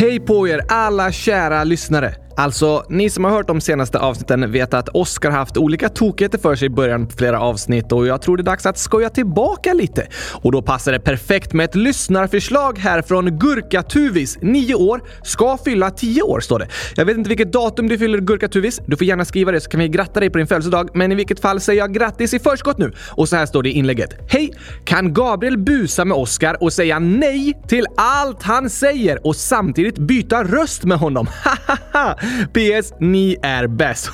Hej 0.00 0.20
på 0.20 0.46
er 0.48 0.60
alla 0.68 1.12
kära 1.12 1.64
lyssnare! 1.64 2.14
Alltså, 2.40 2.84
ni 2.88 3.10
som 3.10 3.24
har 3.24 3.30
hört 3.30 3.46
de 3.46 3.60
senaste 3.60 3.98
avsnitten 3.98 4.52
vet 4.52 4.74
att 4.74 4.88
Oscar 4.88 5.30
haft 5.30 5.56
olika 5.56 5.88
tokigheter 5.88 6.38
för 6.38 6.56
sig 6.56 6.66
i 6.66 6.70
början 6.70 7.06
på 7.06 7.16
flera 7.16 7.40
avsnitt 7.40 7.92
och 7.92 8.06
jag 8.06 8.22
tror 8.22 8.36
det 8.36 8.40
är 8.40 8.44
dags 8.44 8.66
att 8.66 8.78
skoja 8.78 9.10
tillbaka 9.10 9.72
lite. 9.72 10.06
Och 10.32 10.52
då 10.52 10.62
passar 10.62 10.92
det 10.92 11.00
perfekt 11.00 11.52
med 11.52 11.64
ett 11.64 11.74
lyssnarförslag 11.74 12.78
här 12.78 13.02
från 13.02 13.38
Gurkatuvis, 13.38 14.38
9 14.42 14.74
år, 14.74 15.02
ska 15.22 15.58
fylla 15.64 15.90
10 15.90 16.22
år 16.22 16.40
står 16.40 16.58
det. 16.58 16.68
Jag 16.96 17.04
vet 17.04 17.16
inte 17.16 17.28
vilket 17.28 17.52
datum 17.52 17.88
du 17.88 17.98
fyller 17.98 18.18
Gurkatuvis. 18.18 18.80
Du 18.86 18.96
får 18.96 19.06
gärna 19.06 19.24
skriva 19.24 19.52
det 19.52 19.60
så 19.60 19.70
kan 19.70 19.80
vi 19.80 19.88
gratta 19.88 20.20
dig 20.20 20.30
på 20.30 20.38
din 20.38 20.46
födelsedag, 20.46 20.90
men 20.94 21.12
i 21.12 21.14
vilket 21.14 21.40
fall 21.40 21.60
säger 21.60 21.80
jag 21.80 21.94
grattis 21.94 22.34
i 22.34 22.38
förskott 22.38 22.78
nu. 22.78 22.92
Och 23.10 23.28
så 23.28 23.36
här 23.36 23.46
står 23.46 23.62
det 23.62 23.68
i 23.68 23.72
inlägget. 23.72 24.10
Hej! 24.28 24.52
Kan 24.84 25.14
Gabriel 25.14 25.58
busa 25.58 26.04
med 26.04 26.16
Oscar 26.16 26.62
och 26.62 26.72
säga 26.72 26.98
nej 26.98 27.62
till 27.68 27.86
allt 27.96 28.42
han 28.42 28.70
säger 28.70 29.26
och 29.26 29.36
samtidigt 29.36 29.98
byta 29.98 30.44
röst 30.44 30.84
med 30.84 30.98
honom? 30.98 31.26
Hahaha! 31.44 32.16
PS. 32.52 32.92
Ni 33.00 33.36
är 33.42 33.66
bäst. 33.66 34.10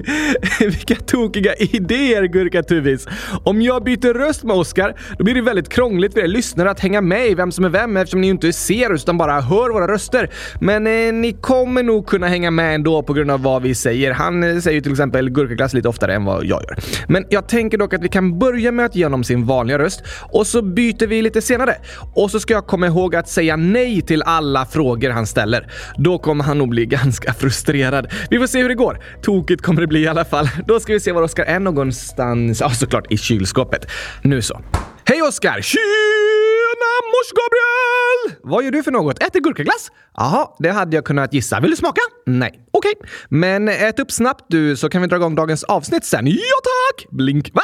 Vilka 0.60 0.94
tokiga 0.94 1.54
idéer 1.54 2.22
Gurka 2.22 2.62
Tuvis. 2.62 3.06
Om 3.44 3.62
jag 3.62 3.84
byter 3.84 4.14
röst 4.14 4.44
med 4.44 4.56
Oscar, 4.56 4.94
då 5.18 5.24
blir 5.24 5.34
det 5.34 5.42
väldigt 5.42 5.68
krångligt 5.68 6.12
för 6.12 6.20
er 6.20 6.26
lyssnare 6.26 6.70
att 6.70 6.80
hänga 6.80 7.00
med 7.00 7.26
i 7.26 7.34
vem 7.34 7.52
som 7.52 7.64
är 7.64 7.68
vem 7.68 7.96
eftersom 7.96 8.20
ni 8.20 8.28
inte 8.28 8.52
ser 8.52 8.92
oss 8.92 9.02
utan 9.02 9.18
bara 9.18 9.40
hör 9.40 9.72
våra 9.72 9.88
röster. 9.88 10.30
Men 10.60 10.86
eh, 10.86 11.12
ni 11.12 11.32
kommer 11.32 11.82
nog 11.82 12.06
kunna 12.06 12.26
hänga 12.26 12.50
med 12.50 12.74
ändå 12.74 13.02
på 13.02 13.12
grund 13.12 13.30
av 13.30 13.42
vad 13.42 13.62
vi 13.62 13.74
säger. 13.74 14.12
Han 14.12 14.42
eh, 14.42 14.58
säger 14.58 14.80
till 14.80 14.92
exempel 14.92 15.30
gurkaglass 15.30 15.74
lite 15.74 15.88
oftare 15.88 16.14
än 16.14 16.24
vad 16.24 16.44
jag 16.44 16.62
gör. 16.62 16.76
Men 17.08 17.24
jag 17.30 17.48
tänker 17.48 17.78
dock 17.78 17.94
att 17.94 18.02
vi 18.02 18.08
kan 18.08 18.38
börja 18.38 18.72
med 18.72 18.86
att 18.86 18.96
ge 18.96 19.04
honom 19.04 19.24
sin 19.24 19.46
vanliga 19.46 19.78
röst 19.78 20.02
och 20.32 20.46
så 20.46 20.62
byter 20.62 21.06
vi 21.06 21.22
lite 21.22 21.42
senare. 21.42 21.74
Och 22.14 22.30
så 22.30 22.40
ska 22.40 22.54
jag 22.54 22.66
komma 22.66 22.86
ihåg 22.86 23.16
att 23.16 23.28
säga 23.28 23.56
nej 23.56 24.02
till 24.02 24.22
alla 24.22 24.66
frågor 24.66 25.10
han 25.10 25.26
ställer. 25.26 25.66
Då 25.96 26.18
kommer 26.18 26.44
han 26.44 26.58
nog 26.58 26.68
bli 26.68 26.86
ganska 26.96 27.32
frustrerad. 27.32 27.55
Vi 28.30 28.38
får 28.38 28.46
se 28.46 28.62
hur 28.62 28.68
det 28.68 28.74
går. 28.74 28.98
Tokigt 29.22 29.62
kommer 29.62 29.80
det 29.80 29.86
bli 29.86 30.00
i 30.00 30.06
alla 30.06 30.24
fall. 30.24 30.48
Då 30.66 30.80
ska 30.80 30.92
vi 30.92 31.00
se 31.00 31.12
var 31.12 31.22
Oskar 31.22 31.44
är 31.44 31.60
någonstans. 31.60 32.60
Ja, 32.60 32.70
såklart 32.70 33.12
i 33.12 33.16
kylskåpet. 33.16 33.86
Nu 34.22 34.42
så. 34.42 34.60
Hej 35.04 35.22
Oskar! 35.22 35.60
Tjena 35.60 36.92
mors 37.12 37.32
Gabriel! 37.32 38.40
Vad 38.42 38.64
gör 38.64 38.70
du 38.70 38.82
för 38.82 38.90
något? 38.90 39.22
Äter 39.22 39.40
gurkaglass? 39.40 39.88
Jaha, 40.16 40.48
det 40.58 40.70
hade 40.70 40.96
jag 40.96 41.04
kunnat 41.04 41.32
gissa. 41.32 41.60
Vill 41.60 41.70
du 41.70 41.76
smaka? 41.76 42.00
Nej. 42.26 42.66
Okej. 42.70 42.94
Okay. 42.98 43.10
Men 43.28 43.68
ät 43.68 44.00
upp 44.00 44.12
snabbt 44.12 44.44
du 44.48 44.76
så 44.76 44.88
kan 44.88 45.02
vi 45.02 45.08
dra 45.08 45.16
igång 45.16 45.34
dagens 45.34 45.64
avsnitt 45.64 46.04
sen. 46.04 46.26
Ja 46.26 46.34
tack! 46.64 47.06
Blink. 47.10 47.50
Va? 47.54 47.62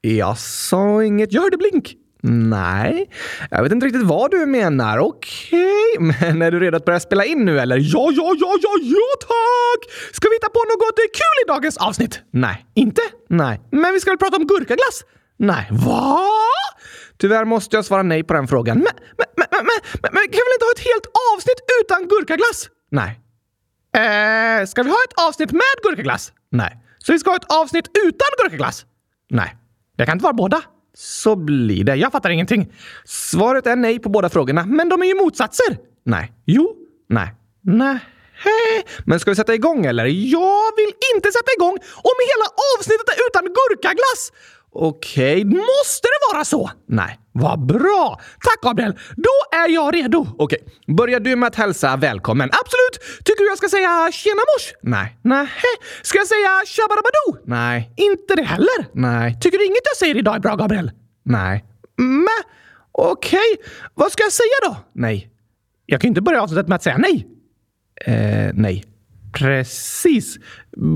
Jag 0.00 0.38
sa 0.38 1.04
inget. 1.04 1.32
Jag 1.32 1.42
hörde 1.42 1.56
blink. 1.56 1.94
Nej, 2.30 3.10
jag 3.50 3.62
vet 3.62 3.72
inte 3.72 3.86
riktigt 3.86 4.02
vad 4.02 4.30
du 4.30 4.46
menar. 4.46 4.98
Okej, 4.98 5.96
okay. 5.98 6.32
men 6.32 6.42
är 6.42 6.50
du 6.50 6.60
redo 6.60 6.76
att 6.76 6.84
börja 6.84 7.00
spela 7.00 7.24
in 7.24 7.44
nu 7.44 7.60
eller? 7.60 7.76
Ja, 7.76 8.10
ja, 8.12 8.34
ja, 8.40 8.58
ja, 8.62 8.72
ja 8.82 9.08
tack! 9.20 9.80
Ska 10.12 10.28
vi 10.28 10.34
hitta 10.34 10.48
på 10.48 10.60
något 10.72 10.96
kul 10.96 11.44
i 11.44 11.48
dagens 11.48 11.76
avsnitt? 11.76 12.20
Nej. 12.30 12.66
Inte? 12.74 13.02
Nej. 13.28 13.60
Men 13.70 13.92
vi 13.92 14.00
ska 14.00 14.10
väl 14.10 14.18
prata 14.18 14.36
om 14.36 14.46
gurkaglass? 14.46 15.04
Nej. 15.36 15.68
Va? 15.70 16.20
Tyvärr 17.16 17.44
måste 17.44 17.76
jag 17.76 17.84
svara 17.84 18.02
nej 18.02 18.22
på 18.22 18.34
den 18.34 18.48
frågan. 18.48 18.78
Men, 18.78 18.94
men, 19.18 19.26
men, 19.36 19.46
men, 19.50 19.62
men, 20.02 20.10
men 20.12 20.22
kan 20.22 20.40
vi 20.44 20.48
väl 20.48 20.56
inte 20.56 20.64
ha 20.64 20.72
ett 20.76 20.86
helt 20.90 21.06
avsnitt 21.34 21.60
utan 21.82 22.08
gurkaglass? 22.08 22.70
Nej. 22.90 23.20
Eh, 23.94 24.66
ska 24.66 24.82
vi 24.82 24.90
ha 24.90 24.98
ett 25.08 25.28
avsnitt 25.28 25.52
med 25.52 25.74
gurkaglass? 25.82 26.32
Nej. 26.50 26.76
Så 26.98 27.12
vi 27.12 27.18
ska 27.18 27.30
ha 27.30 27.36
ett 27.36 27.52
avsnitt 27.52 27.86
utan 28.06 28.28
gurkaglass? 28.42 28.86
Nej. 29.30 29.56
Det 29.96 30.06
kan 30.06 30.12
inte 30.12 30.22
vara 30.22 30.32
båda. 30.32 30.62
Så 31.00 31.36
blir 31.36 31.84
det. 31.84 31.96
Jag 31.96 32.12
fattar 32.12 32.30
ingenting. 32.30 32.72
Svaret 33.04 33.66
är 33.66 33.76
nej 33.76 33.98
på 33.98 34.08
båda 34.08 34.28
frågorna, 34.28 34.66
men 34.66 34.88
de 34.88 35.02
är 35.02 35.06
ju 35.06 35.14
motsatser. 35.14 35.76
Nej. 36.04 36.32
Jo. 36.46 36.74
Nej. 37.08 37.34
Nej. 37.62 37.98
Men 39.04 39.20
ska 39.20 39.30
vi 39.30 39.34
sätta 39.36 39.54
igång 39.54 39.86
eller? 39.86 40.04
Jag 40.06 40.76
vill 40.76 40.92
inte 41.14 41.32
sätta 41.32 41.52
igång 41.56 41.76
om 42.10 42.16
hela 42.30 42.46
avsnittet 42.78 43.08
är 43.08 43.26
utan 43.28 43.44
gurkaglass! 43.44 44.32
Okej, 44.72 45.44
måste 45.44 46.06
det 46.08 46.32
vara 46.32 46.44
så? 46.44 46.70
Nej. 46.88 47.18
Vad 47.32 47.66
bra! 47.66 48.20
Tack 48.44 48.60
Gabriel! 48.62 48.92
Då 49.16 49.58
är 49.58 49.68
jag 49.68 49.94
redo. 49.94 50.26
Okej, 50.38 50.58
börjar 50.96 51.20
du 51.20 51.36
med 51.36 51.46
att 51.46 51.54
hälsa 51.54 51.96
välkommen? 51.96 52.48
Absolut! 52.52 53.24
Tycker 53.24 53.42
du 53.42 53.48
jag 53.48 53.58
ska 53.58 53.68
säga 53.68 54.10
tjena 54.12 54.36
mors? 54.40 54.72
Nej. 54.82 55.18
Nej. 55.22 55.46
Ska 56.02 56.18
jag 56.18 56.26
säga 56.26 56.50
tjabarabadoo? 56.66 57.44
Nej. 57.46 57.90
Inte 57.96 58.34
det 58.34 58.42
heller? 58.42 58.86
Nej. 58.92 59.38
Tycker 59.40 59.58
du 59.58 59.64
inget 59.64 59.78
jag 59.84 59.96
säger 59.96 60.16
idag 60.16 60.34
är 60.36 60.40
bra 60.40 60.56
Gabriel? 60.56 60.90
Nej. 61.24 61.64
Men 61.96 62.42
okej, 62.92 63.56
vad 63.94 64.12
ska 64.12 64.22
jag 64.22 64.32
säga 64.32 64.58
då? 64.68 64.76
Nej. 64.92 65.30
Jag 65.86 66.00
kan 66.00 66.08
inte 66.08 66.20
börja 66.20 66.42
avsnittet 66.42 66.68
med 66.68 66.76
att 66.76 66.82
säga 66.82 66.98
nej. 66.98 67.26
Eh, 68.04 68.50
nej. 68.54 68.84
Precis. 69.38 70.38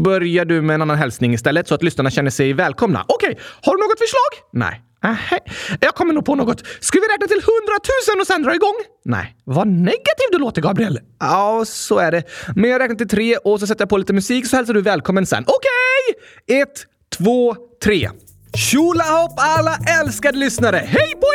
Börjar 0.04 0.44
du 0.44 0.62
med 0.62 0.74
en 0.74 0.82
annan 0.82 0.98
hälsning 0.98 1.34
istället 1.34 1.68
så 1.68 1.74
att 1.74 1.82
lyssnarna 1.82 2.10
känner 2.10 2.30
sig 2.30 2.52
välkomna? 2.52 3.04
Okej, 3.08 3.30
okay. 3.30 3.42
har 3.62 3.76
du 3.76 3.82
något 3.82 3.98
förslag? 3.98 4.48
Nej. 4.52 4.82
Aha. 5.04 5.38
Jag 5.80 5.94
kommer 5.94 6.14
nog 6.14 6.24
på 6.24 6.34
något. 6.34 6.66
Ska 6.80 6.98
vi 7.00 7.06
räkna 7.06 7.26
till 7.26 7.42
hundratusen 7.42 8.20
och 8.20 8.26
sen 8.26 8.42
dra 8.42 8.54
igång? 8.54 8.74
Nej. 9.04 9.36
Vad 9.44 9.68
negativ 9.68 10.28
du 10.32 10.38
låter, 10.38 10.62
Gabriel. 10.62 11.00
Ja, 11.20 11.64
så 11.66 11.98
är 11.98 12.12
det. 12.12 12.22
Men 12.56 12.70
jag 12.70 12.80
räknar 12.80 12.96
till 12.96 13.08
tre 13.08 13.36
och 13.36 13.60
så 13.60 13.66
sätter 13.66 13.82
jag 13.82 13.88
på 13.88 13.96
lite 13.96 14.12
musik 14.12 14.46
så 14.46 14.56
hälsar 14.56 14.74
du 14.74 14.82
välkommen 14.82 15.26
sen. 15.26 15.44
Okej! 15.46 16.16
Okay. 16.46 16.62
Ett, 16.62 16.86
två, 17.18 17.56
tre. 17.84 18.10
Tjolahopp 18.54 19.32
alla 19.36 19.76
älskade 20.00 20.38
lyssnare! 20.38 20.76
Hej 20.76 21.12
på 21.20 21.26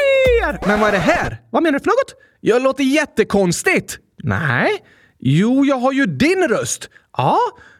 er! 0.42 0.68
Men 0.68 0.80
vad 0.80 0.90
är 0.90 0.92
det 0.92 0.98
här? 0.98 1.42
Vad 1.50 1.64
menar 1.64 1.80
du 1.80 1.84
för 1.84 1.90
något? 1.90 2.14
Jag 2.42 2.62
låter 2.62 2.84
jättekonstigt. 2.84 3.98
Nej. 4.24 4.72
Jo, 5.20 5.66
jag 5.66 5.76
har 5.76 5.92
ju 5.92 6.06
din 6.06 6.48
röst. 6.48 6.90
Ja, 7.18 7.38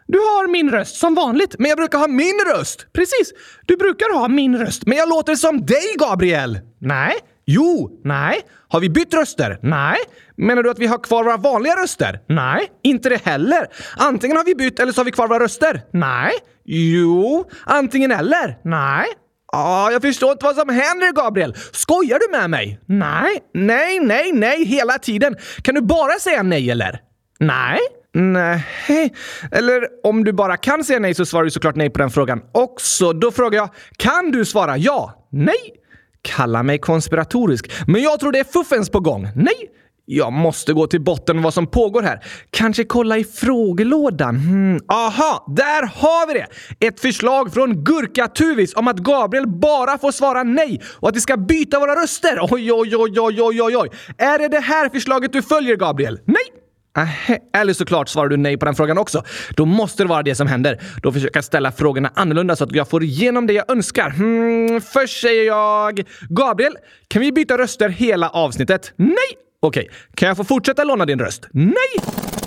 du 0.08 0.18
har 0.18 0.48
min 0.48 0.70
röst 0.72 0.96
som 0.96 1.16
vanligt. 1.16 1.56
Men 1.60 1.70
jag 1.70 1.78
brukar 1.78 1.98
ha 2.00 2.08
min 2.08 2.40
röst. 2.54 2.88
Precis. 2.94 3.34
Du 3.66 3.78
brukar 3.78 4.14
ha 4.20 4.28
min 4.28 4.58
röst. 4.58 4.86
Men 4.86 4.98
jag 4.98 5.10
låter 5.10 5.36
som 5.36 5.66
dig, 5.66 5.96
Gabriel. 6.00 6.60
Nej. 6.80 7.14
Jo. 7.46 8.02
Nej. 8.04 8.42
Har 8.68 8.80
vi 8.80 8.90
bytt 8.90 9.14
röster? 9.14 9.60
Nej. 9.62 9.98
Menar 10.38 10.64
du 10.64 10.70
att 10.70 10.80
vi 10.80 10.88
har 10.88 10.98
kvar 11.04 11.24
våra 11.24 11.38
vanliga 11.38 11.76
röster? 11.76 12.20
Nej. 12.30 12.68
Inte 12.84 13.10
det 13.10 13.26
heller. 13.26 13.68
Antingen 13.98 14.38
har 14.38 14.44
vi 14.44 14.56
bytt 14.56 14.80
eller 14.80 14.92
så 14.92 15.00
har 15.00 15.06
vi 15.06 15.12
kvar 15.12 15.28
våra 15.28 15.44
röster. 15.44 15.82
Nej. 15.94 16.32
Jo. 16.66 17.50
Antingen 17.66 18.12
eller. 18.12 18.58
Nej. 18.64 19.06
Ja, 19.52 19.92
jag 19.92 20.02
förstår 20.02 20.32
inte 20.32 20.46
vad 20.46 20.56
som 20.56 20.70
händer, 20.70 21.12
Gabriel. 21.12 21.56
Skojar 21.72 22.20
du 22.20 22.38
med 22.38 22.50
mig? 22.50 22.80
Nej. 22.86 23.38
Nej, 23.54 24.00
nej, 24.00 24.32
nej, 24.34 24.66
hela 24.66 24.98
tiden. 24.98 25.36
Kan 25.62 25.76
du 25.76 25.82
bara 25.82 26.20
säga 26.20 26.44
nej, 26.44 26.72
eller? 26.72 27.00
Nej. 27.40 27.80
Nej. 28.14 29.14
Eller 29.52 29.88
om 30.04 30.24
du 30.24 30.34
bara 30.34 30.58
kan 30.58 30.84
säga 30.84 31.00
nej 31.00 31.14
så 31.14 31.26
svarar 31.26 31.44
du 31.44 31.52
såklart 31.52 31.76
nej 31.76 31.90
på 31.90 32.00
den 32.00 32.10
frågan 32.10 32.42
också. 32.52 33.14
Då 33.14 33.32
frågar 33.32 33.60
jag, 33.60 33.70
kan 33.98 34.32
du 34.32 34.46
svara 34.46 34.78
ja? 34.78 35.28
Nej. 35.32 35.74
Kalla 36.22 36.64
mig 36.64 36.80
konspiratorisk, 36.80 37.72
men 37.88 38.02
jag 38.02 38.20
tror 38.20 38.32
det 38.32 38.40
är 38.40 38.44
fuffens 38.44 38.90
på 38.90 39.00
gång. 39.00 39.28
Nej. 39.36 39.70
Jag 40.10 40.34
måste 40.34 40.74
gå 40.74 40.88
till 40.88 41.02
botten 41.02 41.36
med 41.36 41.44
vad 41.44 41.54
som 41.54 41.68
pågår 41.68 42.02
här. 42.02 42.24
Kanske 42.50 42.84
kolla 42.84 43.18
i 43.18 43.24
frågelådan. 43.24 44.36
Hmm. 44.36 44.80
Aha, 44.88 45.46
där 45.56 45.82
har 45.96 46.28
vi 46.28 46.34
det! 46.34 46.48
Ett 46.88 47.00
förslag 47.00 47.54
från 47.54 47.84
Gurka-Tuvis 47.84 48.74
om 48.74 48.88
att 48.88 48.98
Gabriel 48.98 49.48
bara 49.48 49.98
får 49.98 50.12
svara 50.12 50.44
nej 50.44 50.82
och 50.96 51.10
att 51.10 51.16
vi 51.16 51.22
ska 51.22 51.38
byta 51.38 51.80
våra 51.80 52.04
röster. 52.04 52.40
Oj, 52.42 52.72
oj, 52.74 52.96
oj, 52.96 53.20
oj, 53.20 53.42
oj, 53.42 53.62
oj, 53.62 53.78
oj. 53.78 53.90
Är 54.18 54.40
det 54.40 54.48
det 54.48 54.60
här 54.60 54.90
förslaget 54.90 55.34
du 55.34 55.42
följer, 55.42 55.76
Gabriel? 55.76 56.20
Nej! 56.26 56.67
Äh, 56.98 57.62
eller 57.62 57.74
såklart 57.74 58.10
svarar 58.10 58.30
du 58.30 58.38
nej 58.38 58.58
på 58.58 58.66
den 58.66 58.76
frågan 58.76 58.98
också. 58.98 59.24
Då 59.56 59.66
måste 59.66 60.04
det 60.04 60.10
vara 60.10 60.24
det 60.24 60.36
som 60.36 60.48
händer. 60.48 60.82
Då 61.04 61.12
försöker 61.12 61.38
jag 61.38 61.44
ställa 61.44 61.72
frågorna 61.72 62.12
annorlunda 62.16 62.56
så 62.56 62.64
att 62.64 62.76
jag 62.76 62.90
får 62.90 63.04
igenom 63.04 63.48
det 63.48 63.54
jag 63.54 63.72
önskar. 63.72 64.10
Hmm, 64.10 64.82
först 64.82 65.22
säger 65.22 65.44
jag... 65.44 66.04
Gabriel, 66.30 66.74
kan 67.08 67.22
vi 67.22 67.32
byta 67.32 67.58
röster 67.58 67.90
hela 67.90 68.30
avsnittet? 68.30 68.94
Nej! 68.96 69.16
Okej, 69.60 69.84
okay. 69.84 69.96
kan 70.16 70.28
jag 70.28 70.38
få 70.38 70.44
fortsätta 70.44 70.84
låna 70.84 71.06
din 71.06 71.20
röst? 71.20 71.48
Nej! 71.52 71.74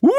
Woho! 0.01 0.11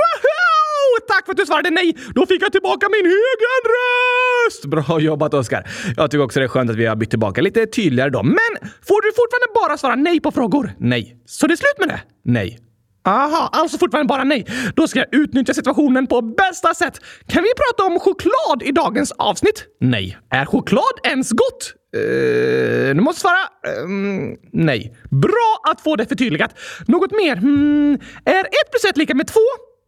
Tack 1.07 1.25
för 1.25 1.31
att 1.31 1.38
du 1.38 1.45
svarade 1.45 1.69
nej! 1.69 1.98
Då 2.16 2.25
fick 2.25 2.42
jag 2.42 2.51
tillbaka 2.51 2.89
min 2.89 3.06
egen 3.06 3.62
röst! 3.74 4.66
Bra 4.66 5.00
jobbat, 5.00 5.34
Oskar. 5.34 5.68
Jag 5.98 6.12
tycker 6.12 6.24
också 6.24 6.39
det 6.39 6.45
är 6.45 6.48
skönt 6.48 6.69
att 6.69 6.75
vi 6.75 6.86
har 6.86 6.95
bytt 6.95 7.10
tillbaka 7.10 7.42
lite 7.42 7.66
tydligare 7.66 8.10
då. 8.10 8.24
Men 8.24 8.69
får 8.88 9.01
du 9.01 9.12
fortfarande 9.12 9.48
bara 9.56 9.77
svara 9.77 9.95
nej 9.95 10.19
på 10.19 10.31
frågor? 10.31 10.72
Nej. 10.77 11.16
Så 11.25 11.48
det 11.48 11.54
är 11.54 11.56
slut 11.56 11.80
med 11.80 11.88
det? 11.88 12.01
Nej. 12.24 12.60
Aha, 13.06 13.50
alltså 13.51 13.77
fortfarande 13.77 14.07
bara 14.07 14.24
nej. 14.24 14.45
Då 14.75 14.88
ska 14.88 15.00
jag 15.00 15.07
utnyttja 15.12 15.53
situationen 15.53 16.07
på 16.07 16.21
bästa 16.21 16.74
sätt. 16.74 17.00
Kan 17.27 17.44
vi 17.44 17.50
prata 17.56 17.83
om 17.83 18.00
choklad 18.00 18.63
i 18.63 18.71
dagens 18.71 19.12
avsnitt? 19.12 19.65
Nej. 19.80 20.18
Är 20.30 20.45
choklad 20.45 21.00
ens 21.03 21.31
gott? 21.31 21.74
Eh, 21.95 22.01
uh, 22.01 22.95
du 22.95 23.01
måste 23.01 23.21
svara 23.21 23.38
Uh, 23.68 24.36
nej. 24.53 24.95
Bra 25.09 25.62
att 25.71 25.81
få 25.81 25.95
det 25.95 26.06
förtydligat. 26.06 26.59
Något 26.88 27.12
mer? 27.12 27.36
Hmm, 27.36 27.94
är 28.25 28.39
ett 28.39 28.71
plus 28.71 28.86
ett 28.89 28.98
lika 28.98 29.15
med 29.15 29.27
två? 29.27 29.39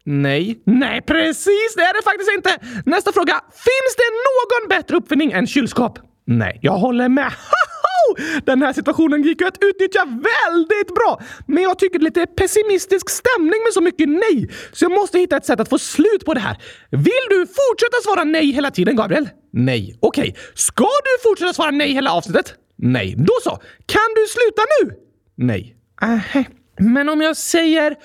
Nej. 0.06 0.62
Nej, 0.66 1.02
precis. 1.02 1.76
Det 1.76 1.82
är 1.82 1.94
det 1.94 2.04
faktiskt 2.04 2.32
inte. 2.32 2.50
Nästa 2.90 3.12
fråga. 3.12 3.34
Finns 3.52 3.96
det 3.98 4.10
någon 4.28 4.70
bättre 4.70 4.98
uppfinning 4.98 5.32
än 5.32 5.48
kylskåp? 5.48 6.00
Nej. 6.28 6.60
Jag 6.62 6.74
håller 6.74 7.10
med. 7.10 7.32
Den 8.46 8.62
här 8.62 8.74
situationen 8.74 9.24
gick 9.24 9.42
ju 9.42 9.48
att 9.48 9.58
utnyttja 9.64 10.06
väldigt 10.06 10.96
bra, 10.96 11.22
men 11.48 11.64
jag 11.64 11.80
tycker 11.80 12.00
det 12.00 12.04
är 12.04 12.06
lite 12.06 12.26
pessimistisk 12.26 13.10
stämning 13.10 13.64
med 13.66 13.74
så 13.74 13.82
mycket 13.82 14.10
nej, 14.10 14.50
så 14.74 14.86
jag 14.86 14.92
måste 14.92 15.20
hitta 15.20 15.38
ett 15.38 15.46
sätt 15.46 15.60
att 15.60 15.70
få 15.70 15.78
slut 15.80 16.26
på 16.26 16.34
det 16.34 16.40
här. 16.40 16.58
Vill 16.90 17.26
du 17.30 17.38
fortsätta 17.38 17.98
svara 18.04 18.24
nej 18.24 18.52
hela 18.52 18.72
tiden, 18.72 18.96
Gabriel? 18.96 19.30
Nej. 19.52 19.98
Okej. 20.00 20.30
Okay. 20.30 20.42
Ska 20.54 20.84
du 20.84 21.30
fortsätta 21.30 21.54
svara 21.54 21.72
nej 21.72 21.94
hela 21.94 22.14
avsnittet? 22.14 22.54
Nej. 22.78 23.16
Då 23.18 23.34
så. 23.44 23.60
Kan 23.86 24.10
du 24.16 24.26
sluta 24.28 24.62
nu? 24.82 24.96
Nej. 25.36 25.76
Aha. 26.02 26.44
men 26.80 27.10
om 27.10 27.22
jag 27.22 27.38
säger 27.38 27.96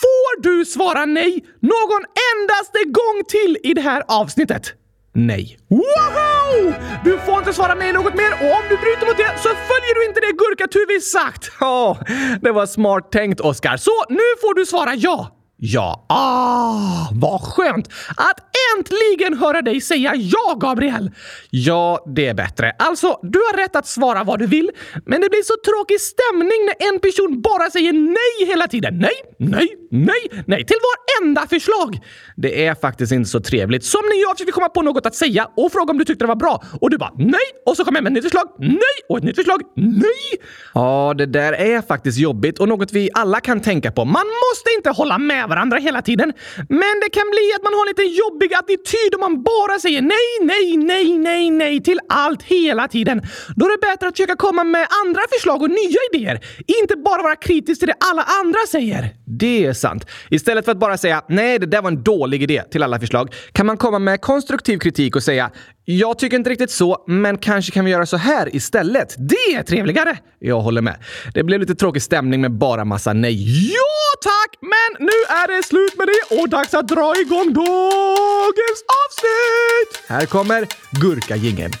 Får 0.00 0.42
du 0.42 0.64
svara 0.64 1.04
nej 1.04 1.44
någon 1.60 2.04
endaste 2.30 2.78
gång 2.84 3.24
till 3.28 3.58
i 3.62 3.74
det 3.74 3.80
här 3.80 4.02
avsnittet? 4.08 4.74
Nej. 5.12 5.58
Woho! 5.68 6.74
Du 7.04 7.18
får 7.18 7.38
inte 7.38 7.52
svara 7.52 7.74
mig 7.74 7.92
något 7.92 8.14
mer 8.14 8.32
och 8.32 8.56
om 8.56 8.62
du 8.68 8.76
bryter 8.76 9.06
mot 9.06 9.16
det 9.16 9.32
så 9.36 9.48
följer 9.48 9.94
du 9.94 10.04
inte 10.04 10.20
det 10.20 10.32
gurkatuvi 10.32 11.00
sagt. 11.00 11.52
Ja, 11.60 11.90
oh, 11.90 12.14
det 12.40 12.52
var 12.52 12.66
smart 12.66 13.12
tänkt, 13.12 13.40
Oskar. 13.40 13.76
Så 13.76 13.90
nu 14.08 14.22
får 14.40 14.54
du 14.54 14.66
svara 14.66 14.94
ja. 14.94 15.39
Ja. 15.62 16.06
Ah, 16.08 17.08
vad 17.12 17.40
skönt 17.40 17.88
att 18.16 18.40
äntligen 18.76 19.38
höra 19.38 19.62
dig 19.62 19.80
säga 19.80 20.14
ja, 20.14 20.58
Gabriel! 20.60 21.10
Ja, 21.50 22.04
det 22.14 22.26
är 22.26 22.34
bättre. 22.34 22.72
Alltså, 22.78 23.18
du 23.22 23.38
har 23.38 23.56
rätt 23.56 23.76
att 23.76 23.86
svara 23.86 24.24
vad 24.24 24.38
du 24.38 24.46
vill, 24.46 24.70
men 25.06 25.20
det 25.20 25.28
blir 25.28 25.42
så 25.42 25.54
tråkig 25.70 26.00
stämning 26.00 26.60
när 26.66 26.88
en 26.88 27.00
person 27.00 27.40
bara 27.42 27.70
säger 27.70 27.92
nej 27.92 28.48
hela 28.50 28.68
tiden. 28.68 28.98
Nej, 28.98 29.12
nej, 29.38 29.68
nej, 29.90 30.44
nej 30.46 30.66
till 30.66 30.76
varenda 30.90 31.46
förslag. 31.46 31.98
Det 32.36 32.66
är 32.66 32.74
faktiskt 32.74 33.12
inte 33.12 33.30
så 33.30 33.40
trevligt. 33.40 33.84
Som 33.84 34.00
när 34.04 34.22
jag 34.22 34.36
försökte 34.36 34.52
komma 34.52 34.68
på 34.68 34.82
något 34.82 35.06
att 35.06 35.14
säga 35.14 35.48
och 35.56 35.72
fråga 35.72 35.90
om 35.90 35.98
du 35.98 36.04
tyckte 36.04 36.24
det 36.24 36.28
var 36.28 36.36
bra 36.36 36.62
och 36.80 36.90
du 36.90 36.98
bara 36.98 37.12
nej 37.16 37.48
och 37.66 37.76
så 37.76 37.84
kom 37.84 37.94
jag 37.94 38.04
med 38.04 38.10
ett 38.10 38.14
nytt 38.14 38.24
förslag, 38.24 38.46
nej 38.58 38.96
och 39.08 39.18
ett 39.18 39.24
nytt 39.24 39.36
förslag, 39.36 39.60
nej. 39.76 40.40
Ja, 40.74 41.14
det 41.18 41.26
där 41.26 41.52
är 41.52 41.82
faktiskt 41.82 42.18
jobbigt 42.18 42.58
och 42.58 42.68
något 42.68 42.92
vi 42.92 43.10
alla 43.14 43.40
kan 43.40 43.60
tänka 43.60 43.92
på. 43.92 44.04
Man 44.04 44.26
måste 44.26 44.70
inte 44.76 44.90
hålla 44.90 45.18
med 45.18 45.49
varandra 45.50 45.78
hela 45.78 46.02
tiden. 46.02 46.28
Men 46.68 46.94
det 47.02 47.10
kan 47.18 47.28
bli 47.34 47.46
att 47.56 47.62
man 47.66 47.74
har 47.78 47.84
lite 47.92 48.06
jobbig 48.22 48.50
attityd 48.60 49.10
om 49.16 49.20
man 49.20 49.42
bara 49.42 49.78
säger 49.78 50.02
nej, 50.02 50.30
nej, 50.52 50.76
nej, 50.76 51.18
nej, 51.18 51.50
nej 51.50 51.82
till 51.82 52.00
allt 52.08 52.42
hela 52.42 52.88
tiden. 52.88 53.22
Då 53.56 53.66
är 53.66 53.70
det 53.70 53.86
bättre 53.86 54.08
att 54.08 54.16
försöka 54.16 54.36
komma 54.36 54.64
med 54.64 54.86
andra 55.04 55.22
förslag 55.34 55.62
och 55.62 55.70
nya 55.70 56.00
idéer. 56.12 56.36
Inte 56.80 56.96
bara 56.96 57.22
vara 57.22 57.36
kritisk 57.36 57.78
till 57.80 57.88
det 57.88 57.96
alla 58.10 58.24
andra 58.40 58.60
säger. 58.68 59.14
Det 59.26 59.66
är 59.66 59.72
sant. 59.72 60.06
Istället 60.30 60.64
för 60.64 60.72
att 60.72 60.78
bara 60.78 60.98
säga 60.98 61.22
nej, 61.28 61.58
det 61.58 61.66
där 61.66 61.82
var 61.82 61.90
en 61.90 62.02
dålig 62.02 62.42
idé 62.42 62.62
till 62.70 62.82
alla 62.82 63.00
förslag 63.00 63.34
kan 63.52 63.66
man 63.66 63.76
komma 63.76 63.98
med 63.98 64.20
konstruktiv 64.20 64.78
kritik 64.78 65.16
och 65.16 65.22
säga 65.22 65.50
jag 65.84 66.18
tycker 66.18 66.36
inte 66.36 66.50
riktigt 66.50 66.70
så, 66.70 67.04
men 67.06 67.38
kanske 67.38 67.72
kan 67.72 67.84
vi 67.84 67.90
göra 67.90 68.06
så 68.06 68.16
här 68.16 68.56
istället. 68.56 69.14
Det 69.18 69.54
är 69.54 69.62
trevligare! 69.62 70.18
Jag 70.38 70.60
håller 70.60 70.82
med. 70.82 70.96
Det 71.34 71.42
blev 71.42 71.60
lite 71.60 71.74
tråkig 71.74 72.02
stämning 72.02 72.40
med 72.40 72.52
bara 72.52 72.84
massa 72.84 73.12
nej. 73.12 73.70
Ja 73.72 73.89
tack! 74.20 74.50
Men 74.60 75.06
nu 75.06 75.16
är 75.28 75.48
det 75.48 75.66
slut 75.66 75.96
med 75.96 76.06
det 76.06 76.36
och 76.40 76.48
dags 76.48 76.74
att 76.74 76.88
dra 76.88 77.16
igång 77.16 77.52
dagens 77.52 78.80
avsnitt! 79.02 80.04
Här 80.08 80.26
kommer 80.26 80.66
Gurkagingen. 81.02 81.72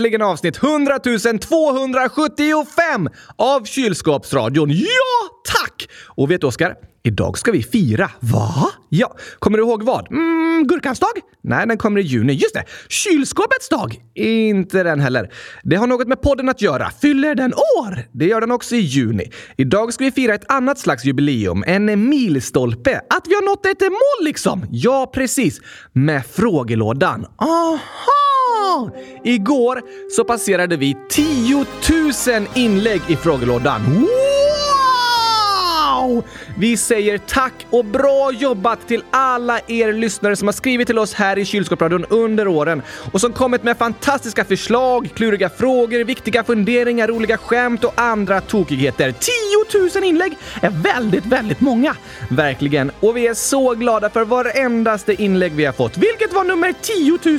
Äntligen 0.00 0.22
avsnitt 0.22 0.62
100 0.62 0.98
275 0.98 3.08
av 3.36 3.64
Kylskåpsradion. 3.64 4.70
Ja, 4.70 4.86
tack! 5.44 5.88
Och 6.06 6.30
vet 6.30 6.40
du, 6.40 6.46
Oskar? 6.46 6.74
Idag 7.02 7.38
ska 7.38 7.52
vi 7.52 7.62
fira. 7.62 8.10
Va? 8.20 8.70
Ja, 8.88 9.16
kommer 9.38 9.58
du 9.58 9.64
ihåg 9.64 9.82
vad? 9.82 10.12
Mm, 10.12 10.66
gurkans 10.66 11.00
dag? 11.00 11.10
Nej, 11.42 11.66
den 11.66 11.78
kommer 11.78 12.00
i 12.00 12.02
juni. 12.02 12.32
Just 12.32 12.54
det! 12.54 12.64
Kylskåpets 12.88 13.68
dag? 13.68 14.00
Inte 14.14 14.82
den 14.82 15.00
heller. 15.00 15.32
Det 15.62 15.76
har 15.76 15.86
något 15.86 16.08
med 16.08 16.22
podden 16.22 16.48
att 16.48 16.62
göra. 16.62 16.90
Fyller 17.02 17.34
den 17.34 17.54
år? 17.54 18.08
Det 18.12 18.26
gör 18.26 18.40
den 18.40 18.50
också 18.50 18.74
i 18.74 18.80
juni. 18.80 19.30
Idag 19.56 19.94
ska 19.94 20.04
vi 20.04 20.12
fira 20.12 20.34
ett 20.34 20.52
annat 20.52 20.78
slags 20.78 21.04
jubileum. 21.04 21.64
En 21.66 22.08
milstolpe. 22.08 23.00
Att 23.10 23.26
vi 23.26 23.34
har 23.34 23.42
nått 23.42 23.66
ett 23.66 23.80
mål 23.80 24.24
liksom. 24.24 24.66
Ja, 24.70 25.10
precis. 25.14 25.60
Med 25.92 26.26
frågelådan. 26.26 27.26
Aha! 27.38 28.29
Igår 29.24 29.82
så 30.16 30.24
passerade 30.24 30.76
vi 30.76 30.96
10 31.08 31.54
000 31.54 31.66
inlägg 32.54 33.00
i 33.08 33.16
frågelådan. 33.16 33.80
Wow! 36.00 36.24
Vi 36.60 36.76
säger 36.76 37.18
tack 37.18 37.66
och 37.70 37.84
bra 37.84 38.32
jobbat 38.32 38.88
till 38.88 39.02
alla 39.10 39.60
er 39.66 39.92
lyssnare 39.92 40.36
som 40.36 40.48
har 40.48 40.52
skrivit 40.52 40.86
till 40.86 40.98
oss 40.98 41.14
här 41.14 41.38
i 41.38 41.44
Kylskåpsradion 41.44 42.04
under 42.08 42.48
åren 42.48 42.82
och 43.12 43.20
som 43.20 43.32
kommit 43.32 43.62
med 43.62 43.76
fantastiska 43.76 44.44
förslag, 44.44 45.10
kluriga 45.14 45.48
frågor, 45.48 46.04
viktiga 46.04 46.44
funderingar, 46.44 47.08
roliga 47.08 47.38
skämt 47.38 47.84
och 47.84 47.92
andra 48.00 48.40
tokigheter. 48.40 49.14
10 49.72 50.00
000 50.00 50.04
inlägg 50.04 50.36
är 50.62 50.70
väldigt, 50.70 51.26
väldigt 51.26 51.60
många. 51.60 51.96
Verkligen. 52.30 52.90
Och 53.00 53.16
vi 53.16 53.26
är 53.26 53.34
så 53.34 53.74
glada 53.74 54.10
för 54.10 54.24
varendaste 54.24 55.22
inlägg 55.22 55.52
vi 55.52 55.64
har 55.64 55.72
fått. 55.72 55.96
Vilket 55.96 56.32
var 56.32 56.44
nummer 56.44 56.74
10 56.82 57.18
000? 57.24 57.38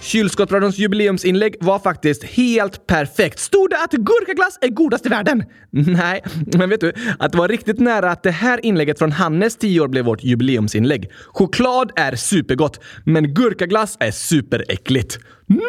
Kylskåpsradions 0.00 0.78
jubileumsinlägg 0.78 1.56
var 1.60 1.78
faktiskt 1.78 2.24
helt 2.24 2.86
perfekt. 2.86 3.38
Stod 3.38 3.70
det 3.70 3.78
att 3.78 3.92
gurkaglass 3.92 4.58
är 4.60 4.68
godast 4.68 5.06
i 5.06 5.08
världen? 5.08 5.44
Nej, 5.70 6.22
men 6.46 6.70
vet 6.70 6.80
du 6.80 6.92
att 7.18 7.32
det 7.32 7.38
var 7.38 7.48
riktigt 7.48 7.80
nära 7.80 8.10
att 8.10 8.22
det 8.22 8.30
här 8.42 8.66
inlägget 8.66 8.98
från 8.98 9.12
Hannes 9.12 9.56
10 9.56 9.80
år 9.80 9.88
blev 9.88 10.04
vårt 10.04 10.24
jubileumsinlägg. 10.24 11.10
Choklad 11.26 11.92
är 11.96 12.16
supergott, 12.16 12.80
men 13.04 13.34
gurkaglass 13.34 13.96
är 14.00 14.10
superäckligt. 14.10 15.18
No! 15.46 15.62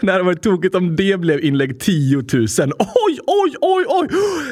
det 0.00 0.12
hade 0.12 0.24
varit 0.24 0.42
tokigt 0.42 0.74
om 0.74 0.96
det 0.96 1.20
blev 1.20 1.44
inlägg 1.44 1.80
10 1.80 2.16
000. 2.16 2.24
Oj, 2.78 3.18
oj, 3.26 3.54
oj, 3.60 3.84
oj! 3.88 4.08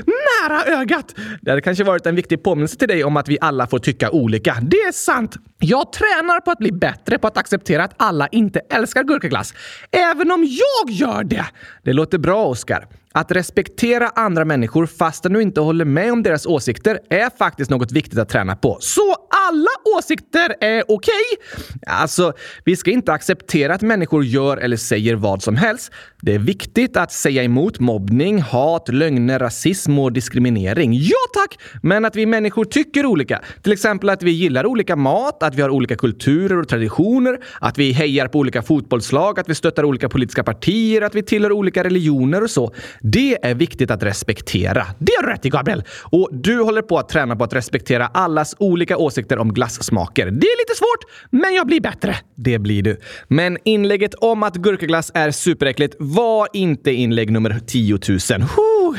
Nära 0.07 0.64
ögat! 0.81 1.14
Det 1.41 1.50
hade 1.50 1.62
kanske 1.62 1.85
varit 1.85 2.07
en 2.07 2.14
viktig 2.14 2.43
påminnelse 2.43 2.76
till 2.76 2.88
dig 2.88 3.05
om 3.05 3.17
att 3.17 3.29
vi 3.29 3.38
alla 3.41 3.67
får 3.67 3.79
tycka 3.79 4.11
olika. 4.11 4.57
Det 4.62 4.76
är 4.76 4.93
sant! 4.93 5.37
Jag 5.59 5.93
tränar 5.93 6.41
på 6.41 6.50
att 6.50 6.59
bli 6.59 6.73
bättre 6.73 7.19
på 7.19 7.26
att 7.26 7.37
acceptera 7.37 7.85
att 7.85 7.95
alla 7.97 8.26
inte 8.26 8.61
älskar 8.61 9.02
gurkaglass. 9.02 9.55
Även 9.91 10.31
om 10.33 10.45
jag 10.45 10.91
gör 10.95 11.25
det! 11.25 11.47
Det 11.85 11.93
låter 11.93 12.19
bra, 12.19 12.45
Oskar. 12.45 12.87
Att 13.12 13.33
respektera 13.33 14.09
andra 14.09 14.45
människor 14.45 14.87
fastän 14.87 15.33
du 15.33 15.43
inte 15.43 15.61
håller 15.61 15.85
med 15.85 16.12
om 16.12 16.23
deras 16.23 16.47
åsikter 16.47 17.00
är 17.11 17.38
faktiskt 17.38 17.71
något 17.71 17.93
viktigt 17.93 18.19
att 18.19 18.29
träna 18.29 18.57
på. 18.57 18.79
Så 18.81 19.15
alla 19.49 19.99
åsikter 19.99 20.55
är 20.61 20.85
okej? 20.88 21.15
Okay? 21.29 21.95
Alltså, 21.95 22.33
vi 22.65 22.77
ska 22.77 22.91
inte 22.91 23.12
acceptera 23.12 23.75
att 23.75 23.83
människor 23.83 24.25
gör 24.25 24.57
eller 24.57 24.77
säger 24.77 25.15
vad 25.15 25.43
som 25.43 25.57
helst. 25.57 25.93
Det 26.23 26.35
är 26.35 26.38
viktigt 26.38 26.97
att 26.97 27.12
säga 27.12 27.43
emot 27.43 27.81
mobbning, 27.81 28.43
hat, 28.43 28.88
lögner, 28.88 29.38
rasism 29.38 29.99
och 29.99 30.12
diskriminering. 30.12 30.95
Ja 30.95 31.17
tack! 31.35 31.59
Men 31.83 32.05
att 32.05 32.17
vi 32.17 32.27
människor 32.27 32.65
tycker 32.65 33.07
olika. 33.07 33.43
Till 33.62 33.73
exempel 33.73 34.09
att 34.09 34.23
vi 34.23 34.31
gillar 34.31 34.67
olika 34.67 34.97
mat, 34.97 35.43
att 35.43 35.55
vi 35.55 35.62
har 35.62 35.71
olika 35.71 35.97
kulturer 35.97 36.59
och 36.59 36.69
traditioner, 36.69 37.38
att 37.61 37.79
vi 37.79 37.93
hejar 37.93 38.29
på 38.29 38.38
olika 38.38 38.62
fotbollslag, 38.62 39.41
att 39.41 39.49
vi 39.49 39.55
stöttar 39.55 39.85
olika 39.85 40.09
politiska 40.09 40.45
partier, 40.45 41.03
att 41.03 41.15
vi 41.15 41.23
tillhör 41.23 41.53
olika 41.53 41.85
religioner 41.85 42.43
och 42.43 42.50
så. 42.50 42.75
Det 43.00 43.47
är 43.47 43.55
viktigt 43.55 43.90
att 43.90 44.02
respektera. 44.02 44.87
Det 44.99 45.12
har 45.17 45.23
du 45.23 45.33
rätt 45.33 45.47
i, 45.47 45.49
Gabriel! 45.49 45.85
Och 46.05 46.28
du 46.33 46.61
håller 46.61 46.83
på 46.83 46.99
att 46.99 47.09
träna 47.09 47.37
på 47.37 47.45
att 47.45 47.52
respektera 47.52 48.07
allas 48.07 48.57
olika 48.59 48.97
åsikter 48.97 49.38
om 49.38 49.55
glassmaker. 49.55 50.26
Det 50.26 50.47
är 50.47 50.59
lite 50.59 50.78
svårt, 50.78 51.31
men 51.31 51.55
jag 51.55 51.67
blir 51.67 51.81
bättre. 51.81 52.17
Det 52.35 52.59
blir 52.59 52.83
du. 52.83 53.00
Men 53.28 53.59
inlägget 53.64 54.14
om 54.14 54.43
att 54.43 54.57
gurkaglass 54.57 55.11
är 55.14 55.31
superäckligt 55.31 55.97
var 55.99 56.49
inte 56.52 56.93
inlägg 56.93 57.31
nummer 57.31 57.61
10 57.67 57.99
000. 58.09 58.49
Oh, 58.88 58.97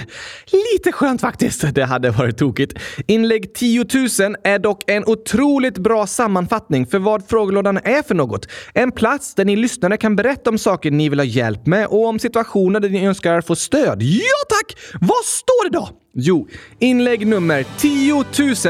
lite 0.74 0.91
skönt 0.91 1.22
faktiskt. 1.22 1.75
Det 1.75 1.84
hade 1.84 2.12
varit 2.12 2.38
tokigt. 2.38 2.74
Inlägg 3.08 3.53
10 3.53 3.86
000 3.93 4.36
är 4.43 4.60
dock 4.60 4.84
en 4.88 5.05
otroligt 5.05 5.77
bra 5.77 6.08
sammanfattning 6.08 6.88
för 6.88 7.00
vad 7.00 7.29
frågelådan 7.29 7.77
är 7.77 8.03
för 8.03 8.15
något. 8.15 8.48
En 8.74 8.91
plats 8.91 9.36
där 9.36 9.46
ni 9.46 9.55
lyssnare 9.55 9.98
kan 9.98 10.15
berätta 10.15 10.50
om 10.50 10.58
saker 10.58 10.91
ni 10.91 11.10
vill 11.10 11.19
ha 11.19 11.25
hjälp 11.25 11.65
med 11.65 11.88
och 11.88 12.05
om 12.05 12.19
situationer 12.19 12.79
där 12.79 12.89
ni 12.89 13.05
önskar 13.05 13.41
få 13.41 13.55
stöd. 13.55 14.01
Ja 14.01 14.39
tack! 14.50 14.77
Vad 15.01 15.25
står 15.25 15.69
det 15.69 15.77
då? 15.77 15.89
Jo, 16.13 16.48
inlägg 16.79 17.27
nummer 17.27 17.65
10 17.77 18.13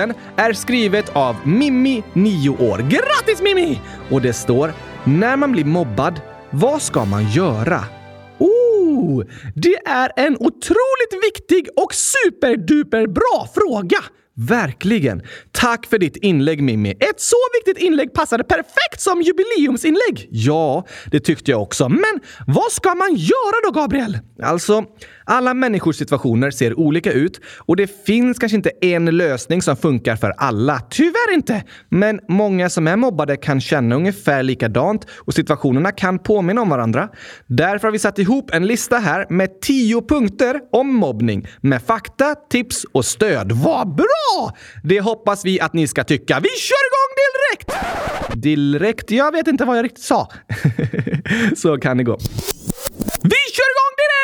000 0.06 0.14
är 0.36 0.54
skrivet 0.54 1.10
av 1.16 1.36
Mimmi, 1.44 2.04
9 2.14 2.50
år. 2.50 2.78
Grattis 2.78 3.42
Mimmi! 3.42 3.82
Och 4.12 4.22
det 4.22 4.34
står 4.34 4.74
“När 5.04 5.38
man 5.38 5.52
blir 5.52 5.66
mobbad, 5.66 6.22
vad 6.52 6.82
ska 6.82 7.06
man 7.06 7.32
göra?” 7.32 7.99
Det 9.56 9.76
är 9.86 10.12
en 10.16 10.36
otroligt 10.40 11.24
viktig 11.24 11.68
och 11.76 11.94
superduper 11.94 13.08
bra 13.08 13.50
fråga! 13.54 13.98
Verkligen! 14.48 15.22
Tack 15.52 15.86
för 15.86 15.98
ditt 15.98 16.18
inlägg 16.18 16.64
Mimmi. 16.64 16.92
Ett 16.92 17.22
så 17.22 17.36
viktigt 17.54 17.84
inlägg 17.84 18.14
passade 18.14 18.44
perfekt 18.44 19.02
som 19.02 19.22
jubileumsinlägg! 19.22 20.28
Ja, 20.32 20.86
det 21.12 21.20
tyckte 21.20 21.52
jag 21.52 21.62
också. 21.62 21.90
Men 21.90 22.20
vad 22.48 22.72
ska 22.72 22.96
man 22.96 23.16
göra 23.16 23.56
då, 23.64 23.72
Gabriel? 23.72 24.20
Alltså, 24.44 24.86
alla 25.30 25.54
människors 25.54 25.96
situationer 25.96 26.52
ser 26.52 26.80
olika 26.80 27.12
ut 27.12 27.42
och 27.58 27.76
det 27.76 28.06
finns 28.06 28.40
kanske 28.40 28.56
inte 28.56 28.72
en 28.82 29.06
lösning 29.06 29.62
som 29.62 29.76
funkar 29.78 30.16
för 30.16 30.34
alla. 30.38 30.80
Tyvärr 30.90 31.34
inte! 31.34 31.64
Men 31.90 32.20
många 32.28 32.70
som 32.70 32.88
är 32.88 32.96
mobbade 32.96 33.38
kan 33.38 33.62
känna 33.62 33.96
ungefär 33.96 34.44
likadant 34.44 35.06
och 35.10 35.34
situationerna 35.34 35.92
kan 35.92 36.20
påminna 36.20 36.62
om 36.62 36.70
varandra. 36.70 37.10
Därför 37.48 37.88
har 37.88 37.92
vi 37.92 38.00
satt 38.00 38.20
ihop 38.20 38.54
en 38.54 38.68
lista 38.68 38.98
här 38.98 39.26
med 39.30 39.62
tio 39.62 40.02
punkter 40.02 40.60
om 40.72 40.96
mobbning 40.96 41.48
med 41.62 41.82
fakta, 41.82 42.36
tips 42.36 42.86
och 42.92 43.06
stöd. 43.06 43.52
Vad 43.52 43.96
bra! 43.96 44.58
Det 44.84 45.00
hoppas 45.00 45.46
vi 45.46 45.60
att 45.60 45.74
ni 45.74 45.88
ska 45.88 46.04
tycka. 46.04 46.40
Vi 46.40 46.50
kör 46.50 46.84
igång 46.90 47.12
direkt! 47.20 47.70
Direkt? 48.44 49.12
Jag 49.12 49.32
vet 49.32 49.48
inte 49.48 49.66
vad 49.66 49.78
jag 49.78 49.84
riktigt 49.84 50.04
sa. 50.04 50.32
Så 51.56 51.78
kan 51.78 51.98
det 51.98 52.04
gå. 52.04 52.18
Vi 53.24 53.42
kör 53.56 53.70
igång 53.74 53.94
direkt! 53.98 54.19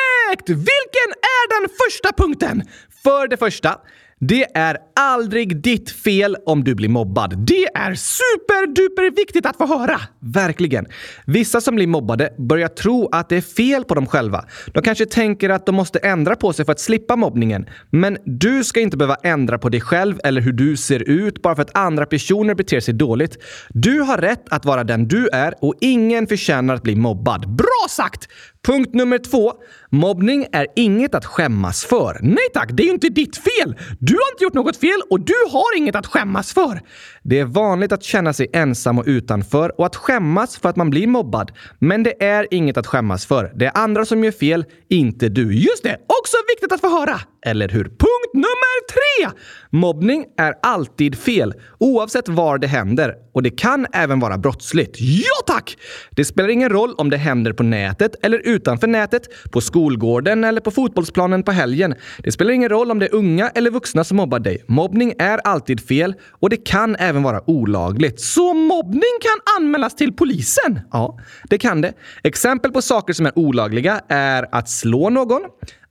Vilken 0.48 1.10
är 1.36 1.62
den 1.62 1.70
första 1.70 2.12
punkten? 2.24 2.64
För 3.04 3.28
det 3.28 3.38
första, 3.38 3.80
det 4.20 4.58
är 4.58 4.78
aldrig 4.96 5.62
ditt 5.62 5.92
fel 5.92 6.38
om 6.46 6.64
du 6.64 6.76
blir 6.76 6.90
mobbad. 6.90 7.38
Det 7.38 7.66
är 7.66 7.96
superduper 7.96 9.16
viktigt 9.16 9.46
att 9.46 9.58
få 9.58 9.66
höra! 9.66 10.02
Verkligen. 10.20 10.86
Vissa 11.26 11.62
som 11.62 11.76
blir 11.76 11.88
mobbade 11.88 12.34
börjar 12.38 12.68
tro 12.68 13.10
att 13.12 13.30
det 13.30 13.36
är 13.36 13.42
fel 13.42 13.84
på 13.84 13.96
dem 13.96 14.08
själva. 14.08 14.46
De 14.74 14.84
kanske 14.84 15.06
tänker 15.06 15.50
att 15.50 15.66
de 15.66 15.76
måste 15.76 16.00
ändra 16.00 16.36
på 16.36 16.54
sig 16.54 16.66
för 16.66 16.72
att 16.72 16.80
slippa 16.80 17.16
mobbningen. 17.16 17.66
Men 17.90 18.18
du 18.26 18.64
ska 18.64 18.80
inte 18.80 18.98
behöva 18.98 19.16
ändra 19.24 19.58
på 19.58 19.70
dig 19.70 19.82
själv 19.82 20.20
eller 20.24 20.42
hur 20.42 20.54
du 20.54 20.78
ser 20.78 21.10
ut 21.10 21.42
bara 21.42 21.56
för 21.56 21.62
att 21.62 21.78
andra 21.78 22.06
personer 22.06 22.56
beter 22.56 22.80
sig 22.80 22.94
dåligt. 22.94 23.38
Du 23.70 24.00
har 24.00 24.18
rätt 24.18 24.44
att 24.50 24.66
vara 24.66 24.84
den 24.84 25.08
du 25.08 25.28
är 25.28 25.54
och 25.62 25.74
ingen 25.82 26.28
förtjänar 26.28 26.76
att 26.76 26.84
bli 26.84 26.96
mobbad. 26.96 27.56
Bra 27.56 27.88
sagt! 27.90 28.28
Punkt 28.66 28.94
nummer 28.94 29.18
två. 29.18 29.54
Mobbning 29.90 30.48
är 30.52 30.68
inget 30.76 31.16
att 31.16 31.26
skämmas 31.26 31.86
för. 31.86 32.20
Nej 32.22 32.50
tack, 32.54 32.70
det 32.74 32.84
är 32.84 32.86
ju 32.86 32.92
inte 32.92 33.10
ditt 33.10 33.38
fel! 33.38 33.76
Du 34.00 34.14
har 34.14 34.34
inte 34.34 34.44
gjort 34.44 34.54
något 34.54 34.78
fel 34.78 35.02
och 35.10 35.20
du 35.20 35.34
har 35.52 35.78
inget 35.78 35.96
att 35.96 36.08
skämmas 36.08 36.54
för. 36.54 36.82
Det 37.24 37.40
är 37.40 37.46
vanligt 37.46 37.92
att 37.92 38.04
känna 38.04 38.34
sig 38.34 38.48
ensam 38.54 39.00
och 39.00 39.04
utanför 39.08 39.80
och 39.80 39.86
att 39.86 39.96
skämmas 39.96 40.58
för 40.58 40.70
att 40.70 40.76
man 40.76 40.90
blir 40.90 41.08
mobbad. 41.08 41.52
Men 41.80 42.04
det 42.04 42.24
är 42.24 42.48
inget 42.52 42.78
att 42.78 42.88
skämmas 42.88 43.26
för. 43.26 43.52
Det 43.56 43.66
är 43.66 43.78
andra 43.78 44.06
som 44.06 44.24
gör 44.24 44.32
fel, 44.32 44.66
inte 44.90 45.30
du. 45.30 45.56
Just 45.56 45.84
det! 45.84 45.98
Också 46.08 46.38
viktigt 46.56 46.72
att 46.72 46.82
få 46.82 47.00
höra! 47.00 47.20
Eller 47.46 47.70
hur? 47.70 47.84
Punkt 47.84 48.34
nummer 48.34 48.88
tre! 48.88 49.40
Mobbning 49.70 50.26
är 50.38 50.54
alltid 50.62 51.18
fel, 51.18 51.54
oavsett 51.80 52.30
var 52.30 52.58
det 52.58 52.68
händer. 52.68 53.14
Och 53.34 53.44
det 53.44 53.50
kan 53.50 53.88
även 53.94 54.20
vara 54.20 54.38
brottsligt. 54.38 54.98
Ja 55.00 55.44
tack! 55.48 55.78
Det 56.12 56.26
spelar 56.26 56.50
ingen 56.50 56.70
roll 56.70 56.94
om 56.98 57.10
det 57.10 57.18
händer 57.18 57.54
på 57.54 57.64
nätet 57.64 58.16
eller 58.22 58.48
utanför 58.56 58.88
nätet, 58.88 59.52
på 59.52 59.62
skolgården 59.62 60.44
eller 60.44 60.62
på 60.62 60.72
fotbollsplanen 60.72 61.44
på 61.44 61.52
helgen. 61.52 61.96
Det 62.18 62.32
spelar 62.32 62.52
ingen 62.52 62.70
roll 62.70 62.92
om 62.92 63.00
det 63.00 63.06
är 63.06 63.16
unga 63.16 63.50
eller 63.50 63.72
vuxna 63.72 64.04
som 64.04 64.18
mobbar 64.18 64.40
dig. 64.40 64.64
Mobbning 64.68 65.14
är 65.20 65.38
alltid 65.38 65.88
fel 65.88 66.14
och 66.30 66.50
det 66.50 66.58
kan 66.58 66.96
även 66.96 67.24
vara 67.24 67.50
olagligt. 67.50 68.22
Så 68.22 68.54
mobbning 68.54 69.16
kan 69.22 69.62
anmälas 69.62 69.96
till 69.96 70.14
polisen? 70.14 70.80
Ja, 70.92 71.20
det 71.50 71.58
kan 71.58 71.82
det. 71.82 71.94
Exempel 72.24 72.72
på 72.72 72.82
saker 72.82 73.14
som 73.14 73.26
är 73.26 73.40
olagliga 73.40 74.02
är 74.10 74.48
att 74.52 74.70
slå 74.70 75.10
någon, 75.10 75.42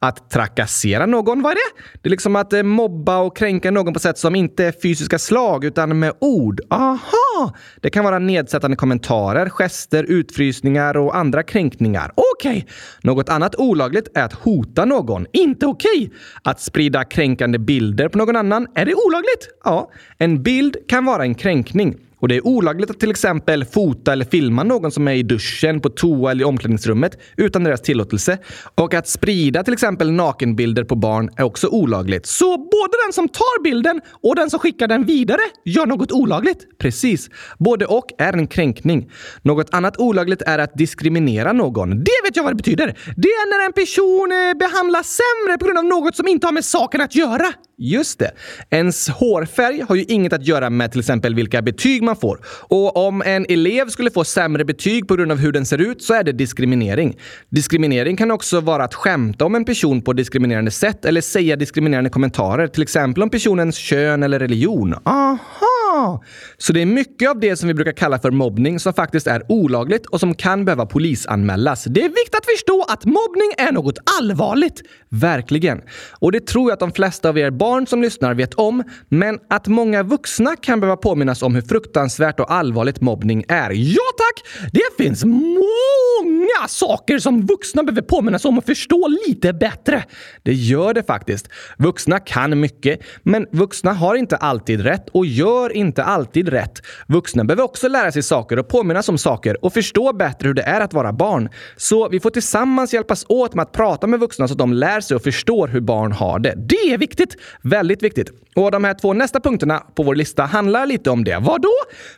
att 0.09 0.31
trakassera 0.31 1.07
någon, 1.07 1.43
vad 1.43 1.53
är 1.53 1.55
det? 1.55 1.83
Det 2.03 2.09
är 2.09 2.11
liksom 2.11 2.37
att 2.37 2.53
eh, 2.53 2.63
mobba 2.63 3.19
och 3.19 3.37
kränka 3.37 3.71
någon 3.71 3.93
på 3.95 4.01
sätt 4.01 4.19
som 4.19 4.35
inte 4.35 4.65
är 4.65 4.73
fysiska 4.83 5.19
slag 5.19 5.65
utan 5.65 5.99
med 5.99 6.13
ord. 6.21 6.61
Aha! 6.71 7.55
Det 7.81 7.91
kan 7.91 8.05
vara 8.05 8.19
nedsättande 8.19 8.77
kommentarer, 8.77 9.49
gester, 9.49 10.05
utfrysningar 10.05 10.97
och 10.97 11.17
andra 11.17 11.43
kränkningar. 11.43 12.13
Okej! 12.15 12.57
Okay. 12.57 12.65
Något 13.03 13.29
annat 13.29 13.57
olagligt 13.57 14.09
är 14.15 14.23
att 14.23 14.33
hota 14.33 14.85
någon. 14.85 15.27
Inte 15.33 15.67
okej! 15.67 16.07
Okay. 16.07 16.19
Att 16.43 16.61
sprida 16.61 17.05
kränkande 17.05 17.59
bilder 17.59 18.09
på 18.09 18.19
någon 18.19 18.37
annan. 18.37 18.67
Är 18.75 18.85
det 18.87 18.95
olagligt? 18.95 19.49
Ja. 19.65 19.91
En 20.19 20.43
bild 20.43 20.77
kan 20.89 21.05
vara 21.05 21.23
en 21.23 21.35
kränkning. 21.35 21.97
Och 22.25 22.29
det 22.29 22.37
är 22.37 22.47
olagligt 22.47 22.91
att 22.91 23.01
till 23.01 23.11
exempel 23.11 23.65
fota 23.65 24.13
eller 24.13 24.25
filma 24.25 24.63
någon 24.63 24.91
som 24.91 25.09
är 25.09 25.13
i 25.13 25.23
duschen, 25.23 25.81
på 25.81 25.89
toa 25.89 26.31
eller 26.31 26.43
i 26.43 26.45
omklädningsrummet 26.45 27.19
utan 27.37 27.65
deras 27.65 27.83
tillåtelse. 27.83 28.39
Och 28.75 28.95
att 28.95 29.09
sprida 29.09 29.65
till 29.65 29.73
exempel 29.73 30.13
nakenbilder 30.13 30.85
på 30.85 30.95
barn 30.95 31.31
är 31.37 31.45
också 31.45 31.69
olagligt. 31.69 32.27
Så 32.27 32.57
både 32.57 32.93
den 33.07 33.13
som 33.13 33.29
tar 33.29 33.63
bilden 33.63 34.01
och 34.23 34.37
den 34.37 34.51
som 34.51 34.59
skickar 34.59 34.89
den 34.89 35.05
vidare 35.05 35.41
gör 35.65 35.87
något 35.87 36.13
olagligt. 36.13 36.79
Precis. 36.79 37.31
Både 37.59 37.87
och 37.87 38.07
är 38.19 38.33
en 38.33 38.47
kränkning. 38.47 39.11
Något 39.43 39.75
annat 39.75 39.97
olagligt 39.97 40.43
är 40.43 40.59
att 40.59 40.75
diskriminera 40.75 41.53
någon. 41.53 41.91
Det 41.91 42.21
vet 42.25 42.37
jag 42.37 42.43
vad 42.43 42.53
det 42.53 42.57
betyder. 42.57 42.87
Det 43.17 43.29
är 43.29 43.59
när 43.59 43.67
en 43.67 43.73
person 43.73 44.33
eh, 44.33 44.59
behandlas 44.59 45.21
sämre 45.21 45.59
på 45.59 45.65
grund 45.65 45.79
av 45.79 45.85
något 45.85 46.17
som 46.17 46.29
inte 46.29 46.47
har 46.47 46.53
med 46.53 46.65
saken 46.65 47.01
att 47.01 47.15
göra. 47.15 47.53
Just 47.79 48.19
det. 48.19 48.31
Ens 48.71 49.09
hårfärg 49.09 49.85
har 49.89 49.97
ju 49.97 50.05
inget 50.09 50.33
att 50.33 50.47
göra 50.47 50.71
med 50.71 50.91
till 50.91 51.01
exempel 51.01 51.35
vilka 51.35 51.63
betyg 51.63 52.03
man 52.03 52.17
får. 52.17 52.41
Och 52.47 53.07
om 53.07 53.23
en 53.23 53.47
elev 53.49 53.89
skulle 53.89 54.11
få 54.11 54.25
sämre 54.25 54.65
betyg 54.65 55.09
på 55.09 55.17
grund 55.17 55.33
av 55.33 55.39
hur 55.39 55.53
den 55.53 55.67
ser 55.67 55.79
ut 55.79 56.03
så 56.03 56.15
är 56.15 56.25
det 56.25 56.33
diskriminering. 56.33 57.17
Diskriminering 57.51 58.17
kan 58.17 58.31
också 58.31 58.61
vara 58.61 58.85
att 58.85 58.95
skämta 58.95 59.45
om 59.45 59.55
en 59.55 59.65
person 59.65 60.03
på 60.03 60.13
diskriminerande 60.13 60.71
sätt 60.71 61.05
eller 61.05 61.21
säga 61.21 61.57
diskriminerande 61.57 62.11
kommentarer, 62.11 62.67
till 62.67 62.83
exempel 62.83 63.23
om 63.23 63.31
personens 63.31 63.77
kön 63.77 64.23
eller 64.23 64.39
religion. 64.39 64.95
Aha! 65.05 65.64
Så 66.59 66.73
det 66.73 66.83
är 66.83 66.87
mycket 66.87 67.31
av 67.31 67.41
det 67.41 67.57
som 67.57 67.69
vi 67.69 67.75
brukar 67.75 67.93
kalla 67.93 68.19
för 68.19 68.31
mobbning 68.31 68.81
som 68.81 68.95
faktiskt 68.95 69.27
är 69.27 69.43
olagligt 69.49 70.07
och 70.07 70.21
som 70.21 70.35
kan 70.35 70.65
behöva 70.65 70.87
polisanmälas. 70.87 71.85
Det 71.85 72.01
är 72.01 72.09
viktigt 72.09 72.35
att 72.35 72.47
förstå 72.47 72.85
att 72.89 73.05
mobbning 73.05 73.53
är 73.59 73.73
något 73.73 73.99
allvarligt. 74.21 74.83
Verkligen. 75.09 75.83
Och 76.21 76.33
det 76.33 76.47
tror 76.47 76.71
jag 76.71 76.73
att 76.73 76.81
de 76.81 76.93
flesta 76.93 77.29
av 77.29 77.39
er 77.39 77.51
barn 77.51 77.87
som 77.87 78.03
lyssnar 78.03 78.35
vet 78.35 78.55
om, 78.55 78.83
men 79.09 79.39
att 79.51 79.67
många 79.67 80.03
vuxna 80.03 80.57
kan 80.57 80.81
behöva 80.81 80.97
påminnas 80.97 81.43
om 81.43 81.55
hur 81.55 81.63
fruktansvärt 81.63 82.41
och 82.41 82.53
allvarligt 82.53 83.01
mobbning 83.01 83.45
är. 83.49 83.71
Ja 83.71 84.03
tack! 84.19 84.71
Det 84.73 85.05
finns 85.05 85.25
många 85.25 86.69
saker 86.69 87.19
som 87.19 87.47
vuxna 87.47 87.83
behöver 87.83 88.03
påminnas 88.03 88.45
om 88.45 88.59
och 88.59 88.65
förstå 88.65 89.09
lite 89.27 89.53
bättre. 89.53 90.05
Det 90.43 90.53
gör 90.53 90.95
det 90.95 91.03
faktiskt. 91.03 91.49
Vuxna 91.79 92.21
kan 92.21 92.61
mycket, 92.61 93.01
men 93.23 93.47
vuxna 93.53 93.93
har 93.93 94.15
inte 94.15 94.37
alltid 94.37 94.81
rätt 94.81 95.09
och 95.09 95.27
gör 95.27 95.73
inte 95.73 95.94
alltid 96.03 96.49
rätt. 96.49 96.83
Vuxna 97.07 97.45
behöver 97.45 97.63
också 97.63 97.89
lära 97.89 98.13
sig 98.13 98.23
saker 98.23 98.59
och 98.59 98.69
påminnas 98.69 99.09
om 99.09 99.19
saker 99.19 99.65
och 99.65 99.73
förstå 99.73 100.13
bättre 100.13 100.47
hur 100.47 100.55
det 100.55 100.63
är 100.63 100.81
att 100.81 100.93
vara 100.93 101.13
barn. 101.13 101.49
Så 101.77 102.09
vi 102.09 102.21
får 102.21 102.31
tillsammans 102.31 102.95
hjälpas 102.95 103.25
åt 103.29 103.55
med 103.55 103.63
att 103.63 103.73
prata 103.73 104.07
med 104.07 104.21
vuxna 104.21 104.49
så 104.49 104.55
att 104.55 104.59
de 104.59 104.73
lär 104.73 105.01
sig 105.01 105.15
och 105.15 105.23
förstår 105.23 105.69
hur 105.69 105.81
barn 105.81 106.13
har 106.13 106.39
det. 106.39 106.55
Det 106.57 106.93
är 106.93 106.99
viktigt! 106.99 107.37
Väldigt 107.63 108.03
viktigt. 108.03 108.31
Och 108.55 108.71
de 108.71 108.85
här 108.85 108.95
två 108.95 109.13
nästa 109.13 109.41
punkterna 109.41 109.83
på 109.95 110.03
vår 110.03 110.15
lista 110.15 110.45
handlar 110.45 110.87
lite 110.87 111.11
om 111.11 111.25
det. 111.25 111.39
Vad 111.41 111.63
då? 111.63 111.75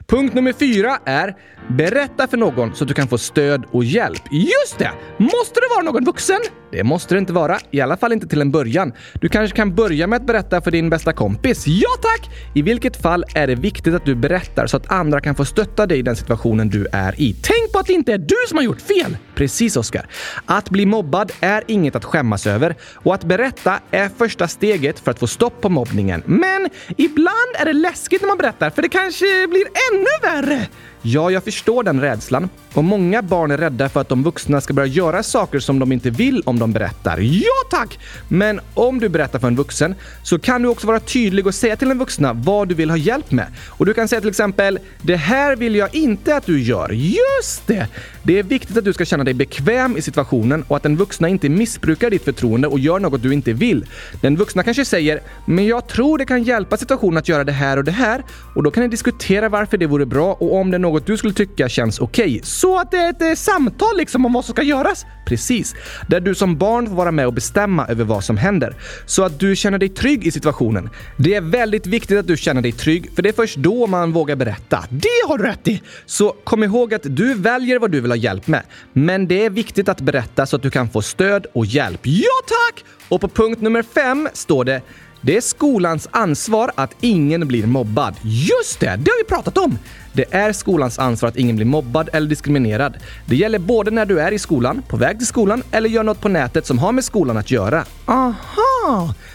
Punkt 0.07 0.35
nummer 0.35 0.53
fyra 0.53 0.99
är 1.05 1.37
berätta 1.69 2.27
för 2.27 2.37
någon 2.37 2.75
så 2.75 2.85
att 2.85 2.89
du 2.89 2.95
kan 2.95 3.09
få 3.09 3.19
stöd 3.19 3.65
och 3.71 3.85
hjälp. 3.85 4.23
Just 4.31 4.79
det! 4.79 4.91
Måste 5.19 5.61
det 5.61 5.67
vara 5.71 5.83
någon 5.83 6.05
vuxen? 6.05 6.41
Det 6.73 6.85
måste 6.85 7.15
det 7.15 7.19
inte 7.19 7.33
vara, 7.33 7.59
i 7.71 7.81
alla 7.81 7.97
fall 7.97 8.13
inte 8.13 8.29
till 8.29 8.41
en 8.41 8.51
början. 8.51 8.93
Du 9.21 9.29
kanske 9.29 9.57
kan 9.57 9.75
börja 9.75 10.07
med 10.07 10.17
att 10.17 10.27
berätta 10.27 10.61
för 10.61 10.71
din 10.71 10.91
bästa 10.91 11.13
kompis. 11.13 11.65
Ja 11.67 11.89
tack! 12.03 12.31
I 12.55 12.63
vilket 12.63 13.03
fall 13.03 13.25
är 13.35 13.47
det 13.47 13.55
viktigt 13.55 13.95
att 13.95 14.05
du 14.05 14.15
berättar 14.15 14.67
så 14.67 14.77
att 14.77 14.93
andra 14.93 15.21
kan 15.21 15.35
få 15.35 15.45
stötta 15.45 15.87
dig 15.87 15.99
i 15.99 16.03
den 16.03 16.17
situationen 16.17 16.69
du 16.69 16.87
är 16.93 17.21
i. 17.21 17.33
Tänk 17.43 17.73
på 17.73 17.79
att 17.79 17.87
det 17.87 17.93
inte 17.93 18.13
är 18.13 18.19
du 18.19 18.37
som 18.49 18.57
har 18.59 18.65
gjort 18.65 18.81
fel! 18.81 19.17
Precis, 19.37 19.77
Oskar. 19.77 20.07
Att 20.47 20.71
bli 20.71 20.87
mobbad 20.87 21.33
är 21.41 21.65
inget 21.67 21.97
att 21.97 22.05
skämmas 22.05 22.47
över 22.47 22.75
och 22.95 23.15
att 23.15 23.25
berätta 23.25 23.81
är 23.91 24.09
första 24.19 24.49
steget 24.49 25.01
för 25.01 25.11
att 25.11 25.19
få 25.19 25.27
stopp 25.27 25.61
på 25.61 25.69
mobbningen. 25.69 26.23
Men 26.27 26.69
ibland 26.97 27.53
är 27.59 27.65
det 27.65 27.73
läskigt 27.73 28.21
när 28.21 28.29
man 28.29 28.39
berättar 28.39 28.71
för 28.71 28.83
det 28.83 28.89
kanske 28.89 29.47
blir 29.49 29.65
ännu 29.93 30.07
värre. 30.23 30.67
Ja, 31.03 31.31
jag 31.31 31.45
förstår 31.45 31.83
den 31.83 32.01
rädslan. 32.01 32.49
Och 32.75 32.85
många 32.85 33.23
barn 33.23 33.51
är 33.51 33.59
rädda 33.59 33.89
för 33.89 34.01
att 34.01 34.09
de 34.09 34.23
vuxna 34.23 34.61
ska 34.61 34.75
börja 34.75 34.87
göra 34.87 35.23
saker 35.23 35.59
som 35.59 35.79
de 35.79 35.93
inte 35.93 36.11
vill 36.11 36.43
om 36.47 36.59
de 36.59 36.73
berättar. 36.73 37.19
Ja 37.19 37.53
tack! 37.71 37.99
Men 38.29 38.61
om 38.75 39.01
du 39.01 39.09
berättar 39.09 39.39
för 39.39 39.47
en 39.47 39.57
vuxen 39.57 39.95
så 40.23 40.39
kan 40.39 40.63
du 40.63 40.69
också 40.69 40.87
vara 40.87 41.01
tydlig 41.01 41.47
och 41.47 41.55
säga 41.55 41.77
till 41.77 41.89
den 41.89 41.99
vuxna 41.99 42.33
vad 42.33 42.69
du 42.69 42.75
vill 42.75 42.91
ha 42.91 42.97
hjälp 42.97 43.31
med. 43.31 43.47
Och 43.69 43.87
du 43.87 43.95
kan 43.95 44.09
säga 44.09 44.21
till 44.21 44.31
exempel 44.31 44.79
“Det 45.03 45.17
här 45.17 45.57
vill 45.57 45.75
jag 45.75 45.95
inte 45.95 46.37
att 46.37 46.47
du 46.47 46.63
gör”. 46.63 46.91
Just 46.93 47.67
det! 47.67 47.89
Det 48.27 48.39
är 48.39 48.43
viktigt 48.43 48.77
att 48.77 48.85
du 48.85 48.93
ska 48.93 49.05
känna 49.05 49.25
dig 49.25 49.35
bekväm 49.35 49.97
i 49.97 50.03
situationen 50.03 50.65
och 50.69 50.77
att 50.77 50.83
den 50.83 50.97
vuxna 50.97 51.29
inte 51.29 51.49
missbrukar 51.49 52.11
ditt 52.11 52.25
förtroende 52.25 52.69
och 52.69 52.79
gör 52.79 52.99
något 52.99 53.23
du 53.23 53.33
inte 53.33 53.53
vill. 53.53 53.87
Den 54.21 54.37
vuxna 54.37 54.63
kanske 54.63 54.85
säger 54.85 55.21
“Men 55.45 55.67
jag 55.67 55.89
tror 55.89 56.19
det 56.19 56.25
kan 56.25 56.43
hjälpa 56.43 56.77
situationen 56.77 57.19
att 57.19 57.29
göra 57.29 57.45
det 57.45 57.53
här 57.53 57.77
och 57.77 57.85
det 57.85 57.93
här” 57.93 58.25
och 58.55 58.63
då 58.63 58.71
kan 58.71 58.83
ni 58.83 58.89
diskutera 58.89 59.49
varför 59.49 59.79
det 59.79 59.87
vore 59.87 60.07
bra 60.07 60.33
och 60.33 60.55
om 60.55 60.71
det 60.71 60.77
är 60.77 60.79
något 60.79 61.07
du 61.07 61.17
skulle 61.17 61.35
tycka 61.35 61.69
känns 61.69 61.99
okej. 61.99 62.25
Okay. 62.25 62.41
Så 62.43 62.79
att 62.79 62.91
det 62.91 62.97
är 62.97 63.11
ett 63.11 63.23
eh, 63.23 63.35
samtal 63.35 63.97
liksom 63.97 64.27
om 64.27 64.33
vad 64.33 64.45
som 64.45 64.55
ska 64.55 64.63
göras? 64.63 65.07
Precis. 65.27 65.75
Där 66.09 66.21
du 66.21 66.35
som 66.35 66.57
barn 66.57 66.87
får 66.87 66.95
vara 66.95 67.11
med 67.11 67.27
och 67.27 67.33
bestämma 67.33 67.87
över 67.87 68.05
vad 68.05 68.25
som 68.25 68.37
händer. 68.37 68.75
Så 69.07 69.23
att 69.23 69.41
du 69.41 69.57
känner 69.57 69.79
dig 69.79 69.89
trygg 69.89 70.27
i 70.27 70.31
situationen. 70.31 70.91
Det 71.17 71.35
är 71.35 71.41
väldigt 71.41 71.87
viktigt 71.87 72.19
att 72.19 72.27
du 72.27 72.37
känner 72.37 72.63
dig 72.63 72.73
trygg, 72.73 73.11
för 73.15 73.23
det 73.23 73.29
är 73.29 73.33
först 73.33 73.57
då 73.57 73.87
man 73.87 74.13
vågar 74.13 74.37
berätta. 74.37 74.85
Det 74.91 75.29
har 75.29 75.39
du 75.39 75.45
rätt 75.45 75.69
i! 75.69 75.83
Så 76.07 76.35
kom 76.45 76.65
ihåg 76.65 76.95
att 76.95 77.03
du 77.05 77.35
väljer 77.35 77.79
vad 77.79 77.91
du 77.91 78.01
vill 78.01 78.11
ha 78.11 78.16
hjälp 78.17 78.47
med. 78.47 78.63
Men 78.93 79.29
det 79.29 79.45
är 79.45 79.51
viktigt 79.51 79.89
att 79.89 80.01
berätta 80.01 80.47
så 80.47 80.57
att 80.57 80.63
du 80.63 80.71
kan 80.71 80.89
få 80.89 81.03
stöd 81.03 81.47
och 81.53 81.67
hjälp. 81.67 82.01
Ja 82.03 82.41
tack! 82.47 82.85
Och 83.09 83.21
på 83.21 83.29
punkt 83.29 83.61
nummer 83.61 83.83
fem 83.83 84.29
står 84.33 84.65
det 84.65 84.83
det 85.27 85.37
är 85.37 85.41
skolans 85.41 86.09
ansvar 86.11 86.73
att 86.75 86.95
ingen 87.01 87.49
blir 87.49 87.67
mobbad. 87.67 88.15
Just 88.23 88.81
det, 88.81 88.87
det 88.87 89.11
har 89.11 89.25
vi 89.25 89.29
pratat 89.29 89.59
om! 89.59 89.79
Det 90.13 90.35
är 90.35 90.53
skolans 90.53 90.99
ansvar 90.99 91.29
att 91.29 91.37
ingen 91.37 91.57
blir 91.57 91.67
mobbad 91.67 92.09
eller 92.13 92.29
diskriminerad. 92.29 92.97
Det 93.27 93.37
gäller 93.37 93.59
både 93.59 93.91
när 93.91 94.07
du 94.07 94.21
är 94.21 94.33
i 94.33 94.39
skolan, 94.39 94.83
på 94.89 94.97
väg 94.97 95.19
till 95.19 95.27
skolan 95.27 95.63
eller 95.71 95.89
gör 95.89 96.03
något 96.03 96.21
på 96.21 96.29
nätet 96.29 96.67
som 96.67 96.79
har 96.79 96.93
med 96.93 97.05
skolan 97.05 97.37
att 97.37 97.51
göra. 97.51 97.85
Aha! 98.07 98.76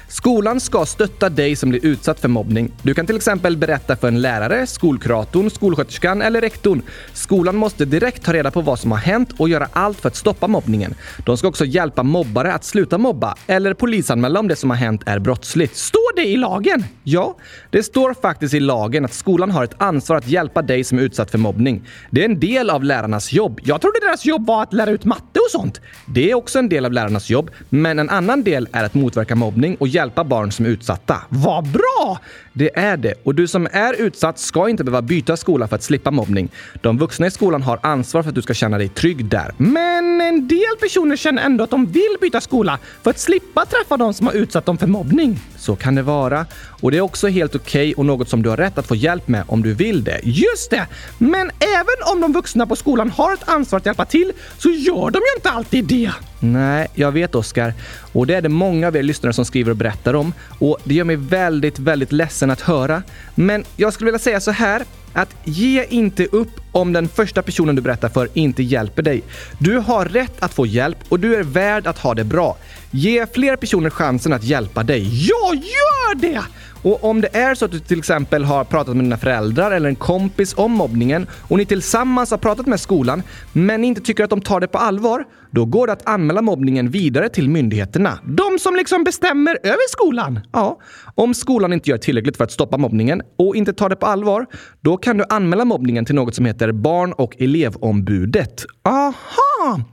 Skolan 0.07 0.59
ska 0.59 0.85
stötta 0.85 1.29
dig 1.29 1.55
som 1.55 1.69
blir 1.69 1.85
utsatt 1.85 2.19
för 2.19 2.27
mobbning. 2.27 2.71
Du 2.81 2.93
kan 2.93 3.05
till 3.05 3.15
exempel 3.15 3.57
berätta 3.57 3.95
för 3.95 4.07
en 4.07 4.21
lärare, 4.21 4.67
skolkuratorn, 4.67 5.49
skolsköterskan 5.49 6.21
eller 6.21 6.41
rektorn. 6.41 6.81
Skolan 7.13 7.55
måste 7.55 7.85
direkt 7.85 8.23
ta 8.23 8.33
reda 8.33 8.51
på 8.51 8.61
vad 8.61 8.79
som 8.79 8.91
har 8.91 8.97
hänt 8.97 9.29
och 9.37 9.49
göra 9.49 9.67
allt 9.73 9.99
för 9.99 10.07
att 10.07 10.15
stoppa 10.15 10.47
mobbningen. 10.47 10.95
De 11.25 11.37
ska 11.37 11.47
också 11.47 11.65
hjälpa 11.65 12.03
mobbare 12.03 12.53
att 12.53 12.63
sluta 12.63 12.97
mobba 12.97 13.35
eller 13.47 13.73
polisanmäla 13.73 14.39
om 14.39 14.47
det 14.47 14.55
som 14.55 14.69
har 14.69 14.77
hänt 14.77 15.01
är 15.05 15.19
brottsligt. 15.19 15.77
Står 15.77 16.15
det 16.15 16.25
i 16.25 16.37
lagen? 16.37 16.83
Ja, 17.03 17.37
det 17.69 17.83
står 17.83 18.13
faktiskt 18.13 18.53
i 18.53 18.59
lagen 18.59 19.05
att 19.05 19.13
skolan 19.13 19.51
har 19.51 19.63
ett 19.63 19.75
ansvar 19.77 20.17
att 20.17 20.27
hjälpa 20.27 20.61
dig 20.61 20.83
som 20.83 20.97
är 20.97 21.01
utsatt 21.01 21.31
för 21.31 21.37
mobbning. 21.37 21.87
Det 22.09 22.21
är 22.21 22.25
en 22.25 22.39
del 22.39 22.69
av 22.69 22.83
lärarnas 22.83 23.33
jobb. 23.33 23.59
Jag 23.63 23.81
trodde 23.81 23.99
deras 23.99 24.25
jobb 24.25 24.47
var 24.47 24.63
att 24.63 24.73
lära 24.73 24.89
ut 24.89 25.05
matte 25.05 25.39
och 25.39 25.51
sånt. 25.51 25.81
Det 26.05 26.31
är 26.31 26.35
också 26.35 26.59
en 26.59 26.69
del 26.69 26.85
av 26.85 26.91
lärarnas 26.91 27.29
jobb, 27.29 27.51
men 27.69 27.99
en 27.99 28.09
annan 28.09 28.43
del 28.43 28.67
är 28.71 28.83
att 28.83 28.93
motverka 28.93 29.35
mobbning 29.41 29.75
och 29.79 29.87
hjälpa 29.87 30.23
barn 30.23 30.51
som 30.51 30.65
är 30.65 30.69
utsatta. 30.69 31.21
Vad 31.29 31.67
bra! 31.67 32.19
Det 32.53 32.77
är 32.77 32.97
det. 32.97 33.13
Och 33.23 33.35
du 33.35 33.47
som 33.47 33.67
är 33.71 33.93
utsatt 33.93 34.39
ska 34.39 34.69
inte 34.69 34.83
behöva 34.83 35.01
byta 35.01 35.37
skola 35.37 35.67
för 35.67 35.75
att 35.75 35.83
slippa 35.83 36.11
mobbning. 36.11 36.49
De 36.81 36.97
vuxna 36.97 37.27
i 37.27 37.31
skolan 37.31 37.61
har 37.61 37.79
ansvar 37.83 38.23
för 38.23 38.29
att 38.29 38.35
du 38.35 38.41
ska 38.41 38.53
känna 38.53 38.77
dig 38.77 38.89
trygg 38.89 39.25
där. 39.25 39.53
Men 39.57 40.21
en 40.21 40.47
del 40.47 40.75
personer 40.79 41.15
känner 41.15 41.43
ändå 41.43 41.63
att 41.63 41.69
de 41.69 41.85
vill 41.85 42.17
byta 42.21 42.41
skola 42.41 42.79
för 43.03 43.09
att 43.09 43.19
slippa 43.19 43.65
träffa 43.65 43.97
de 43.97 44.13
som 44.13 44.27
har 44.27 44.33
utsatt 44.33 44.65
dem 44.65 44.77
för 44.77 44.87
mobbning. 44.87 45.39
Så 45.57 45.75
kan 45.75 45.95
det 45.95 46.01
vara. 46.01 46.45
Och 46.81 46.91
det 46.91 46.97
är 46.97 47.01
också 47.01 47.27
helt 47.27 47.55
okej 47.55 47.81
okay 47.81 47.93
och 47.93 48.05
något 48.05 48.29
som 48.29 48.43
du 48.43 48.49
har 48.49 48.57
rätt 48.57 48.77
att 48.77 48.87
få 48.87 48.95
hjälp 48.95 49.27
med 49.27 49.43
om 49.47 49.63
du 49.63 49.73
vill 49.73 50.03
det. 50.03 50.19
Just 50.23 50.69
det! 50.69 50.87
Men 51.17 51.51
även 51.59 52.13
om 52.13 52.21
de 52.21 52.33
vuxna 52.33 52.67
på 52.67 52.75
skolan 52.75 53.09
har 53.09 53.33
ett 53.33 53.49
ansvar 53.49 53.79
att 53.79 53.85
hjälpa 53.85 54.05
till 54.05 54.31
så 54.57 54.69
gör 54.69 55.11
de 55.11 55.19
ju 55.19 55.35
inte 55.37 55.49
alltid 55.49 55.85
det. 55.85 56.11
Nej, 56.43 56.87
jag 56.93 57.11
vet 57.11 57.35
Oskar. 57.35 57.73
Och 58.11 58.27
det 58.27 58.35
är 58.35 58.41
det 58.41 58.49
många 58.49 58.87
av 58.87 58.95
er 58.95 59.03
lyssnare 59.03 59.33
som 59.33 59.45
skriver 59.45 59.71
och 59.71 59.77
berättar 59.77 60.13
om. 60.13 60.33
Och 60.59 60.77
det 60.83 60.93
gör 60.93 61.03
mig 61.03 61.15
väldigt, 61.15 61.79
väldigt 61.79 62.11
ledsen 62.11 62.51
att 62.51 62.61
höra. 62.61 63.03
Men 63.35 63.63
jag 63.75 63.93
skulle 63.93 64.05
vilja 64.05 64.19
säga 64.19 64.39
så 64.39 64.51
här 64.51 64.83
att 65.13 65.35
ge 65.43 65.85
inte 65.85 66.25
upp 66.25 66.51
om 66.71 66.93
den 66.93 67.07
första 67.07 67.41
personen 67.41 67.75
du 67.75 67.81
berättar 67.81 68.09
för 68.09 68.29
inte 68.33 68.63
hjälper 68.63 69.01
dig. 69.01 69.23
Du 69.59 69.77
har 69.77 70.05
rätt 70.05 70.43
att 70.43 70.53
få 70.53 70.65
hjälp 70.65 70.97
och 71.09 71.19
du 71.19 71.35
är 71.35 71.43
värd 71.43 71.87
att 71.87 71.97
ha 71.97 72.13
det 72.13 72.23
bra. 72.23 72.57
Ge 72.91 73.25
fler 73.33 73.55
personer 73.55 73.89
chansen 73.89 74.33
att 74.33 74.43
hjälpa 74.43 74.83
dig. 74.83 75.27
Ja, 75.27 75.53
gör 75.53 76.15
det! 76.15 76.41
Och 76.81 77.03
om 77.03 77.21
det 77.21 77.35
är 77.35 77.55
så 77.55 77.65
att 77.65 77.71
du 77.71 77.79
till 77.79 77.99
exempel 77.99 78.43
har 78.43 78.63
pratat 78.63 78.95
med 78.95 79.05
dina 79.05 79.17
föräldrar 79.17 79.71
eller 79.71 79.89
en 79.89 79.95
kompis 79.95 80.53
om 80.57 80.71
mobbningen 80.71 81.27
och 81.47 81.57
ni 81.57 81.65
tillsammans 81.65 82.31
har 82.31 82.37
pratat 82.37 82.67
med 82.67 82.79
skolan 82.79 83.23
men 83.53 83.83
inte 83.83 84.01
tycker 84.01 84.23
att 84.23 84.29
de 84.29 84.41
tar 84.41 84.59
det 84.59 84.67
på 84.67 84.77
allvar, 84.77 85.25
då 85.51 85.65
går 85.65 85.87
det 85.87 85.93
att 85.93 86.07
anmäla 86.07 86.41
mobbningen 86.41 86.89
vidare 86.89 87.29
till 87.29 87.49
myndigheterna. 87.49 88.19
De 88.23 88.59
som 88.59 88.75
liksom 88.75 89.03
bestämmer 89.03 89.57
över 89.63 89.89
skolan. 89.89 90.39
Ja, 90.51 90.79
om 91.15 91.33
skolan 91.33 91.73
inte 91.73 91.89
gör 91.89 91.97
tillräckligt 91.97 92.37
för 92.37 92.43
att 92.43 92.51
stoppa 92.51 92.77
mobbningen 92.77 93.21
och 93.37 93.55
inte 93.55 93.73
tar 93.73 93.89
det 93.89 93.95
på 93.95 94.05
allvar, 94.05 94.45
då 94.81 94.97
kan 94.97 95.17
du 95.17 95.25
anmäla 95.29 95.65
mobbningen 95.65 96.05
till 96.05 96.15
något 96.15 96.35
som 96.35 96.45
heter 96.45 96.71
Barn 96.71 97.13
och 97.13 97.41
elevombudet. 97.41 98.65
Aha! 98.83 99.50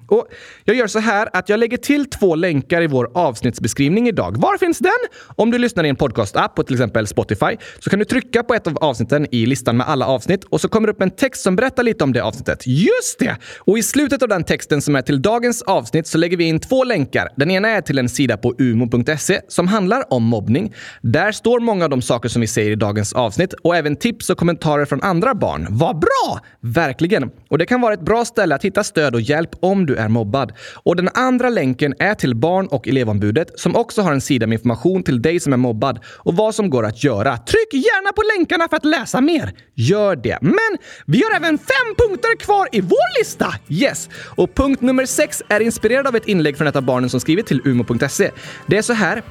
Och 0.09 0.27
jag 0.65 0.77
gör 0.77 0.87
så 0.87 0.99
här 0.99 1.29
att 1.33 1.49
jag 1.49 1.61
lägger 1.61 1.77
till 1.77 2.11
två 2.11 2.35
länkar 2.35 2.83
i 2.83 2.87
vår 2.87 3.11
avsnittsbeskrivning 3.15 4.09
idag. 4.09 4.37
Var 4.41 4.59
finns 4.59 4.79
den? 4.79 4.93
Om 5.37 5.51
du 5.51 5.59
lyssnar 5.59 5.85
i 5.85 5.89
en 5.89 5.97
podcast-app 5.97 6.55
på 6.55 6.63
till 6.63 6.75
exempel 6.75 7.07
Spotify 7.07 7.57
så 7.79 7.91
kan 7.91 7.99
du 7.99 8.05
trycka 8.05 8.43
på 8.43 8.55
ett 8.55 8.67
av 8.67 8.79
avsnitten 8.79 9.27
i 9.31 9.47
listan 9.47 9.77
med 9.77 9.89
alla 9.89 10.07
avsnitt 10.07 10.45
och 10.45 10.61
så 10.61 10.69
kommer 10.69 10.89
det 10.89 10.93
upp 10.93 11.03
en 11.03 11.11
text 11.11 11.43
som 11.43 11.57
berättar 11.57 11.83
lite 11.83 12.05
om 12.05 12.13
det 12.13 12.21
avsnittet. 12.21 12.67
Just 12.67 13.19
det! 13.19 13.37
Och 13.59 13.79
i 13.79 13.83
slutet 13.83 14.23
av 14.23 14.29
den 14.29 14.45
texten 14.45 14.83
som 14.83 14.97
är 14.97 15.03
till 15.03 15.23
dagens 15.23 15.63
avsnitt 15.63 16.07
så 16.07 16.19
lägger 16.19 16.37
vi 16.37 16.45
in 16.45 16.61
två 16.61 16.85
länkar. 16.85 17.29
Den 17.37 17.51
ena 17.51 17.69
är 17.69 17.81
till 17.81 17.99
en 17.99 18.09
sida 18.09 18.37
på 18.37 18.55
umo.se 18.59 19.41
som 19.49 19.69
handlar 19.69 20.13
om 20.13 20.23
mobbning. 20.23 20.75
Där 21.03 21.33
står 21.33 21.61
många 21.61 21.85
av 21.85 21.91
de 21.91 22.03
saker 22.03 22.29
som 22.29 22.41
vi 22.41 22.47
säger 22.47 22.71
i 22.71 22.75
dagens 22.75 23.13
avsnitt 23.13 23.53
och 23.53 23.77
även 23.77 23.97
tips 23.97 24.31
och 24.31 24.39
kommentarer 24.39 24.85
från 24.85 25.03
andra 25.03 25.35
barn. 25.35 25.67
Vad 25.71 25.99
bra! 25.99 26.41
Verkligen! 26.61 27.31
Och 27.51 27.59
det 27.59 27.67
kan 27.67 27.81
vara 27.81 27.95
ett 27.95 28.05
bra 28.05 28.25
ställe 28.25 28.55
att 28.55 28.65
hitta 28.65 28.85
stöd 28.85 29.15
och 29.15 29.21
hjälp 29.21 29.51
om 29.63 29.87
du 29.87 29.97
är 29.97 30.09
mobbad. 30.09 30.53
Och 30.75 30.97
den 30.97 31.09
andra 31.15 31.49
länken 31.49 31.95
är 31.99 32.15
till 32.15 32.35
Barn 32.35 32.67
och 32.67 32.89
elevombudet 32.89 33.61
som 33.61 33.77
också 33.77 34.03
har 34.03 34.13
en 34.13 34.21
sida 34.21 34.47
med 34.47 34.55
information 34.57 35.03
till 35.03 35.23
dig 35.23 35.41
som 35.41 35.53
är 35.53 35.57
mobbad 35.57 35.99
och 36.07 36.37
vad 36.37 36.55
som 36.55 36.71
går 36.71 36.87
att 36.87 37.05
göra. 37.05 37.37
Tryck 37.37 37.73
gärna 37.73 38.13
på 38.13 38.23
länkarna 38.37 38.69
för 38.69 38.77
att 38.77 38.85
läsa 38.85 39.21
mer. 39.21 39.53
Gör 39.75 40.17
det. 40.17 40.39
Men 40.41 40.79
vi 41.07 41.23
har 41.23 41.37
även 41.37 41.59
fem 41.59 41.95
punkter 41.99 42.37
kvar 42.37 42.69
i 42.73 42.81
vår 42.81 43.19
lista! 43.19 43.55
Yes! 43.69 44.09
Och 44.37 44.55
punkt 44.55 44.81
nummer 44.81 45.07
sex 45.07 45.43
är 45.49 45.61
inspirerad 45.61 46.07
av 46.07 46.17
ett 46.17 46.29
inlägg 46.29 46.59
från 46.59 46.67
ett 46.67 46.77
av 46.77 46.83
barnen 46.83 47.11
som 47.11 47.21
skrivit 47.21 47.47
till 47.47 47.61
umo.se. 47.65 48.31
Det 48.67 48.79
är 48.79 48.83
så 48.83 48.93
här. 48.93 49.23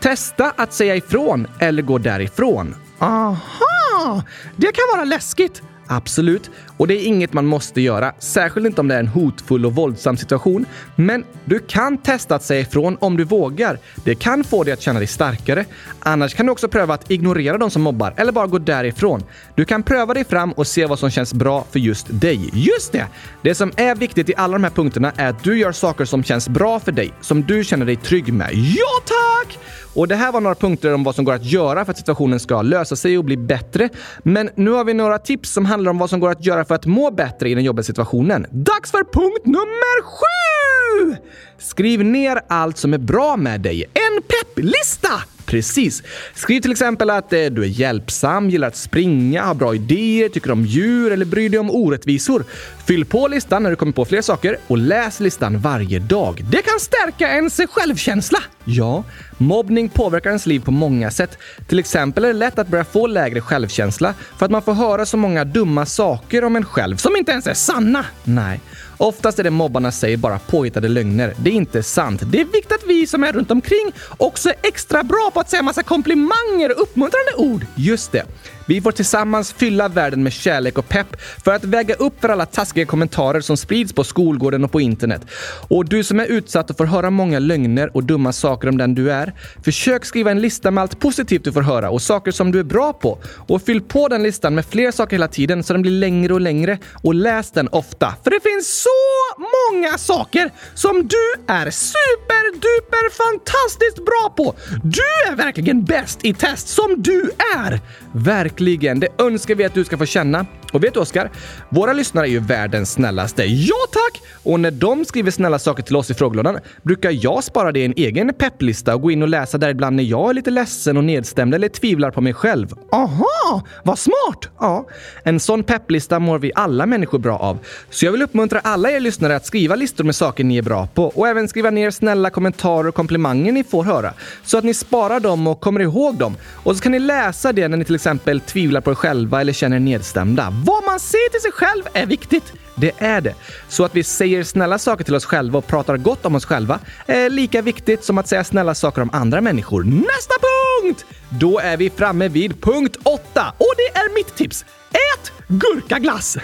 Testa 0.00 0.52
att 0.56 0.72
säga 0.72 0.96
ifrån 0.96 1.46
eller 1.58 1.82
gå 1.82 1.98
därifrån. 1.98 2.74
Aha! 2.98 4.22
Det 4.56 4.72
kan 4.72 4.84
vara 4.96 5.04
läskigt. 5.04 5.62
Absolut. 5.86 6.50
Och 6.76 6.86
det 6.86 6.94
är 6.94 7.06
inget 7.06 7.32
man 7.32 7.46
måste 7.46 7.80
göra, 7.80 8.12
särskilt 8.18 8.66
inte 8.66 8.80
om 8.80 8.88
det 8.88 8.94
är 8.94 9.00
en 9.00 9.08
hotfull 9.08 9.66
och 9.66 9.74
våldsam 9.74 10.16
situation. 10.16 10.66
Men 10.96 11.24
du 11.44 11.58
kan 11.58 11.98
testa 11.98 12.34
att 12.34 12.42
säga 12.42 12.60
ifrån 12.60 12.96
om 13.00 13.16
du 13.16 13.24
vågar. 13.24 13.78
Det 14.04 14.14
kan 14.14 14.44
få 14.44 14.64
dig 14.64 14.72
att 14.72 14.80
känna 14.80 14.98
dig 14.98 15.06
starkare. 15.06 15.64
Annars 15.98 16.34
kan 16.34 16.46
du 16.46 16.52
också 16.52 16.68
pröva 16.68 16.94
att 16.94 17.10
ignorera 17.10 17.58
de 17.58 17.70
som 17.70 17.82
mobbar 17.82 18.14
eller 18.16 18.32
bara 18.32 18.46
gå 18.46 18.58
därifrån. 18.58 19.22
Du 19.54 19.64
kan 19.64 19.82
pröva 19.82 20.14
dig 20.14 20.24
fram 20.24 20.52
och 20.52 20.66
se 20.66 20.86
vad 20.86 20.98
som 20.98 21.10
känns 21.10 21.34
bra 21.34 21.66
för 21.70 21.78
just 21.78 22.06
dig. 22.10 22.50
Just 22.52 22.92
det! 22.92 23.06
Det 23.42 23.54
som 23.54 23.72
är 23.76 23.94
viktigt 23.94 24.28
i 24.28 24.34
alla 24.36 24.52
de 24.52 24.64
här 24.64 24.70
punkterna 24.70 25.12
är 25.16 25.28
att 25.28 25.44
du 25.44 25.58
gör 25.58 25.72
saker 25.72 26.04
som 26.04 26.24
känns 26.24 26.48
bra 26.48 26.80
för 26.80 26.92
dig, 26.92 27.12
som 27.20 27.42
du 27.42 27.64
känner 27.64 27.86
dig 27.86 27.96
trygg 27.96 28.32
med. 28.32 28.50
Ja, 28.54 29.02
tack! 29.04 29.58
Och 29.94 30.08
det 30.08 30.14
här 30.16 30.32
var 30.32 30.40
några 30.40 30.54
punkter 30.54 30.94
om 30.94 31.04
vad 31.04 31.14
som 31.14 31.24
går 31.24 31.32
att 31.32 31.44
göra 31.44 31.84
för 31.84 31.92
att 31.92 31.98
situationen 31.98 32.40
ska 32.40 32.62
lösa 32.62 32.96
sig 32.96 33.18
och 33.18 33.24
bli 33.24 33.36
bättre. 33.36 33.88
Men 34.22 34.50
nu 34.54 34.70
har 34.70 34.84
vi 34.84 34.94
några 34.94 35.18
tips 35.18 35.50
som 35.52 35.64
handlar 35.64 35.90
om 35.90 35.98
vad 35.98 36.10
som 36.10 36.20
går 36.20 36.30
att 36.30 36.46
göra 36.46 36.64
för 36.64 36.74
att 36.74 36.86
må 36.86 37.10
bättre 37.10 37.48
i 37.48 37.54
den 37.54 37.64
jobbiga 37.64 37.84
situationen. 37.84 38.46
Dags 38.50 38.90
för 38.90 39.04
punkt 39.04 39.46
nummer 39.46 40.02
sju! 40.02 41.16
Skriv 41.58 42.04
ner 42.04 42.40
allt 42.48 42.76
som 42.76 42.94
är 42.94 42.98
bra 42.98 43.36
med 43.36 43.60
dig. 43.60 43.84
En 43.84 44.22
pepplista! 44.22 45.33
Precis. 45.54 46.02
Skriv 46.34 46.60
till 46.60 46.70
exempel 46.70 47.10
att 47.10 47.32
eh, 47.32 47.44
du 47.44 47.62
är 47.62 47.66
hjälpsam, 47.66 48.50
gillar 48.50 48.68
att 48.68 48.76
springa, 48.76 49.42
har 49.42 49.54
bra 49.54 49.74
idéer, 49.74 50.28
tycker 50.28 50.50
om 50.50 50.64
djur 50.64 51.12
eller 51.12 51.24
bryr 51.24 51.48
dig 51.48 51.58
om 51.60 51.70
orättvisor. 51.70 52.44
Fyll 52.86 53.04
på 53.04 53.28
listan 53.28 53.62
när 53.62 53.70
du 53.70 53.76
kommer 53.76 53.92
på 53.92 54.04
fler 54.04 54.22
saker 54.22 54.56
och 54.66 54.78
läs 54.78 55.20
listan 55.20 55.58
varje 55.58 55.98
dag. 55.98 56.44
Det 56.50 56.62
kan 56.62 56.80
stärka 56.80 57.28
ens 57.28 57.60
självkänsla. 57.70 58.38
Ja, 58.64 59.04
mobbning 59.38 59.88
påverkar 59.88 60.30
ens 60.30 60.46
liv 60.46 60.60
på 60.60 60.70
många 60.70 61.10
sätt. 61.10 61.38
Till 61.68 61.78
exempel 61.78 62.24
är 62.24 62.28
det 62.28 62.34
lätt 62.34 62.58
att 62.58 62.68
börja 62.68 62.84
få 62.84 63.06
lägre 63.06 63.40
självkänsla 63.40 64.14
för 64.38 64.44
att 64.44 64.52
man 64.52 64.62
får 64.62 64.74
höra 64.74 65.06
så 65.06 65.16
många 65.16 65.44
dumma 65.44 65.86
saker 65.86 66.44
om 66.44 66.56
en 66.56 66.64
själv 66.64 66.96
som 66.96 67.16
inte 67.16 67.32
ens 67.32 67.46
är 67.46 67.54
sanna. 67.54 68.04
Nej. 68.24 68.60
Oftast 68.96 69.38
är 69.38 69.42
det 69.44 69.50
mobbarna 69.50 69.92
säger 69.92 70.16
bara 70.16 70.38
påhittade 70.38 70.88
lögner. 70.88 71.34
Det 71.36 71.50
är 71.50 71.54
inte 71.54 71.82
sant. 71.82 72.22
Det 72.24 72.40
är 72.40 72.44
viktigt 72.44 72.72
att 72.72 72.86
vi 72.86 73.06
som 73.06 73.24
är 73.24 73.32
runt 73.32 73.50
omkring 73.50 73.92
också 74.16 74.48
är 74.48 74.56
extra 74.62 75.02
bra 75.02 75.30
på 75.34 75.40
att 75.40 75.50
säga 75.50 75.62
massa 75.62 75.82
komplimanger 75.82 76.70
och 76.76 76.82
uppmuntrande 76.82 77.34
ord. 77.36 77.66
Just 77.74 78.12
det. 78.12 78.24
Vi 78.66 78.80
får 78.80 78.92
tillsammans 78.92 79.52
fylla 79.52 79.88
världen 79.88 80.22
med 80.22 80.32
kärlek 80.32 80.78
och 80.78 80.88
pepp 80.88 81.20
för 81.44 81.54
att 81.54 81.64
väga 81.64 81.94
upp 81.94 82.20
för 82.20 82.28
alla 82.28 82.46
taskiga 82.46 82.86
kommentarer 82.86 83.40
som 83.40 83.56
sprids 83.56 83.92
på 83.92 84.04
skolgården 84.04 84.64
och 84.64 84.72
på 84.72 84.80
internet. 84.80 85.20
Och 85.68 85.88
du 85.88 86.04
som 86.04 86.20
är 86.20 86.26
utsatt 86.26 86.70
och 86.70 86.76
får 86.76 86.84
höra 86.84 87.10
många 87.10 87.38
lögner 87.38 87.96
och 87.96 88.04
dumma 88.04 88.32
saker 88.32 88.68
om 88.68 88.78
den 88.78 88.94
du 88.94 89.12
är, 89.12 89.32
försök 89.64 90.04
skriva 90.04 90.30
en 90.30 90.40
lista 90.40 90.70
med 90.70 90.82
allt 90.82 91.00
positivt 91.00 91.44
du 91.44 91.52
får 91.52 91.62
höra 91.62 91.90
och 91.90 92.02
saker 92.02 92.30
som 92.30 92.52
du 92.52 92.60
är 92.60 92.64
bra 92.64 92.92
på. 92.92 93.18
Och 93.48 93.62
fyll 93.62 93.80
på 93.80 94.08
den 94.08 94.22
listan 94.22 94.54
med 94.54 94.64
fler 94.66 94.90
saker 94.90 95.16
hela 95.16 95.28
tiden 95.28 95.64
så 95.64 95.72
den 95.72 95.82
blir 95.82 95.92
längre 95.92 96.34
och 96.34 96.40
längre. 96.40 96.78
Och 97.02 97.14
läs 97.14 97.50
den 97.50 97.68
ofta. 97.68 98.14
För 98.24 98.30
det 98.30 98.40
finns 98.40 98.82
så 98.82 99.34
många 99.38 99.98
saker 99.98 100.50
som 100.74 101.08
du 101.08 101.52
är 101.52 101.70
superduper 101.70 103.10
fantastiskt 103.10 104.04
bra 104.04 104.34
på. 104.36 104.54
Du 104.82 105.32
är 105.32 105.36
verkligen 105.36 105.84
bäst 105.84 106.18
i 106.22 106.34
test 106.34 106.68
som 106.68 106.94
du 106.98 107.30
är! 107.56 107.80
Verkligen, 108.12 108.53
det 109.00 109.08
önskar 109.18 109.54
vi 109.54 109.64
att 109.64 109.74
du 109.74 109.84
ska 109.84 109.98
få 109.98 110.06
känna. 110.06 110.46
Och 110.74 110.84
vet 110.84 110.94
du 110.94 111.00
Oskar? 111.00 111.30
Våra 111.68 111.92
lyssnare 111.92 112.26
är 112.26 112.30
ju 112.30 112.40
världens 112.40 112.92
snällaste. 112.92 113.44
Ja 113.44 113.76
tack! 113.92 114.22
Och 114.42 114.60
när 114.60 114.70
de 114.70 115.04
skriver 115.04 115.30
snälla 115.30 115.58
saker 115.58 115.82
till 115.82 115.96
oss 115.96 116.10
i 116.10 116.14
frågelådan 116.14 116.58
brukar 116.82 117.10
jag 117.10 117.44
spara 117.44 117.72
det 117.72 117.80
i 117.80 117.84
en 117.84 117.94
egen 117.96 118.34
pepplista 118.34 118.94
och 118.94 119.02
gå 119.02 119.10
in 119.10 119.22
och 119.22 119.28
läsa 119.28 119.58
där 119.58 119.68
ibland 119.68 119.96
när 119.96 120.04
jag 120.04 120.30
är 120.30 120.34
lite 120.34 120.50
ledsen 120.50 120.96
och 120.96 121.04
nedstämd 121.04 121.54
eller 121.54 121.68
tvivlar 121.68 122.10
på 122.10 122.20
mig 122.20 122.34
själv. 122.34 122.72
Aha! 122.92 123.62
Vad 123.82 123.98
smart! 123.98 124.48
Ja, 124.60 124.86
en 125.24 125.40
sån 125.40 125.62
pepplista 125.62 126.18
mår 126.18 126.38
vi 126.38 126.52
alla 126.54 126.86
människor 126.86 127.18
bra 127.18 127.38
av. 127.38 127.58
Så 127.90 128.04
jag 128.04 128.12
vill 128.12 128.22
uppmuntra 128.22 128.60
alla 128.60 128.90
er 128.90 129.00
lyssnare 129.00 129.36
att 129.36 129.46
skriva 129.46 129.74
listor 129.76 130.04
med 130.04 130.16
saker 130.16 130.44
ni 130.44 130.56
är 130.56 130.62
bra 130.62 130.86
på 130.94 131.04
och 131.04 131.28
även 131.28 131.48
skriva 131.48 131.70
ner 131.70 131.90
snälla 131.90 132.30
kommentarer 132.30 132.88
och 132.88 132.94
komplimanger 132.94 133.52
ni 133.52 133.64
får 133.64 133.84
höra 133.84 134.12
så 134.44 134.58
att 134.58 134.64
ni 134.64 134.74
sparar 134.74 135.20
dem 135.20 135.46
och 135.46 135.60
kommer 135.60 135.80
ihåg 135.80 136.14
dem. 136.14 136.36
Och 136.52 136.76
så 136.76 136.82
kan 136.82 136.92
ni 136.92 136.98
läsa 136.98 137.52
det 137.52 137.68
när 137.68 137.76
ni 137.76 137.84
till 137.84 137.94
exempel 137.94 138.40
tvivlar 138.40 138.80
på 138.80 138.90
er 138.90 138.94
själva 138.94 139.40
eller 139.40 139.52
känner 139.52 139.76
er 139.76 139.80
nedstämda. 139.80 140.50
Vad 140.66 140.84
man 140.84 141.00
säger 141.00 141.30
till 141.30 141.40
sig 141.40 141.52
själv 141.52 141.82
är 141.92 142.06
viktigt. 142.06 142.52
Det 142.74 142.92
är 142.98 143.20
det. 143.20 143.34
Så 143.68 143.84
att 143.84 143.96
vi 143.96 144.04
säger 144.04 144.44
snälla 144.44 144.78
saker 144.78 145.04
till 145.04 145.14
oss 145.14 145.24
själva 145.24 145.58
och 145.58 145.66
pratar 145.66 145.96
gott 145.96 146.26
om 146.26 146.34
oss 146.34 146.44
själva 146.44 146.78
är 147.06 147.30
lika 147.30 147.62
viktigt 147.62 148.04
som 148.04 148.18
att 148.18 148.28
säga 148.28 148.44
snälla 148.44 148.74
saker 148.74 149.02
om 149.02 149.10
andra 149.12 149.40
människor. 149.40 149.84
Nästa 149.84 150.34
punkt! 150.40 151.04
Då 151.28 151.58
är 151.58 151.76
vi 151.76 151.90
framme 151.90 152.28
vid 152.28 152.62
punkt 152.62 152.96
åtta 153.02 153.52
och 153.58 153.72
det 153.76 153.98
är 153.98 154.14
mitt 154.14 154.36
tips. 154.36 154.64
Ät 154.90 155.32
gurkaglass! 155.48 156.36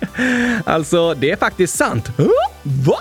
alltså, 0.64 1.14
det 1.14 1.30
är 1.30 1.36
faktiskt 1.36 1.76
sant. 1.76 2.10
Va? 2.62 2.98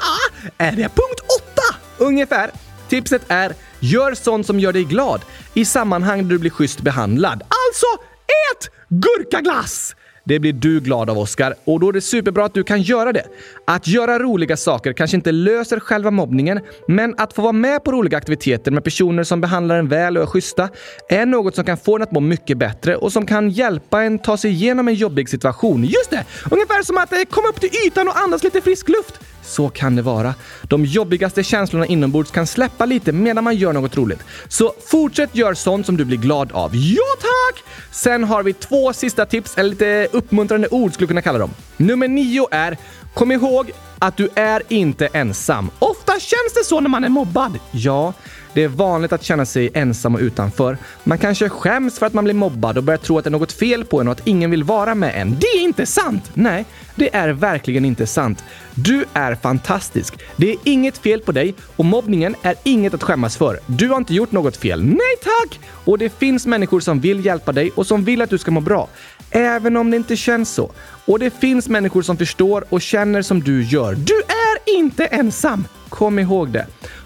Är 0.58 0.72
det 0.72 0.90
punkt 0.90 1.22
åtta? 1.40 1.76
Ungefär. 1.98 2.52
Tipset 2.90 3.22
är 3.28 3.54
gör 3.80 4.14
sånt 4.14 4.46
som 4.46 4.60
gör 4.60 4.74
dig 4.74 4.84
glad 4.84 5.22
i 5.54 5.66
sammanhang 5.66 6.24
där 6.24 6.30
du 6.30 6.40
blir 6.40 6.52
schysst 6.52 6.82
behandlad. 6.82 7.42
Alltså, 7.42 8.04
ät 8.28 8.70
gurkaglass! 8.90 9.96
Det 10.28 10.40
blir 10.40 10.54
du 10.54 10.80
glad 10.80 11.10
av, 11.10 11.18
Oskar. 11.18 11.56
Och 11.64 11.80
då 11.80 11.90
är 11.90 11.94
det 11.94 12.02
superbra 12.02 12.46
att 12.46 12.54
du 12.54 12.64
kan 12.64 12.82
göra 12.82 13.14
det. 13.14 13.24
Att 13.68 13.88
göra 13.88 14.20
roliga 14.20 14.58
saker 14.58 14.94
kanske 14.94 15.18
inte 15.18 15.32
löser 15.32 15.80
själva 15.80 16.12
mobbningen, 16.12 16.60
men 16.88 17.16
att 17.18 17.34
få 17.34 17.42
vara 17.42 17.52
med 17.52 17.84
på 17.84 17.92
roliga 17.92 18.18
aktiviteter 18.18 18.72
med 18.72 18.84
personer 18.84 19.24
som 19.24 19.42
behandlar 19.42 19.76
en 19.76 19.88
väl 19.88 20.18
och 20.18 20.24
är 20.24 20.28
schyssta 20.28 20.70
är 21.10 21.26
något 21.26 21.56
som 21.56 21.66
kan 21.66 21.78
få 21.78 21.96
en 21.96 22.02
att 22.02 22.12
må 22.12 22.20
mycket 22.20 22.58
bättre 22.58 22.96
och 22.96 23.14
som 23.14 23.26
kan 23.26 23.50
hjälpa 23.50 24.04
en 24.04 24.20
ta 24.20 24.38
sig 24.38 24.52
igenom 24.52 24.88
en 24.88 24.94
jobbig 24.94 25.30
situation. 25.30 25.84
Just 25.84 26.10
det! 26.10 26.26
Ungefär 26.52 26.84
som 26.84 26.98
att 26.98 27.14
eh, 27.14 27.20
komma 27.30 27.48
upp 27.48 27.60
till 27.60 27.70
ytan 27.88 28.08
och 28.08 28.18
andas 28.18 28.44
lite 28.44 28.62
frisk 28.62 28.90
luft. 28.90 29.20
Så 29.46 29.70
kan 29.70 29.96
det 29.96 30.02
vara. 30.02 30.34
De 30.64 30.86
jobbigaste 30.86 31.44
känslorna 31.44 31.86
inombords 31.86 32.32
kan 32.32 32.48
släppa 32.48 32.86
lite 32.86 33.12
medan 33.12 33.44
man 33.44 33.56
gör 33.56 33.74
något 33.74 33.98
roligt. 33.98 34.20
Så 34.48 34.74
fortsätt 34.92 35.36
gör 35.36 35.54
sånt 35.54 35.86
som 35.86 35.98
du 35.98 36.06
blir 36.06 36.18
glad 36.18 36.52
av. 36.52 36.76
Ja 36.76 37.04
tack! 37.22 37.64
Sen 37.92 38.24
har 38.24 38.44
vi 38.44 38.54
två 38.54 38.94
sista 38.94 39.26
tips, 39.26 39.58
eller 39.58 39.70
lite 39.70 40.08
uppmuntrande 40.12 40.68
ord 40.72 40.94
skulle 40.94 41.08
kunna 41.08 41.22
kalla 41.22 41.40
dem. 41.40 41.52
Nummer 41.78 42.08
nio 42.08 42.48
är 42.52 42.78
Kom 43.16 43.32
ihåg 43.32 43.72
att 44.00 44.18
du 44.18 44.30
är 44.36 44.62
inte 44.70 45.08
ensam. 45.08 45.70
Ofta 45.80 46.12
känns 46.12 46.54
det 46.56 46.64
så 46.64 46.80
när 46.80 46.90
man 46.90 47.04
är 47.04 47.10
mobbad. 47.10 47.60
Ja, 47.72 48.14
det 48.56 48.64
är 48.64 48.68
vanligt 48.68 49.14
att 49.14 49.24
känna 49.24 49.46
sig 49.46 49.70
ensam 49.74 50.16
och 50.16 50.22
utanför. 50.22 50.78
Man 51.04 51.18
kanske 51.18 51.50
skäms 51.50 52.00
för 52.00 52.06
att 52.06 52.14
man 52.14 52.24
blir 52.24 52.34
mobbad 52.34 52.78
och 52.78 52.84
börjar 52.84 52.98
tro 52.98 53.18
att 53.18 53.24
det 53.24 53.28
är 53.28 53.32
något 53.32 53.52
fel 53.52 53.86
på 53.86 54.02
en 54.02 54.08
och 54.08 54.12
att 54.12 54.28
ingen 54.28 54.52
vill 54.52 54.64
vara 54.64 54.96
med 54.96 55.22
en. 55.22 55.38
Det 55.40 55.48
är 55.48 55.62
inte 55.62 55.86
sant! 55.86 56.32
Nej, 56.34 56.66
det 56.96 57.16
är 57.16 57.30
verkligen 57.30 57.86
inte 57.86 58.08
sant. 58.08 58.44
Du 58.74 59.06
är 59.14 59.36
fantastisk. 59.36 60.14
Det 60.36 60.52
är 60.52 60.58
inget 60.64 60.98
fel 60.98 61.20
på 61.20 61.32
dig 61.32 61.56
och 61.76 61.86
mobbningen 61.86 62.36
är 62.42 62.56
inget 62.64 62.94
att 62.94 63.04
skämmas 63.04 63.38
för. 63.38 63.60
Du 63.66 63.90
har 63.90 63.98
inte 63.98 64.14
gjort 64.14 64.32
något 64.32 64.58
fel. 64.58 64.84
Nej 64.84 65.16
tack! 65.24 65.60
Och 65.86 65.98
det 65.98 66.10
finns 66.20 66.46
människor 66.46 66.80
som 66.80 67.00
vill 67.00 67.26
hjälpa 67.26 67.52
dig 67.52 67.72
och 67.76 67.88
som 67.88 68.04
vill 68.04 68.22
att 68.22 68.30
du 68.30 68.38
ska 68.38 68.52
må 68.52 68.62
bra. 68.62 68.88
Även 69.30 69.78
om 69.78 69.92
det 69.92 69.98
inte 69.98 70.16
känns 70.16 70.50
så. 70.50 70.72
Och 71.06 71.20
det 71.20 71.40
finns 71.40 71.70
människor 71.70 72.02
som 72.02 72.18
förstår 72.18 72.66
och 72.70 72.82
känner 72.82 73.22
som 73.22 73.44
du 73.44 73.64
gör. 73.64 73.94
Du 73.96 74.14
är 74.14 74.78
inte 74.78 75.06
ensam! 75.06 75.68
Kom 75.90 76.20
ihåg 76.20 76.50
det. 76.50 76.66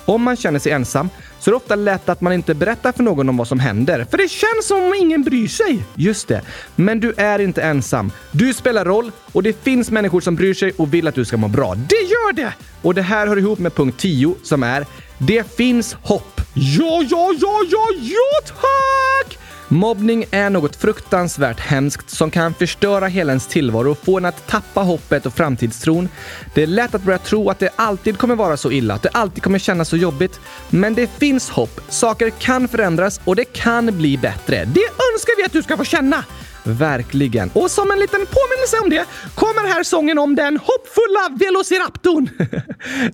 Om 0.10 0.22
man 0.24 0.36
känner 0.36 0.60
sig 0.60 0.72
ensam 0.72 1.10
så 1.40 1.50
är 1.50 1.52
det 1.52 1.58
ofta 1.58 1.76
lätt 1.76 2.10
att 2.10 2.22
man 2.22 2.34
inte 2.34 2.54
berättar 2.54 2.92
för 2.92 3.04
någon 3.04 3.30
om 3.30 3.38
vad 3.38 3.48
som 3.48 3.60
händer. 3.60 4.06
För 4.12 4.18
det 4.18 4.30
känns 4.30 4.68
som 4.68 4.84
om 4.84 4.94
ingen 4.94 5.24
bryr 5.24 5.48
sig. 5.48 5.84
Just 5.96 6.28
det. 6.28 6.42
Men 6.76 7.00
du 7.00 7.14
är 7.18 7.40
inte 7.40 7.62
ensam. 7.62 8.12
Du 8.32 8.54
spelar 8.54 8.86
roll 8.86 9.12
och 9.32 9.44
det 9.44 9.64
finns 9.64 9.92
människor 9.92 10.22
som 10.22 10.36
bryr 10.36 10.54
sig 10.54 10.72
och 10.78 10.94
vill 10.94 11.08
att 11.08 11.16
du 11.16 11.26
ska 11.26 11.38
må 11.38 11.48
bra. 11.48 11.76
Det 11.76 11.96
gör 11.96 12.34
det! 12.34 12.54
Och 12.82 12.94
det 12.94 13.02
här 13.02 13.28
hör 13.28 13.38
ihop 13.38 13.60
med 13.60 13.76
punkt 13.76 14.00
10 14.00 14.36
som 14.44 14.64
är 14.64 14.86
Det 15.18 15.56
finns 15.56 15.94
hopp. 15.94 16.42
Ja, 16.54 17.04
ja, 17.10 17.34
ja, 17.40 17.62
ja, 17.72 17.88
ja 18.02 18.48
tack! 18.48 19.38
Mobbning 19.72 20.26
är 20.32 20.50
något 20.50 20.76
fruktansvärt 20.76 21.60
hemskt 21.60 22.10
som 22.10 22.32
kan 22.32 22.54
förstöra 22.54 23.08
hela 23.08 23.32
ens 23.32 23.48
tillvaro 23.48 23.92
och 23.92 23.98
få 23.98 24.18
en 24.18 24.26
att 24.26 24.48
tappa 24.48 24.82
hoppet 24.82 25.26
och 25.26 25.34
framtidstron. 25.34 26.10
Det 26.56 26.64
är 26.64 26.68
lätt 26.68 26.96
att 26.96 27.04
börja 27.04 27.18
tro 27.18 27.50
att 27.50 27.60
det 27.60 27.70
alltid 27.76 28.18
kommer 28.18 28.36
vara 28.36 28.58
så 28.58 28.72
illa, 28.72 28.94
att 28.94 29.04
det 29.04 29.10
alltid 29.10 29.44
kommer 29.44 29.60
kännas 29.60 29.90
så 29.90 29.98
jobbigt. 29.98 30.40
Men 30.70 30.94
det 30.94 31.08
finns 31.08 31.50
hopp. 31.50 31.82
Saker 31.90 32.30
kan 32.30 32.68
förändras 32.68 33.22
och 33.26 33.36
det 33.36 33.46
kan 33.46 33.98
bli 33.98 34.18
bättre. 34.18 34.56
Det 34.66 34.86
önskar 35.14 35.38
vi 35.38 35.44
att 35.44 35.54
du 35.54 35.64
ska 35.64 35.78
få 35.78 35.84
känna! 35.84 36.26
Verkligen. 36.64 37.50
Och 37.54 37.72
som 37.72 37.92
en 37.92 38.00
liten 38.00 38.20
påminnelse 38.20 38.78
om 38.84 38.90
det 38.90 39.06
kommer 39.36 39.74
här 39.74 39.84
sången 39.84 40.20
om 40.20 40.36
den 40.36 40.58
hoppfulla 40.58 41.38
Velociraptorn. 41.40 42.30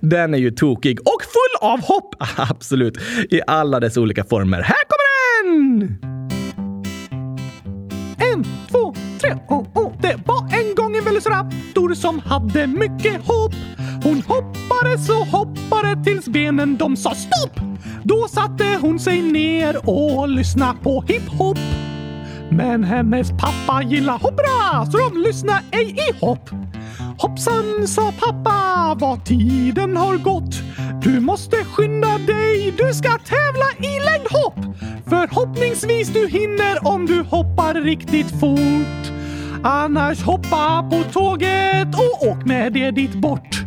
den 0.00 0.34
är 0.34 0.38
ju 0.38 0.50
tokig 0.50 1.00
och 1.00 1.22
full 1.22 1.68
av 1.70 1.80
hopp! 1.80 2.14
Absolut, 2.36 2.98
i 3.30 3.40
alla 3.46 3.80
dess 3.80 3.96
olika 3.96 4.24
former. 4.24 4.62
Här 4.62 4.82
kommer 4.88 5.06
den! 5.58 6.15
En, 8.18 8.44
två, 8.70 8.94
tre, 9.20 9.34
oh, 9.48 9.66
oh. 9.74 9.92
Det 10.00 10.16
var 10.26 10.40
en 10.40 10.74
gång 10.74 10.96
en 10.96 11.04
velociraptor 11.04 11.94
som 11.94 12.18
hade 12.18 12.66
mycket 12.66 13.26
hopp. 13.26 13.54
Hon 14.04 14.22
hoppade 14.22 14.98
så 14.98 15.24
hoppade 15.24 16.04
tills 16.04 16.28
benen 16.28 16.76
de 16.76 16.96
sa 16.96 17.14
stopp. 17.14 17.60
Då 18.02 18.28
satte 18.28 18.78
hon 18.80 18.98
sig 18.98 19.22
ner 19.22 19.88
och 19.90 20.28
lyssnade 20.28 20.78
på 20.82 21.02
hiphop. 21.08 21.58
Men 22.50 22.84
hennes 22.84 23.30
pappa 23.30 23.82
gillar 23.82 24.18
hoppra 24.18 24.86
så 24.92 24.98
de 24.98 25.22
lyssnar 25.22 25.60
ej 25.70 25.96
i 26.10 26.24
hopp. 26.24 26.50
Hoppsan, 27.18 27.88
sa 27.88 28.12
pappa, 28.20 28.94
vad 28.98 29.24
tiden 29.24 29.96
har 29.96 30.16
gått. 30.16 30.65
Du 31.02 31.20
måste 31.20 31.56
skynda 31.56 32.18
dig, 32.18 32.74
du 32.78 32.94
ska 32.94 33.08
tävla 33.08 33.66
i 33.78 34.00
längdhopp. 34.00 34.76
Förhoppningsvis 35.08 36.08
du 36.08 36.28
hinner 36.28 36.86
om 36.86 37.06
du 37.06 37.22
hoppar 37.22 37.74
riktigt 37.74 38.40
fort. 38.40 39.12
Annars 39.64 40.22
hoppa 40.22 40.88
på 40.90 41.02
tåget 41.12 41.88
och 41.94 42.28
åk 42.28 42.44
med 42.44 42.72
det 42.72 42.90
dit 42.90 43.14
bort. 43.14 43.62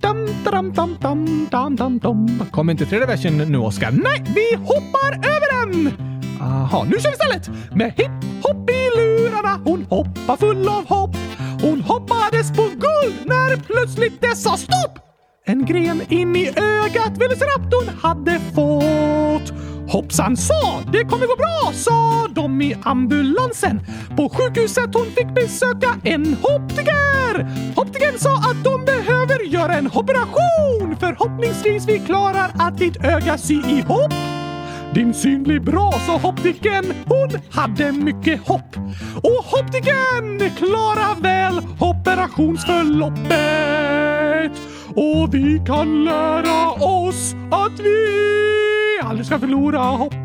Dam, 0.00 0.26
dam, 0.44 0.72
dam, 0.72 0.96
dam, 1.00 1.48
dam, 1.50 1.76
dam, 1.76 1.98
dam. 1.98 2.42
Kom 2.50 2.70
inte 2.70 2.86
tredje 2.86 3.06
versen 3.06 3.38
nu, 3.38 3.58
Oskar. 3.58 3.90
Nej, 3.90 4.24
vi 4.34 4.56
hoppar 4.56 5.12
över 5.14 5.66
den! 5.66 5.92
Aha, 6.40 6.84
nu 6.84 6.96
kör 7.00 7.08
vi 7.08 7.12
istället! 7.12 7.50
Med 7.74 7.92
hipp-hopp 7.96 8.70
i 8.70 8.90
lurarna, 8.96 9.60
hon 9.64 9.84
hoppar 9.84 10.36
full 10.36 10.68
av 10.68 10.88
hopp. 10.88 11.16
Hon 11.62 11.80
hoppades 11.80 12.56
på 12.56 12.62
guld 12.62 13.26
när 13.26 13.56
plötsligt 13.56 14.20
det 14.20 14.36
sa 14.36 14.56
stopp! 14.56 15.11
En 15.44 15.66
gren 15.66 16.02
in 16.08 16.36
i 16.36 16.48
ögat 16.48 17.18
Velociraptorn 17.18 17.88
hade 18.02 18.40
fått. 18.54 19.52
Hoppsan 19.88 20.36
sa, 20.36 20.82
det 20.92 21.04
kommer 21.04 21.26
gå 21.26 21.36
bra, 21.36 21.72
sa 21.72 22.28
de 22.34 22.62
i 22.62 22.76
ambulansen. 22.82 23.80
På 24.16 24.28
sjukhuset 24.28 24.94
hon 24.94 25.06
fick 25.06 25.34
besöka 25.34 25.94
en 26.04 26.36
optiker. 26.42 27.46
Optikern 27.76 28.18
sa 28.18 28.36
att 28.36 28.64
de 28.64 28.84
behöver 28.84 29.44
göra 29.44 29.74
en 29.74 29.86
operation. 29.86 30.96
Förhoppningsvis 31.00 31.88
vi 31.88 31.98
klarar 31.98 32.50
att 32.58 32.78
ditt 32.78 33.04
öga 33.04 33.38
sy 33.38 33.54
ihop. 33.54 34.12
Din 34.94 35.14
syn 35.14 35.42
blir 35.42 35.60
bra, 35.60 35.92
sa 36.06 36.28
optiken. 36.28 36.84
Hon 37.06 37.28
hade 37.50 37.92
mycket 37.92 38.48
hopp. 38.48 38.76
Och 39.16 39.58
optiken 39.60 40.50
klarar 40.58 41.22
väl 41.22 41.60
operationsförloppet. 41.78 44.71
Och 44.96 45.34
vi 45.34 45.62
kan 45.66 46.04
lära 46.04 46.70
oss 46.70 47.34
att 47.50 47.80
vi 47.80 49.00
aldrig 49.02 49.26
ska 49.26 49.38
förlora 49.38 49.78
hoppet. 49.78 50.22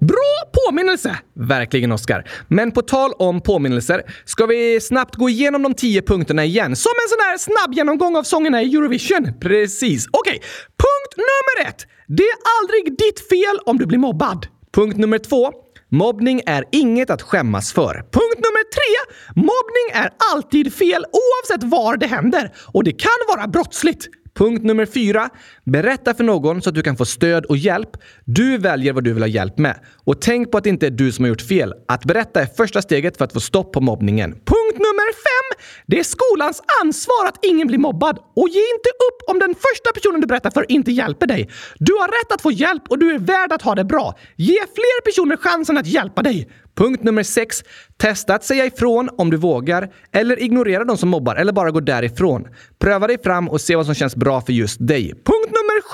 Bra 0.00 0.66
påminnelse! 0.66 1.18
Verkligen, 1.34 1.92
Oskar. 1.92 2.30
Men 2.48 2.72
på 2.72 2.82
tal 2.82 3.12
om 3.18 3.40
påminnelser, 3.40 4.02
ska 4.24 4.46
vi 4.46 4.80
snabbt 4.80 5.16
gå 5.16 5.28
igenom 5.28 5.62
de 5.62 5.74
tio 5.74 6.02
punkterna 6.02 6.44
igen? 6.44 6.76
Som 6.76 6.92
en 7.04 7.08
sån 7.08 7.20
här 7.20 7.38
snabb 7.38 7.74
genomgång 7.74 8.16
av 8.16 8.22
sångerna 8.22 8.62
i 8.62 8.74
Eurovision. 8.74 9.32
Precis. 9.40 10.06
Okej, 10.10 10.30
okay. 10.30 10.48
punkt 10.78 11.16
nummer 11.16 11.70
ett. 11.70 11.86
Det 12.06 12.22
är 12.22 12.36
aldrig 12.60 12.98
ditt 12.98 13.28
fel 13.28 13.58
om 13.66 13.78
du 13.78 13.86
blir 13.86 13.98
mobbad. 13.98 14.46
Punkt 14.74 14.96
nummer 14.96 15.18
två. 15.18 15.52
Mobbning 15.90 16.42
är 16.46 16.64
inget 16.72 17.10
att 17.10 17.22
skämmas 17.22 17.72
för. 17.72 17.94
Punkt 17.94 18.36
nummer 18.36 18.64
tre. 18.76 19.14
Mobbning 19.34 20.04
är 20.04 20.10
alltid 20.32 20.74
fel 20.74 21.04
oavsett 21.04 21.70
var 21.70 21.96
det 21.96 22.06
händer 22.06 22.52
och 22.72 22.84
det 22.84 22.92
kan 22.92 23.36
vara 23.36 23.48
brottsligt. 23.48 24.08
Punkt 24.38 24.64
nummer 24.64 24.86
fyra. 24.86 25.30
Berätta 25.64 26.14
för 26.14 26.24
någon 26.24 26.62
så 26.62 26.68
att 26.68 26.74
du 26.74 26.82
kan 26.82 26.96
få 26.96 27.04
stöd 27.04 27.44
och 27.44 27.56
hjälp. 27.56 27.90
Du 28.24 28.58
väljer 28.58 28.92
vad 28.92 29.04
du 29.04 29.12
vill 29.12 29.22
ha 29.22 29.28
hjälp 29.28 29.58
med. 29.58 29.76
Och 30.04 30.20
tänk 30.20 30.50
på 30.50 30.58
att 30.58 30.64
det 30.64 30.70
inte 30.70 30.86
är 30.86 30.90
du 30.90 31.12
som 31.12 31.24
har 31.24 31.28
gjort 31.28 31.40
fel. 31.40 31.74
Att 31.88 32.04
berätta 32.04 32.42
är 32.42 32.46
första 32.46 32.82
steget 32.82 33.16
för 33.16 33.24
att 33.24 33.32
få 33.32 33.40
stopp 33.40 33.72
på 33.72 33.80
mobbningen. 33.80 34.30
Punkt 34.32 34.78
nummer 34.78 35.12
fem. 35.12 35.64
Det 35.86 35.98
är 35.98 36.04
skolans 36.04 36.62
ansvar 36.82 37.26
att 37.28 37.44
ingen 37.44 37.66
blir 37.66 37.78
mobbad. 37.78 38.18
Och 38.36 38.48
ge 38.48 38.60
inte 38.74 38.90
upp 39.08 39.30
om 39.30 39.38
den 39.38 39.54
första 39.54 39.92
personen 39.94 40.20
du 40.20 40.26
berättar 40.26 40.50
för 40.50 40.72
inte 40.72 40.92
hjälper 40.92 41.26
dig. 41.26 41.50
Du 41.78 41.92
har 41.92 42.08
rätt 42.08 42.32
att 42.32 42.42
få 42.42 42.52
hjälp 42.52 42.82
och 42.88 42.98
du 42.98 43.10
är 43.10 43.18
värd 43.18 43.52
att 43.52 43.62
ha 43.62 43.74
det 43.74 43.84
bra. 43.84 44.18
Ge 44.36 44.58
fler 44.58 45.02
personer 45.04 45.36
chansen 45.36 45.78
att 45.78 45.86
hjälpa 45.86 46.22
dig. 46.22 46.48
Punkt 46.78 47.02
nummer 47.02 47.22
6. 47.22 47.62
Testa 47.96 48.34
att 48.34 48.44
säga 48.44 48.66
ifrån 48.66 49.08
om 49.18 49.30
du 49.30 49.36
vågar, 49.36 49.88
eller 50.12 50.42
ignorera 50.42 50.84
de 50.84 50.96
som 50.98 51.08
mobbar, 51.08 51.36
eller 51.36 51.52
bara 51.52 51.70
gå 51.70 51.80
därifrån. 51.80 52.48
Pröva 52.80 53.06
dig 53.06 53.22
fram 53.22 53.48
och 53.48 53.60
se 53.60 53.76
vad 53.76 53.86
som 53.86 53.94
känns 53.94 54.16
bra 54.16 54.40
för 54.40 54.52
just 54.52 54.86
dig. 54.86 55.08
Punkt 55.08 55.48
nummer 55.48 55.82
7. 55.82 55.88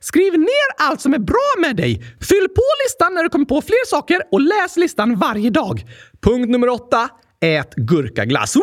Skriv 0.00 0.32
ner 0.32 0.88
allt 0.88 1.00
som 1.00 1.14
är 1.14 1.18
bra 1.18 1.54
med 1.58 1.76
dig. 1.76 1.94
Fyll 2.20 2.48
på 2.48 2.62
listan 2.84 3.14
när 3.14 3.22
du 3.22 3.28
kommer 3.28 3.44
på 3.44 3.62
fler 3.62 3.86
saker 3.86 4.22
och 4.32 4.40
läs 4.40 4.76
listan 4.76 5.16
varje 5.18 5.50
dag. 5.50 5.84
Punkt 6.22 6.50
nummer 6.50 6.68
8. 6.68 7.08
Ät 7.40 7.74
gurkaglass. 7.74 8.56
Woho! 8.56 8.62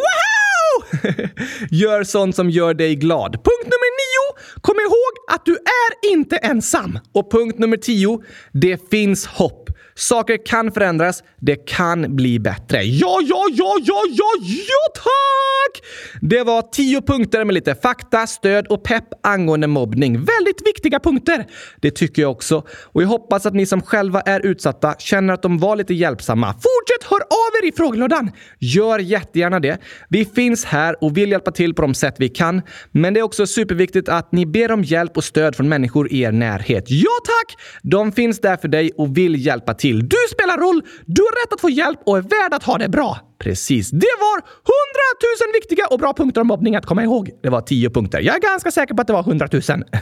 gör 1.72 2.04
sånt 2.04 2.36
som 2.36 2.50
gör 2.50 2.74
dig 2.74 2.96
glad. 2.96 3.32
Punkt 3.32 3.66
nummer 3.66 3.92
9. 4.36 4.62
Kom 4.62 4.76
ihåg 4.76 5.36
att 5.36 5.46
du 5.46 5.54
är 5.54 6.12
inte 6.14 6.38
ensam. 6.38 7.00
Och 7.14 7.32
punkt 7.32 7.60
nummer 7.60 7.78
10. 7.78 8.20
Det 8.54 8.90
finns 8.90 9.26
hopp. 9.26 9.70
Saker 9.98 10.46
kan 10.46 10.72
förändras. 10.72 11.24
Det 11.40 11.56
kan 11.56 12.16
bli 12.16 12.40
bättre. 12.40 12.84
Ja, 12.84 13.20
ja, 13.24 13.46
ja, 13.52 13.76
ja, 13.84 14.02
ja, 14.10 14.32
ja, 14.42 14.94
tack! 14.96 15.84
Det 16.22 16.44
var 16.44 16.62
tio 16.62 17.02
punkter 17.02 17.46
med 17.46 17.54
lite 17.54 17.76
fakta, 17.76 18.28
stöd 18.28 18.68
och 18.68 18.84
pepp 18.84 19.04
angående 19.24 19.68
mobbning. 19.68 20.14
Väldigt 20.14 20.68
viktiga 20.68 21.00
punkter. 21.00 21.46
Det 21.82 21.92
tycker 21.92 22.22
jag 22.22 22.32
också. 22.32 22.64
Och 22.84 23.04
jag 23.04 23.08
hoppas 23.08 23.46
att 23.46 23.54
ni 23.54 23.66
som 23.66 23.82
själva 23.82 24.22
är 24.22 24.46
utsatta 24.46 24.96
känner 25.00 25.34
att 25.34 25.42
de 25.42 25.58
var 25.58 25.76
lite 25.76 25.94
hjälpsamma. 25.94 26.54
Fortsätt 26.54 27.10
hör 27.10 27.20
i 27.68 27.72
frågelådan! 27.72 28.32
Gör 28.60 29.00
jättegärna 29.00 29.60
det. 29.60 29.78
Vi 30.10 30.26
finns 30.26 30.66
här 30.66 31.04
och 31.04 31.18
vill 31.18 31.32
hjälpa 31.32 31.52
till 31.52 31.74
på 31.74 31.82
de 31.82 31.94
sätt 31.94 32.16
vi 32.18 32.30
kan. 32.30 32.62
Men 32.92 33.14
det 33.14 33.20
är 33.20 33.24
också 33.24 33.48
superviktigt 33.48 34.10
att 34.10 34.32
ni 34.32 34.46
ber 34.46 34.72
om 34.72 34.84
hjälp 34.84 35.18
och 35.18 35.24
stöd 35.24 35.56
från 35.56 35.70
människor 35.70 36.12
i 36.12 36.22
er 36.22 36.32
närhet. 36.32 36.86
Ja, 36.88 37.12
tack! 37.26 37.58
De 37.84 38.12
finns 38.12 38.40
där 38.40 38.58
för 38.58 38.68
dig 38.68 38.92
och 38.98 39.18
vill 39.18 39.46
hjälpa 39.46 39.74
till. 39.74 40.10
Du 40.10 40.18
spelar 40.32 40.58
roll, 40.58 40.82
du 41.06 41.22
har 41.22 41.46
rätt 41.46 41.54
att 41.54 41.62
få 41.62 41.70
hjälp 41.70 42.00
och 42.06 42.18
är 42.18 42.22
värd 42.22 42.54
att 42.54 42.64
ha 42.64 42.78
det 42.78 42.90
bra. 42.90 43.20
Precis. 43.40 43.90
Det 43.90 44.16
var 44.20 44.42
hundratusen 44.72 45.54
viktiga 45.54 45.88
och 45.88 46.00
bra 46.00 46.14
punkter 46.14 46.42
om 46.42 46.48
mobbning 46.48 46.76
att 46.76 46.86
komma 46.86 47.04
ihåg. 47.04 47.30
Det 47.44 47.50
var 47.50 47.62
tio 47.62 47.90
punkter. 47.90 48.20
Jag 48.22 48.36
är 48.36 48.40
ganska 48.40 48.72
säker 48.72 48.94
på 48.94 49.02
att 49.02 49.08
det 49.08 49.14
var 49.14 49.24
hundratusen. 49.24 49.84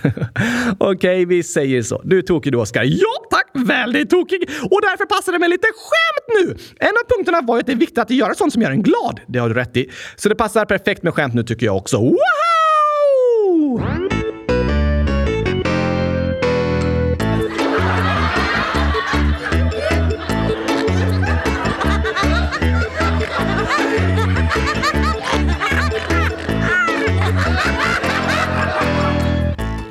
Okej, 0.79 0.95
okay, 0.95 1.25
vi 1.25 1.43
säger 1.43 1.81
så. 1.81 2.01
Du 2.03 2.17
är 2.17 2.21
tokig 2.21 2.51
du, 2.51 2.57
Oskar. 2.57 2.83
Ja, 2.83 3.27
tack! 3.31 3.44
Väldigt 3.55 4.09
tokig! 4.09 4.49
Och 4.71 4.81
därför 4.81 5.05
passar 5.05 5.31
det 5.31 5.39
med 5.39 5.49
lite 5.49 5.67
skämt 5.67 6.39
nu! 6.39 6.57
En 6.79 6.89
av 6.89 7.15
punkterna 7.15 7.41
var 7.41 7.55
ju 7.55 7.59
att 7.59 7.65
det 7.65 7.71
är 7.71 7.75
viktigt 7.75 7.97
att 7.97 8.09
göra 8.09 8.33
sånt 8.33 8.53
som 8.53 8.61
gör 8.61 8.71
en 8.71 8.83
glad. 8.83 9.19
Det 9.27 9.39
har 9.39 9.49
du 9.49 9.55
rätt 9.55 9.77
i. 9.77 9.91
Så 10.15 10.29
det 10.29 10.35
passar 10.35 10.65
perfekt 10.65 11.03
med 11.03 11.13
skämt 11.13 11.33
nu 11.33 11.43
tycker 11.43 11.65
jag 11.65 11.77
också. 11.77 11.97
Wow! 11.97 14.04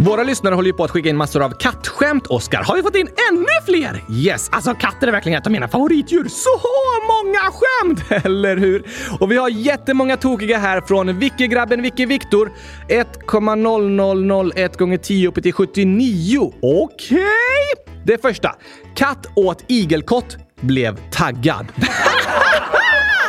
Våra 0.05 0.23
lyssnare 0.23 0.55
håller 0.55 0.67
ju 0.67 0.73
på 0.73 0.85
att 0.85 0.90
skicka 0.90 1.09
in 1.09 1.17
massor 1.17 1.43
av 1.43 1.51
kattskämt, 1.51 2.27
Oskar. 2.27 2.62
Har 2.62 2.77
vi 2.77 2.83
fått 2.83 2.97
in 2.97 3.09
ännu 3.31 3.47
fler? 3.67 4.05
Yes! 4.11 4.49
Alltså 4.53 4.75
katter 4.75 5.07
är 5.09 5.12
verkligen 5.12 5.38
ett 5.38 5.47
av 5.47 5.53
mina 5.53 5.69
favoritdjur. 5.69 6.29
Så 6.29 6.61
många 7.07 7.38
skämt! 7.38 8.25
Eller 8.27 8.57
hur? 8.57 8.87
Och 9.21 9.33
vi 9.33 9.37
har 9.37 9.49
jättemånga 9.49 10.17
tokiga 10.17 10.59
här 10.59 10.81
från 10.81 11.19
Vicky-grabben 11.19 11.83
Vicky-Viktor. 11.83 12.53
1,0001 12.88 14.79
gånger 14.79 14.99
10 14.99 15.29
upp 15.29 15.43
till 15.43 15.53
79. 15.53 16.53
Okej! 16.62 17.19
Okay. 17.19 17.95
Det 18.05 18.23
första. 18.23 18.55
Katt 18.95 19.27
åt 19.37 19.64
igelkott, 19.69 20.37
blev 20.61 21.11
taggad. 21.11 21.67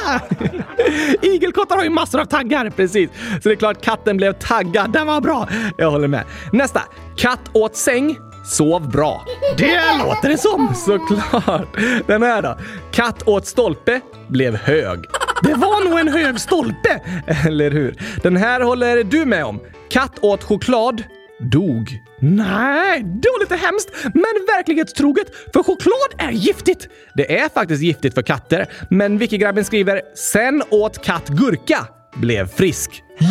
Igelkottar 1.21 1.75
har 1.75 1.83
ju 1.83 1.89
massor 1.89 2.21
av 2.21 2.25
taggar, 2.25 2.69
precis. 2.69 3.09
Så 3.43 3.49
det 3.49 3.55
är 3.55 3.55
klart 3.55 3.81
katten 3.81 4.17
blev 4.17 4.33
taggad. 4.33 4.91
Den 4.91 5.07
var 5.07 5.21
bra. 5.21 5.47
Jag 5.77 5.91
håller 5.91 6.07
med. 6.07 6.23
Nästa. 6.53 6.81
Katt 7.17 7.49
åt 7.53 7.75
säng. 7.75 8.17
Sov 8.45 8.91
bra. 8.91 9.25
Det 9.57 9.79
låter 10.05 10.29
det 10.29 10.37
som! 10.37 10.75
Såklart. 10.75 11.67
Den 12.07 12.23
här 12.23 12.41
då? 12.41 12.57
Katt 12.91 13.27
åt 13.27 13.45
stolpe. 13.45 14.01
Blev 14.27 14.55
hög. 14.55 14.99
Det 15.43 15.53
var 15.53 15.89
nog 15.89 15.99
en 15.99 16.07
hög 16.07 16.39
stolpe! 16.39 17.01
Eller 17.47 17.71
hur? 17.71 17.95
Den 18.23 18.37
här 18.37 18.61
håller 18.61 19.03
du 19.03 19.25
med 19.25 19.45
om. 19.45 19.59
Katt 19.89 20.19
åt 20.21 20.43
choklad. 20.43 21.03
Dog. 21.39 21.99
Nej, 22.21 23.03
det 23.03 23.29
var 23.29 23.39
lite 23.39 23.55
hemskt, 23.55 23.89
men 24.03 24.45
verklighetstroget, 24.47 25.27
för 25.53 25.63
choklad 25.63 26.27
är 26.29 26.31
giftigt. 26.31 26.87
Det 27.15 27.37
är 27.39 27.49
faktiskt 27.49 27.83
giftigt 27.83 28.15
för 28.15 28.21
katter, 28.21 28.67
men 28.89 29.17
Wiki-grabben 29.17 29.65
skriver 29.65 30.01
“Sen 30.15 30.63
åt 30.69 31.03
katt 31.03 31.27
gurka, 31.27 31.87
blev 32.15 32.47
frisk”. 32.47 33.03
Ja 33.19 33.25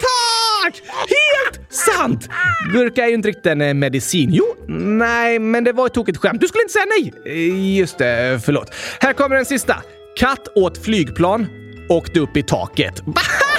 tack! 0.00 0.82
Helt 0.86 1.72
sant! 1.72 2.28
Gurka 2.72 3.04
är 3.04 3.08
ju 3.08 3.14
inte 3.14 3.28
riktigt 3.28 3.46
en 3.46 3.60
eh, 3.60 3.74
medicin. 3.74 4.30
Jo, 4.32 4.44
nej, 4.68 5.38
men 5.38 5.64
det 5.64 5.72
var 5.72 5.86
ett 5.86 5.94
tokigt 5.94 6.18
skämt. 6.18 6.40
Du 6.40 6.48
skulle 6.48 6.62
inte 6.62 6.72
säga 6.72 6.86
nej! 6.98 7.12
Eh, 7.26 7.76
just 7.78 7.98
det, 7.98 8.40
förlåt. 8.44 8.74
Här 9.00 9.12
kommer 9.12 9.36
den 9.36 9.44
sista. 9.44 9.82
Katt 10.16 10.48
åt 10.54 10.84
flygplan, 10.84 11.46
åkte 11.88 12.20
upp 12.20 12.36
i 12.36 12.42
taket. 12.42 13.02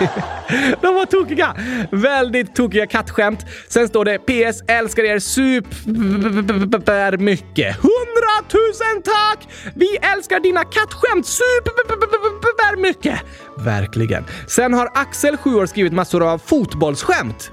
De 0.80 0.94
var 0.94 1.06
tokiga! 1.06 1.56
Väldigt 1.90 2.54
tokiga 2.54 2.86
kattskämt. 2.86 3.46
Sen 3.68 3.88
står 3.88 4.04
det 4.04 4.18
PS 4.18 4.62
älskar 4.68 5.04
er 5.04 5.18
super 5.18 7.16
mycket. 7.16 7.76
Hundratusen 7.76 9.02
tack! 9.04 9.48
Vi 9.74 9.96
älskar 9.96 10.40
dina 10.40 10.64
kattskämt 10.64 11.26
super 11.26 12.76
mycket. 12.76 13.20
Verkligen. 13.56 14.24
Sen 14.46 14.74
har 14.74 14.90
Axel, 14.94 15.36
7 15.36 15.54
år, 15.54 15.66
skrivit 15.66 15.92
massor 15.92 16.32
av 16.32 16.38
fotbollsskämt 16.38 17.52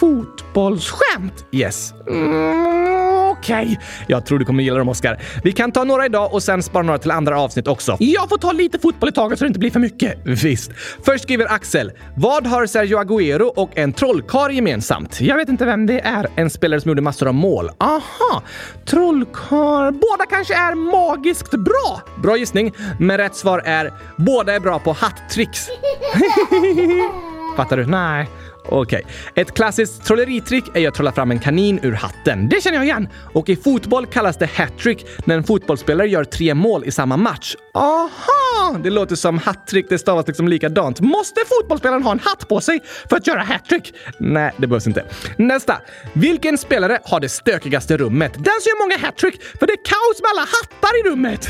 fotbollsskämt? 0.00 1.44
Yes. 1.52 1.94
Mm, 2.08 3.30
Okej. 3.30 3.62
Okay. 3.62 3.76
Jag 4.06 4.26
tror 4.26 4.38
du 4.38 4.44
kommer 4.44 4.62
gilla 4.62 4.78
dem, 4.78 4.88
Oskar. 4.88 5.22
Vi 5.44 5.52
kan 5.52 5.72
ta 5.72 5.84
några 5.84 6.06
idag 6.06 6.34
och 6.34 6.42
sen 6.42 6.62
spara 6.62 6.82
några 6.82 6.98
till 6.98 7.10
andra 7.10 7.40
avsnitt 7.40 7.68
också. 7.68 7.96
Jag 8.00 8.28
får 8.28 8.38
ta 8.38 8.52
lite 8.52 8.78
fotboll 8.78 9.08
i 9.08 9.12
taget 9.12 9.38
så 9.38 9.44
det 9.44 9.48
inte 9.48 9.58
blir 9.58 9.70
för 9.70 9.80
mycket. 9.80 10.18
Visst. 10.24 10.70
Först 11.04 11.22
skriver 11.24 11.52
Axel. 11.52 11.92
Vad 12.16 12.46
har 12.46 12.66
Sergio 12.66 12.98
Agüero 12.98 13.52
och 13.56 13.78
en 13.78 13.92
trollkar 13.92 14.50
gemensamt? 14.50 15.20
Jag 15.20 15.36
vet 15.36 15.48
inte 15.48 15.64
vem 15.64 15.86
det 15.86 16.00
är. 16.00 16.26
En 16.36 16.50
spelare 16.50 16.80
som 16.80 16.88
gjorde 16.88 17.02
massor 17.02 17.28
av 17.28 17.34
mål. 17.34 17.70
Aha. 17.78 18.42
Trollkar. 18.84 19.90
Båda 19.90 20.26
kanske 20.30 20.54
är 20.54 20.74
magiskt 20.74 21.50
bra. 21.50 22.02
Bra 22.22 22.36
gissning. 22.36 22.72
Men 22.98 23.18
rätt 23.18 23.36
svar 23.36 23.62
är 23.64 23.92
båda 24.16 24.54
är 24.54 24.60
bra 24.60 24.78
på 24.78 24.92
hattricks. 24.92 25.66
Fattar 27.56 27.76
du? 27.76 27.86
Nej. 27.86 28.28
Okej. 28.68 29.02
Okay. 29.04 29.42
Ett 29.42 29.54
klassiskt 29.54 30.04
trolleritrick 30.04 30.64
är 30.74 30.80
ju 30.80 30.86
att 30.86 30.94
trolla 30.94 31.12
fram 31.12 31.30
en 31.30 31.38
kanin 31.38 31.80
ur 31.82 31.92
hatten. 31.92 32.48
Det 32.48 32.62
känner 32.62 32.76
jag 32.76 32.84
igen! 32.84 33.08
Och 33.34 33.48
i 33.48 33.56
fotboll 33.56 34.06
kallas 34.06 34.36
det 34.36 34.46
hattrick 34.46 35.06
när 35.24 35.36
en 35.36 35.44
fotbollsspelare 35.44 36.08
gör 36.08 36.24
tre 36.24 36.54
mål 36.54 36.84
i 36.84 36.90
samma 36.90 37.16
match. 37.16 37.54
Aha! 37.74 38.78
Det 38.84 38.90
låter 38.90 39.16
som 39.16 39.38
hattrick, 39.38 39.86
det 39.88 39.98
stavas 39.98 40.26
liksom 40.26 40.48
likadant. 40.48 41.00
Måste 41.00 41.40
fotbollsspelaren 41.46 42.02
ha 42.02 42.12
en 42.12 42.18
hatt 42.18 42.48
på 42.48 42.60
sig 42.60 42.80
för 43.08 43.16
att 43.16 43.26
göra 43.26 43.42
hattrick? 43.42 43.94
Nej, 44.18 44.52
det 44.56 44.66
behövs 44.66 44.86
inte. 44.86 45.04
Nästa. 45.36 45.80
Vilken 46.12 46.58
spelare 46.58 46.98
har 47.04 47.20
det 47.20 47.28
stökigaste 47.28 47.96
rummet? 47.96 48.32
Den 48.34 48.44
som 48.44 48.68
gör 48.70 48.84
många 48.84 49.06
hattrick, 49.06 49.42
för 49.42 49.66
det 49.66 49.72
är 49.72 49.84
kaos 49.84 50.22
med 50.22 50.30
alla 50.30 50.40
hattar 50.40 51.00
i 51.00 51.10
rummet! 51.10 51.48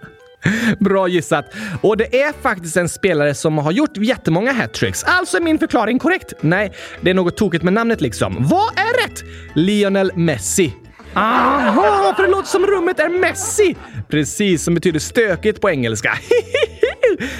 Bra 0.78 1.08
gissat! 1.08 1.54
Och 1.82 1.96
det 1.96 2.22
är 2.22 2.42
faktiskt 2.42 2.76
en 2.76 2.88
spelare 2.88 3.34
som 3.34 3.58
har 3.58 3.72
gjort 3.72 3.96
jättemånga 3.96 4.52
hattricks. 4.52 5.04
Alltså 5.04 5.36
är 5.36 5.40
min 5.40 5.58
förklaring 5.58 5.98
korrekt? 5.98 6.32
Nej, 6.40 6.72
det 7.00 7.10
är 7.10 7.14
något 7.14 7.36
tokigt 7.36 7.64
med 7.64 7.72
namnet 7.72 8.00
liksom. 8.00 8.36
Vad 8.40 8.78
är 8.78 9.08
rätt? 9.08 9.22
Lionel 9.54 10.12
Messi. 10.16 10.74
Aha, 11.14 12.14
för 12.16 12.22
det 12.22 12.30
låter 12.30 12.48
som 12.48 12.66
rummet 12.66 12.98
är 12.98 13.08
Messi! 13.08 13.76
Precis, 14.08 14.64
som 14.64 14.74
betyder 14.74 15.00
stökigt 15.00 15.60
på 15.60 15.70
engelska. 15.70 16.12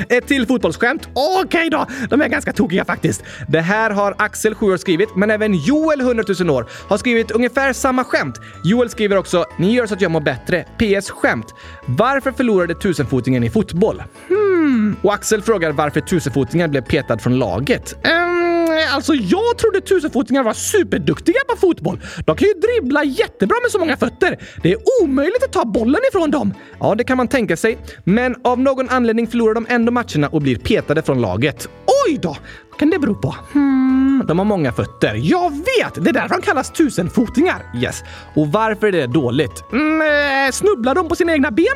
Ett 0.08 0.26
till 0.26 0.46
fotbollsskämt. 0.46 1.08
Okej 1.14 1.44
okay 1.44 1.68
då, 1.68 1.86
de 2.10 2.20
är 2.20 2.28
ganska 2.28 2.52
tokiga 2.52 2.84
faktiskt. 2.84 3.22
Det 3.48 3.60
här 3.60 3.90
har 3.90 4.14
Axel, 4.18 4.54
7 4.54 4.72
år, 4.72 4.76
skrivit, 4.76 5.16
men 5.16 5.30
även 5.30 5.54
Joel, 5.54 6.00
100 6.00 6.24
000 6.40 6.50
år, 6.50 6.66
har 6.88 6.98
skrivit 6.98 7.30
ungefär 7.30 7.72
samma 7.72 8.04
skämt. 8.04 8.40
Joel 8.64 8.90
skriver 8.90 9.16
också 9.16 9.44
“Ni 9.58 9.72
gör 9.72 9.86
så 9.86 9.94
att 9.94 10.00
jag 10.00 10.10
mår 10.10 10.20
bättre. 10.20 10.64
PS. 10.78 11.10
Skämt. 11.10 11.54
Varför 11.86 12.32
förlorade 12.32 12.74
tusenfotingen 12.74 13.44
i 13.44 13.50
fotboll?” 13.50 14.02
Hmm. 14.28 14.96
Och 15.02 15.14
Axel 15.14 15.42
frågar 15.42 15.72
varför 15.72 16.00
tusenfotingen 16.00 16.70
blev 16.70 16.82
petad 16.82 17.18
från 17.18 17.38
laget. 17.38 17.94
Um, 17.94 18.49
Mm, 18.68 18.78
alltså 18.94 19.14
jag 19.14 19.58
trodde 19.58 19.80
tusenfotingar 19.80 20.42
var 20.42 20.52
superduktiga 20.52 21.38
på 21.48 21.56
fotboll. 21.56 22.00
De 22.26 22.36
kan 22.36 22.48
ju 22.48 22.54
dribbla 22.54 23.04
jättebra 23.04 23.56
med 23.62 23.70
så 23.70 23.78
många 23.78 23.96
fötter. 23.96 24.38
Det 24.62 24.72
är 24.72 24.78
omöjligt 25.02 25.44
att 25.44 25.52
ta 25.52 25.64
bollen 25.64 26.00
ifrån 26.08 26.30
dem. 26.30 26.54
Ja, 26.80 26.94
det 26.94 27.04
kan 27.04 27.16
man 27.16 27.28
tänka 27.28 27.56
sig. 27.56 27.78
Men 28.04 28.36
av 28.44 28.58
någon 28.60 28.88
anledning 28.88 29.26
förlorar 29.26 29.54
de 29.54 29.66
ändå 29.68 29.92
matcherna 29.92 30.28
och 30.28 30.42
blir 30.42 30.56
petade 30.56 31.02
från 31.02 31.20
laget. 31.20 31.68
Oj 32.06 32.18
då! 32.22 32.36
Kan 32.80 32.90
det 32.90 32.98
bero 32.98 33.14
på? 33.14 33.36
Hmm, 33.52 34.22
de 34.26 34.38
har 34.38 34.44
många 34.44 34.72
fötter. 34.72 35.14
Jag 35.14 35.50
vet! 35.50 36.04
Det 36.04 36.10
är 36.10 36.12
därför 36.12 36.28
de 36.28 36.42
kallas 36.42 36.70
tusenfotingar. 36.70 37.62
Yes. 37.82 38.02
Och 38.34 38.46
varför 38.46 38.86
är 38.86 38.92
det 38.92 39.06
dåligt? 39.06 39.64
Mm, 39.72 40.00
eh, 40.46 40.50
snubblar 40.52 40.94
de 40.94 41.08
på 41.08 41.16
sina 41.16 41.32
egna 41.32 41.50
ben? 41.50 41.66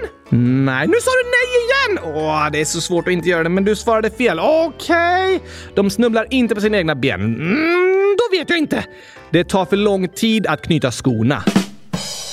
Nej, 0.64 0.86
nu 0.86 0.94
sa 1.02 1.10
du 1.10 1.30
nej 1.30 1.48
igen! 1.64 2.16
Åh, 2.16 2.48
det 2.52 2.60
är 2.60 2.64
så 2.64 2.80
svårt 2.80 3.06
att 3.06 3.12
inte 3.12 3.28
göra 3.28 3.42
det, 3.42 3.48
men 3.48 3.64
du 3.64 3.76
svarade 3.76 4.10
fel. 4.10 4.38
Okej. 4.40 5.36
Okay. 5.36 5.48
De 5.74 5.90
snubblar 5.90 6.26
inte 6.30 6.54
på 6.54 6.60
sina 6.60 6.78
egna 6.78 6.94
ben. 6.94 7.20
Mm, 7.20 8.16
då 8.18 8.38
vet 8.38 8.50
jag 8.50 8.58
inte. 8.58 8.84
Det 9.30 9.44
tar 9.44 9.64
för 9.64 9.76
lång 9.76 10.08
tid 10.08 10.46
att 10.46 10.62
knyta 10.62 10.90
skorna. 10.90 11.42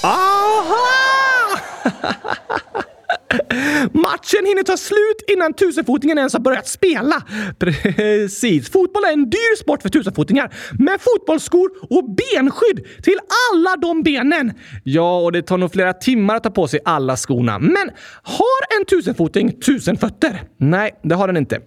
Aha! 0.04 0.78
Matchen 3.94 4.46
hinner 4.46 4.64
ta 4.64 4.78
slut 4.78 5.24
innan 5.28 5.54
tusenfotingen 5.54 6.18
ens 6.18 6.34
har 6.34 6.40
börjat 6.40 6.68
spela. 6.68 7.24
Precis. 7.60 8.72
Fotboll 8.72 9.04
är 9.04 9.14
en 9.14 9.30
dyr 9.30 9.56
sport 9.58 9.82
för 9.82 9.90
tusenfotingar 9.90 10.54
med 10.80 11.02
fotbollsskor 11.02 11.72
och 11.90 12.16
benskydd 12.16 12.86
till 13.04 13.20
alla 13.54 13.76
de 13.76 14.04
benen. 14.04 14.54
Ja, 14.84 15.20
och 15.20 15.32
det 15.32 15.42
tar 15.42 15.58
nog 15.58 15.72
flera 15.72 15.94
timmar 15.94 16.36
att 16.36 16.44
ta 16.44 16.50
på 16.50 16.68
sig 16.68 16.80
alla 16.86 17.18
skorna. 17.18 17.60
Men 17.60 17.92
har 18.24 18.80
en 18.80 18.86
tusenfoting 18.86 19.60
tusen 19.60 19.98
fötter? 19.98 20.44
Nej, 20.58 20.92
det 21.04 21.16
har 21.16 21.28
den 21.28 21.38
inte. 21.38 21.60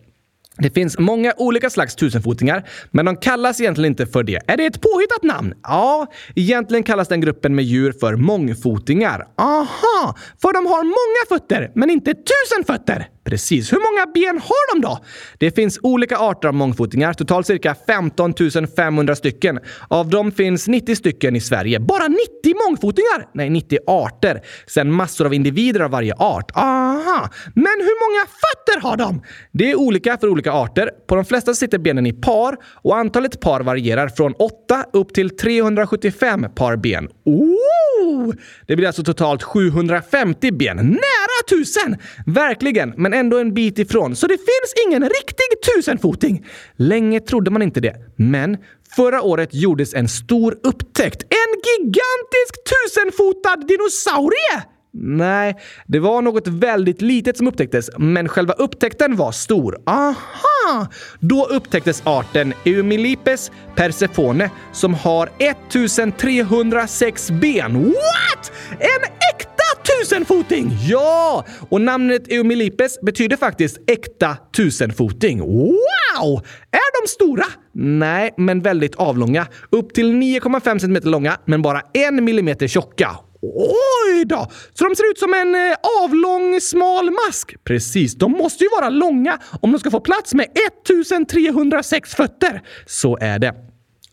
Det 0.59 0.71
finns 0.71 0.99
många 0.99 1.33
olika 1.37 1.71
slags 1.71 1.95
tusenfotingar, 1.97 2.69
men 2.91 3.05
de 3.05 3.17
kallas 3.17 3.61
egentligen 3.61 3.93
inte 3.93 4.07
för 4.07 4.23
det. 4.23 4.41
Är 4.47 4.57
det 4.57 4.67
ett 4.67 4.81
påhittat 4.81 5.23
namn? 5.23 5.55
Ja, 5.63 6.07
egentligen 6.35 6.83
kallas 6.83 7.09
den 7.09 7.21
gruppen 7.21 7.55
med 7.55 7.65
djur 7.65 7.93
för 8.01 8.17
mångfotingar. 8.17 9.27
Aha, 9.39 10.17
för 10.43 10.53
de 10.53 10.67
har 10.67 10.83
många 10.83 11.39
fötter, 11.39 11.71
men 11.75 11.91
inte 11.91 12.15
tusen 12.15 12.65
fötter. 12.67 13.09
Precis. 13.25 13.73
Hur 13.73 13.79
många 13.79 14.13
ben 14.15 14.39
har 14.39 14.75
de 14.75 14.81
då? 14.81 14.99
Det 15.39 15.51
finns 15.51 15.79
olika 15.83 16.19
arter 16.19 16.49
av 16.49 16.55
mångfotingar, 16.55 17.13
totalt 17.13 17.47
cirka 17.47 17.77
15 17.87 18.35
500 18.77 19.17
stycken. 19.17 19.61
Av 19.89 20.09
dem 20.09 20.33
finns 20.33 20.69
90 20.69 20.97
stycken 20.97 21.37
i 21.37 21.41
Sverige. 21.41 21.81
Bara 21.81 22.09
90 22.09 22.19
mångfotingar? 22.67 23.29
Nej, 23.35 23.51
90 23.51 23.79
arter. 23.87 24.41
Sen 24.67 24.93
massor 24.93 25.27
av 25.27 25.35
individer 25.35 25.81
av 25.81 25.91
varje 25.91 26.15
art. 26.15 26.51
Aha! 26.55 27.31
Men 27.55 27.77
hur 27.79 27.99
många 28.05 28.27
fötter 28.27 28.89
har 28.89 28.97
de? 28.97 29.23
Det 29.53 29.71
är 29.71 29.75
olika 29.75 30.19
för 30.19 30.29
olika 30.29 30.44
arter. 30.53 30.91
På 31.07 31.15
de 31.15 31.25
flesta 31.25 31.55
sitter 31.55 31.79
benen 31.79 32.07
i 32.07 32.13
par 32.13 32.57
och 32.83 32.97
antalet 32.97 33.41
par 33.41 33.61
varierar 33.61 34.09
från 34.09 34.33
8 34.39 34.85
upp 34.93 35.15
till 35.15 35.37
375 35.37 36.47
par 36.55 36.77
ben. 36.77 37.09
Ooh! 37.25 38.35
Det 38.67 38.77
blir 38.77 38.87
alltså 38.87 39.03
totalt 39.03 39.43
750 39.43 40.53
ben. 40.53 40.77
Nära 40.77 41.49
tusen! 41.49 41.97
Verkligen, 42.27 42.95
men 42.97 43.15
ändå 43.15 43.39
en 43.39 43.55
bit 43.55 43.79
ifrån. 43.79 44.17
Så 44.17 44.27
det 44.27 44.37
finns 44.37 44.87
ingen 44.87 45.03
riktig 45.03 45.75
tusenfoting. 45.75 46.47
Länge 46.77 47.21
trodde 47.21 47.51
man 47.51 47.63
inte 47.63 47.81
det. 47.81 47.97
Men 48.17 48.57
Förra 48.97 49.23
året 49.23 49.55
gjordes 49.55 49.95
en 49.95 50.09
stor 50.09 50.59
upptäckt. 50.63 51.23
En 51.23 51.61
gigantisk 51.65 52.55
tusenfotad 52.71 53.57
dinosaurie! 53.57 54.74
Nej, 54.97 55.57
det 55.87 55.99
var 55.99 56.23
något 56.23 56.49
väldigt 56.49 57.03
litet 57.03 57.37
som 57.37 57.49
upptäcktes, 57.49 57.91
men 57.99 58.29
själva 58.29 58.53
upptäckten 58.53 59.17
var 59.17 59.33
stor. 59.33 59.79
Aha! 59.87 60.87
Då 61.21 61.47
upptäcktes 61.47 62.03
arten 62.05 62.53
Eumilipes 62.65 63.51
persefone 63.75 64.51
som 64.73 64.95
har 64.95 65.31
1306 65.39 67.31
ben. 67.31 67.85
What? 67.85 68.53
En 68.71 69.05
äkta 69.35 69.65
tusenfoting! 70.01 70.71
Ja! 70.89 71.45
Och 71.69 71.81
namnet 71.81 72.33
Eumilipes 72.33 73.01
betyder 73.01 73.37
faktiskt 73.37 73.79
äkta 73.87 74.37
tusenfoting. 74.57 75.41
Wow! 75.41 76.43
Är 76.71 77.03
de 77.03 77.09
stora? 77.09 77.47
Nej, 77.73 78.35
men 78.37 78.61
väldigt 78.61 78.95
avlånga. 78.95 79.47
Upp 79.71 79.95
till 79.95 80.13
9,5 80.13 80.79
cm 80.79 80.99
långa, 81.03 81.39
men 81.45 81.63
bara 81.63 81.81
1 81.81 81.85
mm 81.95 82.69
tjocka. 82.69 83.11
Oj 83.55 84.25
då! 84.25 84.47
Så 84.75 84.85
de 84.85 84.97
ser 84.97 85.11
ut 85.11 85.19
som 85.19 85.35
en 85.35 85.55
eh, 85.55 85.77
avlång, 86.05 86.61
smal 86.61 87.11
mask. 87.11 87.55
Precis, 87.65 88.15
de 88.15 88.33
måste 88.33 88.65
ju 88.65 88.71
vara 88.71 88.89
långa 88.89 89.39
om 89.61 89.73
de 89.73 89.79
ska 89.79 89.91
få 89.91 90.01
plats 90.01 90.35
med 90.35 90.47
1306 90.81 92.15
fötter. 92.15 92.63
Så 92.87 93.19
är 93.21 93.39
det. 93.39 93.64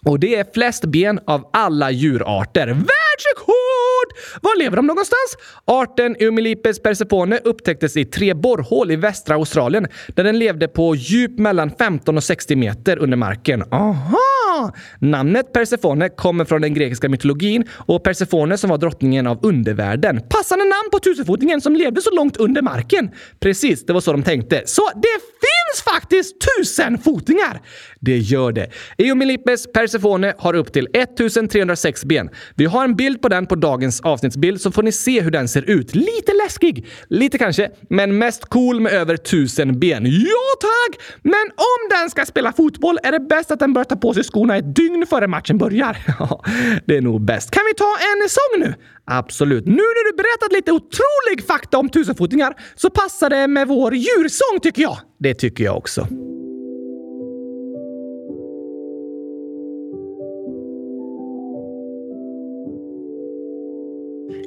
Och 0.05 0.19
det 0.19 0.35
är 0.35 0.45
flest 0.53 0.85
ben 0.85 1.19
av 1.27 1.49
alla 1.53 1.91
djurarter. 1.91 2.67
Världsrekord! 2.67 4.41
Var 4.41 4.59
lever 4.59 4.75
de 4.75 4.87
någonstans? 4.87 5.37
Arten 5.65 6.15
Eumelipes 6.19 6.79
persephone 6.79 7.37
upptäcktes 7.37 7.97
i 7.97 8.05
tre 8.05 8.33
borrhål 8.33 8.91
i 8.91 8.95
västra 8.95 9.35
Australien 9.35 9.87
där 10.07 10.23
den 10.23 10.39
levde 10.39 10.67
på 10.67 10.95
djup 10.95 11.39
mellan 11.39 11.71
15 11.79 12.17
och 12.17 12.23
60 12.23 12.55
meter 12.55 12.97
under 12.97 13.17
marken. 13.17 13.63
Aha! 13.71 14.73
Namnet 14.99 15.53
Persefone 15.53 16.09
kommer 16.09 16.45
från 16.45 16.61
den 16.61 16.73
grekiska 16.73 17.09
mytologin 17.09 17.65
och 17.71 18.03
Persefone 18.03 18.57
som 18.57 18.69
var 18.69 18.77
drottningen 18.77 19.27
av 19.27 19.45
undervärlden. 19.45 20.21
Passande 20.29 20.65
namn 20.65 20.89
på 20.91 20.99
tusenfotingen 20.99 21.61
som 21.61 21.75
levde 21.75 22.01
så 22.01 22.15
långt 22.15 22.37
under 22.37 22.61
marken. 22.61 23.11
Precis, 23.39 23.85
det 23.85 23.93
var 23.93 24.01
så 24.01 24.11
de 24.11 24.23
tänkte. 24.23 24.63
Så 24.65 24.81
det 24.95 25.19
finns 25.41 25.93
faktiskt 25.93 26.35
tusenfotingar! 26.57 27.61
Det 28.03 28.17
gör 28.17 28.51
det. 28.51 28.67
Eumilipes 28.97 29.71
Persefone 29.73 30.33
har 30.37 30.53
upp 30.53 30.73
till 30.73 30.87
1306 30.93 32.05
ben. 32.05 32.29
Vi 32.55 32.65
har 32.65 32.83
en 32.83 32.95
bild 32.95 33.21
på 33.21 33.29
den 33.29 33.45
på 33.45 33.55
dagens 33.55 34.01
avsnittsbild 34.01 34.61
så 34.61 34.71
får 34.71 34.83
ni 34.83 34.91
se 34.91 35.21
hur 35.21 35.31
den 35.31 35.47
ser 35.47 35.69
ut. 35.69 35.95
Lite 35.95 36.33
läskig, 36.43 36.87
lite 37.09 37.37
kanske, 37.37 37.69
men 37.89 38.17
mest 38.17 38.45
cool 38.45 38.79
med 38.79 38.93
över 38.93 39.13
1000 39.13 39.79
ben. 39.79 40.05
Ja 40.05 40.47
tack! 40.61 41.01
Men 41.23 41.51
om 41.55 41.89
den 41.99 42.09
ska 42.09 42.25
spela 42.25 42.53
fotboll 42.53 42.97
är 43.03 43.11
det 43.11 43.19
bäst 43.19 43.51
att 43.51 43.59
den 43.59 43.73
börjar 43.73 43.85
ta 43.85 43.95
på 43.95 44.13
sig 44.13 44.23
skorna 44.23 44.57
ett 44.57 44.75
dygn 44.75 45.05
före 45.09 45.27
matchen 45.27 45.57
börjar. 45.57 45.97
Ja, 46.19 46.43
det 46.85 46.97
är 46.97 47.01
nog 47.01 47.25
bäst. 47.25 47.51
Kan 47.51 47.63
vi 47.65 47.73
ta 47.73 47.85
en 47.85 48.29
sång 48.29 48.67
nu? 48.67 48.73
Absolut. 49.05 49.65
Nu 49.65 49.73
när 49.73 50.11
du 50.11 50.17
berättat 50.17 50.53
lite 50.53 50.71
otrolig 50.71 51.47
fakta 51.47 51.77
om 51.77 51.89
tusenfotingar 51.89 52.53
så 52.75 52.89
passar 52.89 53.29
det 53.29 53.47
med 53.47 53.67
vår 53.67 53.95
djursång 53.95 54.59
tycker 54.61 54.81
jag. 54.81 54.97
Det 55.19 55.33
tycker 55.33 55.63
jag 55.63 55.77
också. 55.77 56.07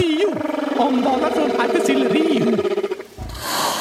Dag 0.00 0.06
tio 0.06 0.26
om 0.78 1.02
valar 1.02 1.30
från 1.30 1.60
Arktis 1.60 1.84
till 1.84 2.08
Rio. 2.08 2.44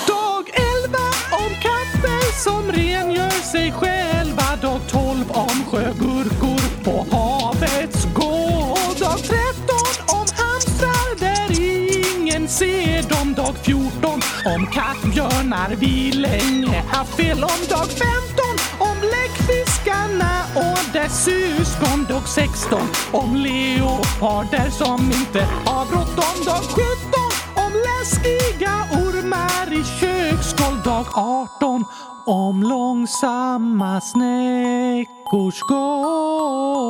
Dag 0.08 0.46
11 0.84 0.98
om 1.32 1.52
kaffe 1.62 2.34
som 2.44 2.72
rengör 2.72 3.52
sig 3.52 3.72
själva. 3.72 4.56
Dag 4.62 4.80
12 4.92 5.32
om 5.32 5.66
sjögurkor 5.72 6.84
på 6.84 7.16
havets 7.18 8.06
gård. 8.14 9.00
Dag 9.00 9.18
13 9.18 9.76
om 10.08 10.26
hamstrar 10.36 11.20
där 11.20 11.62
ingen 12.18 12.48
ser 12.48 13.10
dem. 13.10 13.34
Dag 13.34 13.56
14 13.64 14.22
om 14.46 14.68
kattbjörnar 14.68 15.76
vi 15.76 16.12
länge 16.12 16.84
haft 16.92 17.16
fel. 17.16 17.44
Om 17.44 17.62
dag 17.70 17.88
15 17.88 18.10
om 18.80 18.98
Fiskarna 19.80 20.46
och 20.56 20.94
dess 20.94 21.24
syskon. 21.24 22.06
dog 22.10 22.28
16 22.28 22.82
om 23.12 23.36
leoparder 23.36 24.70
som 24.70 25.02
inte 25.02 25.40
har 25.66 25.86
bråttom. 25.86 26.46
Dag 26.46 26.64
17 26.64 26.86
om 27.56 27.74
läskiga 27.74 28.74
ormar 28.92 29.74
i 29.74 29.84
köksskål. 29.84 30.82
Dag 30.86 31.06
18 31.14 31.86
om 32.26 32.64
långsamma 32.64 34.02
snäckors 34.02 35.60
gång. 35.62 36.90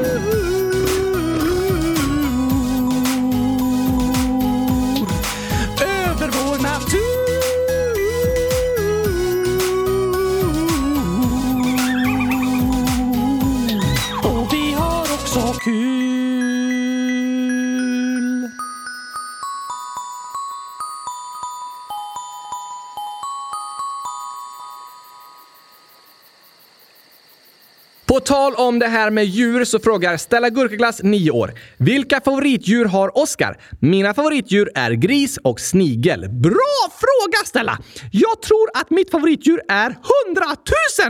På 28.11 28.19
tal 28.19 28.55
om 28.55 28.79
det 28.79 28.87
här 28.87 29.09
med 29.09 29.25
djur 29.25 29.65
så 29.65 29.79
frågar 29.79 30.17
Stella 30.17 30.49
Gurkaglass, 30.49 31.03
9 31.03 31.31
år. 31.31 31.53
Vilka 31.77 32.21
favoritdjur 32.21 32.85
har 32.85 33.17
Oskar? 33.17 33.57
Mina 33.79 34.13
favoritdjur 34.13 34.71
är 34.75 34.91
gris 34.91 35.37
och 35.37 35.59
snigel. 35.59 36.29
Bra 36.29 36.89
fråga 36.89 37.45
Stella! 37.45 37.77
Jag 38.11 38.41
tror 38.41 38.69
att 38.73 38.89
mitt 38.89 39.11
favoritdjur 39.11 39.61
är 39.69 39.85
100 39.85 39.95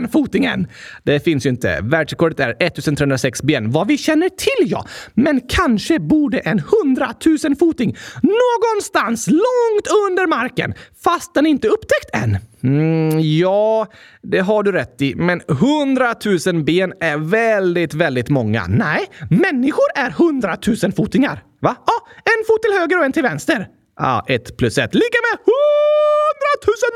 000 0.00 0.08
fotingen. 0.08 0.66
Det 1.02 1.20
finns 1.20 1.46
ju 1.46 1.50
inte. 1.50 1.80
Världsrekordet 1.82 2.40
är 2.40 2.50
1306 2.50 3.42
ben. 3.42 3.70
Vad 3.70 3.86
vi 3.86 3.98
känner 3.98 4.28
till 4.28 4.70
ja. 4.70 4.86
Men 5.14 5.40
kanske 5.48 5.98
borde 5.98 6.38
en 6.38 6.62
100 6.84 7.14
000 7.44 7.56
foting 7.56 7.96
någonstans 8.22 9.26
långt 9.26 9.86
under 10.08 10.26
marken 10.26 10.74
fast 11.04 11.34
den 11.34 11.46
inte 11.46 11.66
är 11.68 11.70
upptäckt 11.70 12.10
än. 12.12 12.38
Mm, 12.62 13.20
ja, 13.20 13.86
det 14.22 14.38
har 14.38 14.62
du 14.62 14.72
rätt 14.72 15.02
i. 15.02 15.14
Men 15.14 15.40
100 15.48 16.14
000 16.46 16.64
ben 16.64 16.92
är 17.00 17.16
väldigt, 17.16 17.94
väldigt 17.94 18.28
många. 18.28 18.66
Nej, 18.68 19.06
människor 19.30 19.84
är 19.94 20.10
100 20.10 20.56
000 20.82 20.92
fotingar. 20.92 21.42
Va? 21.60 21.76
Ja, 21.86 21.92
en 22.24 22.44
fot 22.46 22.62
till 22.62 22.72
höger 22.80 22.98
och 22.98 23.04
en 23.04 23.12
till 23.12 23.22
vänster. 23.22 23.68
Ja, 23.96 24.24
ett 24.28 24.56
plus 24.56 24.78
ett 24.78 24.94
lika 24.94 25.18
med 25.30 25.38
hundratusen! 25.38 26.90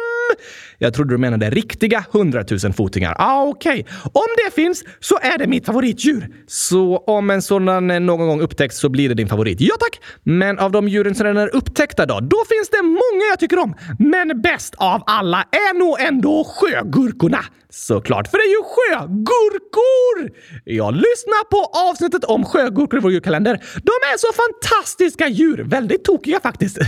Jag 0.78 0.94
trodde 0.94 1.14
du 1.14 1.18
menade 1.18 1.50
riktiga 1.50 2.04
100 2.14 2.44
000 2.64 2.72
fotingar. 2.72 3.14
Ah, 3.18 3.44
okej. 3.44 3.80
Okay. 3.80 4.10
Om 4.12 4.26
det 4.44 4.54
finns 4.54 4.84
så 5.00 5.18
är 5.22 5.38
det 5.38 5.46
mitt 5.46 5.66
favoritdjur. 5.66 6.28
Så 6.46 6.96
om 6.96 7.30
en 7.30 7.42
sådan 7.42 8.06
någon 8.06 8.26
gång 8.26 8.40
upptäcks 8.40 8.78
så 8.78 8.88
blir 8.88 9.08
det 9.08 9.14
din 9.14 9.28
favorit? 9.28 9.60
Ja 9.60 9.74
tack! 9.80 10.00
Men 10.22 10.58
av 10.58 10.72
de 10.72 10.88
djuren 10.88 11.14
som 11.14 11.26
redan 11.26 11.42
är 11.42 11.56
upptäckta 11.56 12.06
då? 12.06 12.20
Då 12.20 12.44
finns 12.48 12.68
det 12.68 12.82
många 12.82 13.24
jag 13.30 13.40
tycker 13.40 13.58
om. 13.58 13.74
Men 13.98 14.42
bäst 14.42 14.74
av 14.76 15.02
alla 15.06 15.44
är 15.50 15.78
nog 15.78 16.00
ändå 16.00 16.44
sjögurkorna. 16.44 17.44
Såklart, 17.70 18.28
för 18.28 18.38
det 18.38 18.44
är 18.44 18.56
ju 18.58 18.62
sjögurkor! 18.74 20.36
Jag 20.64 20.94
lyssnar 20.94 21.44
på 21.44 21.78
avsnittet 21.90 22.24
om 22.24 22.44
sjögurkor 22.44 22.98
i 22.98 23.02
vår 23.02 23.12
julkalender. 23.12 23.54
De 23.74 23.90
är 24.12 24.18
så 24.18 24.26
fantastiska 24.32 25.28
djur. 25.28 25.64
Väldigt 25.64 26.04
tokiga 26.04 26.40
faktiskt 26.40 26.78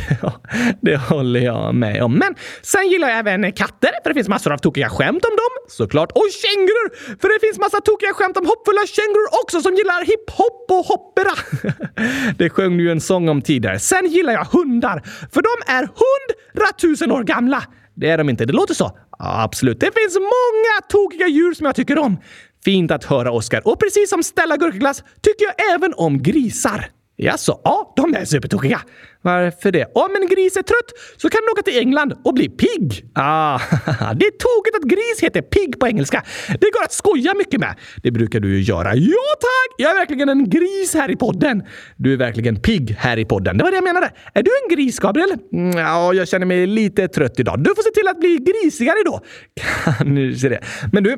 det 0.81 0.97
håller 0.97 1.41
jag 1.41 1.75
med 1.75 2.03
om. 2.03 2.15
Men 2.15 2.35
sen 2.63 2.89
gillar 2.89 3.09
jag 3.09 3.19
även 3.19 3.53
katter, 3.53 3.91
för 4.03 4.11
det 4.11 4.15
finns 4.15 4.29
massor 4.29 4.53
av 4.53 4.59
tokiga 4.59 4.89
skämt 4.89 5.25
om 5.25 5.31
dem. 5.31 5.53
Såklart. 5.69 6.13
Och 6.13 6.27
kängurur, 6.43 7.17
för 7.21 7.29
det 7.29 7.47
finns 7.47 7.59
massa 7.59 7.81
tokiga 7.81 8.13
skämt 8.15 8.37
om 8.37 8.47
hoppfulla 8.47 8.87
kängurur 8.87 9.29
också 9.43 9.61
som 9.61 9.75
gillar 9.75 10.01
hiphop 10.05 10.67
och 10.71 10.85
hoppera. 10.85 11.35
det 12.39 12.51
sjöng 12.51 12.77
du 12.77 12.85
ju 12.85 12.91
en 12.91 13.01
sång 13.01 13.29
om 13.29 13.43
tidigare. 13.43 13.79
Sen 13.79 14.07
gillar 14.07 14.33
jag 14.33 14.45
hundar, 14.45 15.03
för 15.33 15.43
de 15.43 15.73
är 15.73 15.89
hundratusen 16.03 17.13
år 17.13 17.25
gamla. 17.25 17.63
Det 17.95 18.11
är 18.11 18.19
de 18.19 18.29
inte. 18.29 18.45
Det 18.45 18.53
låter 18.53 18.75
så. 18.75 18.99
Absolut. 19.19 19.81
Det 19.81 19.91
finns 19.95 20.17
många 20.17 20.89
tokiga 20.89 21.27
djur 21.27 21.55
som 21.55 21.67
jag 21.67 21.75
tycker 21.75 21.99
om. 21.99 22.19
Fint 22.65 22.91
att 22.91 23.05
höra, 23.05 23.33
Oskar. 23.33 23.69
Och 23.69 23.81
precis 23.81 24.11
som 24.11 24.23
Stella 24.23 24.57
Gurkaglass 24.57 25.05
tycker 25.23 25.45
jag 25.45 25.75
även 25.75 25.95
om 25.97 26.23
grisar. 26.23 26.91
Jaså, 27.17 27.61
ja, 27.65 27.93
de 27.97 28.15
är 28.15 28.25
supertokiga. 28.25 28.81
Varför 29.23 29.73
det? 29.73 29.87
Om 29.95 30.11
en 30.21 30.29
gris 30.29 30.57
är 30.57 30.63
trött 30.63 30.91
så 31.17 31.29
kan 31.29 31.41
den 31.43 31.53
åka 31.53 31.63
till 31.63 31.79
England 31.79 32.15
och 32.25 32.35
bli 32.35 32.49
pigg. 32.49 33.05
Ah, 33.15 33.59
det 34.15 34.27
är 34.27 34.37
tokigt 34.47 34.77
att 34.77 34.91
gris 34.91 35.21
heter 35.21 35.43
pigg 35.43 35.81
på 35.81 35.87
engelska. 35.87 36.23
Det 36.49 36.71
går 36.71 36.85
att 36.85 36.93
skoja 36.93 37.35
mycket 37.35 37.61
med. 37.61 37.75
Det 38.03 38.11
brukar 38.11 38.41
du 38.41 38.57
ju 38.57 38.63
göra. 38.63 38.95
Ja 38.95 39.29
tack! 39.41 39.75
Jag 39.77 39.91
är 39.91 39.95
verkligen 39.95 40.29
en 40.29 40.51
gris 40.51 40.95
här 40.95 41.11
i 41.11 41.17
podden. 41.17 41.63
Du 41.97 42.13
är 42.13 42.17
verkligen 42.17 42.61
pigg 42.61 42.97
här 42.99 43.17
i 43.19 43.25
podden. 43.25 43.59
Det 43.59 43.65
var 43.65 43.71
det 43.71 43.77
jag 43.77 43.85
menade. 43.85 44.11
Är 44.35 44.43
du 44.43 44.51
en 44.65 44.77
gris, 44.77 44.99
Gabriel? 44.99 45.31
Mm, 45.53 45.79
ja, 45.79 46.15
jag 46.15 46.29
känner 46.29 46.47
mig 46.47 46.67
lite 46.67 47.09
trött 47.09 47.41
idag. 47.41 47.65
Du 47.65 47.75
får 47.75 47.83
se 47.83 47.91
till 47.91 48.09
att 48.09 48.21
bli 48.21 48.39
grisigare 48.39 49.03
då. 49.05 49.21
Kanske 49.99 50.49
det. 50.49 50.61
Men 50.93 51.05
du, 51.05 51.17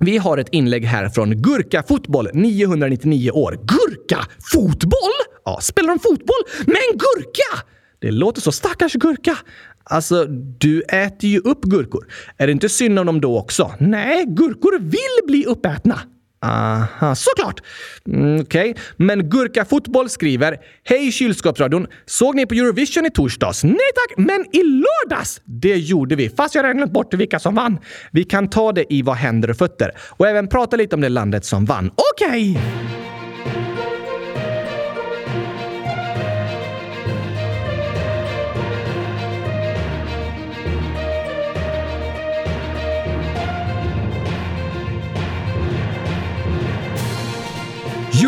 vi 0.00 0.18
har 0.18 0.38
ett 0.38 0.48
inlägg 0.52 0.84
här 0.84 1.08
från 1.08 1.42
Gurka 1.42 1.82
Fotboll, 1.88 2.28
999 2.34 3.30
år. 3.30 3.52
Gurka 3.52 4.18
Fotboll? 4.52 5.17
Ja, 5.48 5.60
spelar 5.60 5.88
de 5.88 5.98
fotboll 5.98 6.42
med 6.66 6.76
en 6.90 6.98
gurka? 6.98 7.66
Det 7.98 8.10
låter 8.10 8.40
så 8.40 8.52
stackars 8.52 8.92
gurka. 8.92 9.36
Alltså, 9.84 10.24
du 10.58 10.82
äter 10.82 11.30
ju 11.30 11.38
upp 11.38 11.62
gurkor. 11.62 12.06
Är 12.36 12.46
det 12.46 12.52
inte 12.52 12.68
synd 12.68 12.98
om 12.98 13.06
dem 13.06 13.20
då 13.20 13.38
också? 13.38 13.74
Nej, 13.78 14.24
gurkor 14.26 14.78
vill 14.78 15.26
bli 15.26 15.44
uppätna. 15.46 16.00
Aha, 16.42 17.14
såklart! 17.14 17.60
Mm, 18.06 18.40
Okej, 18.40 18.70
okay. 18.70 18.82
men 18.96 19.30
Gurka 19.30 19.64
Fotboll 19.64 20.08
skriver 20.08 20.56
Hej 20.84 21.12
kylskåpsradion! 21.12 21.86
Såg 22.06 22.34
ni 22.34 22.46
på 22.46 22.54
Eurovision 22.54 23.06
i 23.06 23.10
torsdags? 23.10 23.64
Nej 23.64 23.90
tack, 23.94 24.18
men 24.26 24.44
i 24.52 24.62
lördags! 24.62 25.40
Det 25.44 25.76
gjorde 25.76 26.16
vi, 26.16 26.30
fast 26.30 26.54
jag 26.54 26.62
redan 26.62 26.76
glömt 26.76 26.92
bort 26.92 27.14
vilka 27.14 27.38
som 27.38 27.54
vann. 27.54 27.78
Vi 28.12 28.24
kan 28.24 28.50
ta 28.50 28.72
det 28.72 28.92
i 28.92 29.02
Vad 29.02 29.16
händer 29.16 29.50
och 29.50 29.56
fötter 29.56 29.90
och 29.98 30.28
även 30.28 30.48
prata 30.48 30.76
lite 30.76 30.94
om 30.94 31.00
det 31.00 31.08
landet 31.08 31.44
som 31.44 31.64
vann. 31.64 31.90
Okej! 32.14 32.50
Okay. 32.50 33.07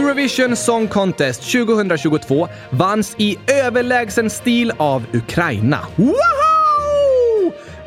Eurovision 0.01 0.57
Song 0.57 0.89
Contest 0.89 1.53
2022 1.53 2.49
vanns 2.71 3.15
i 3.19 3.39
överlägsen 3.47 4.31
stil 4.31 4.73
av 4.79 5.07
Ukraina. 5.13 5.79
Woho! 5.97 6.60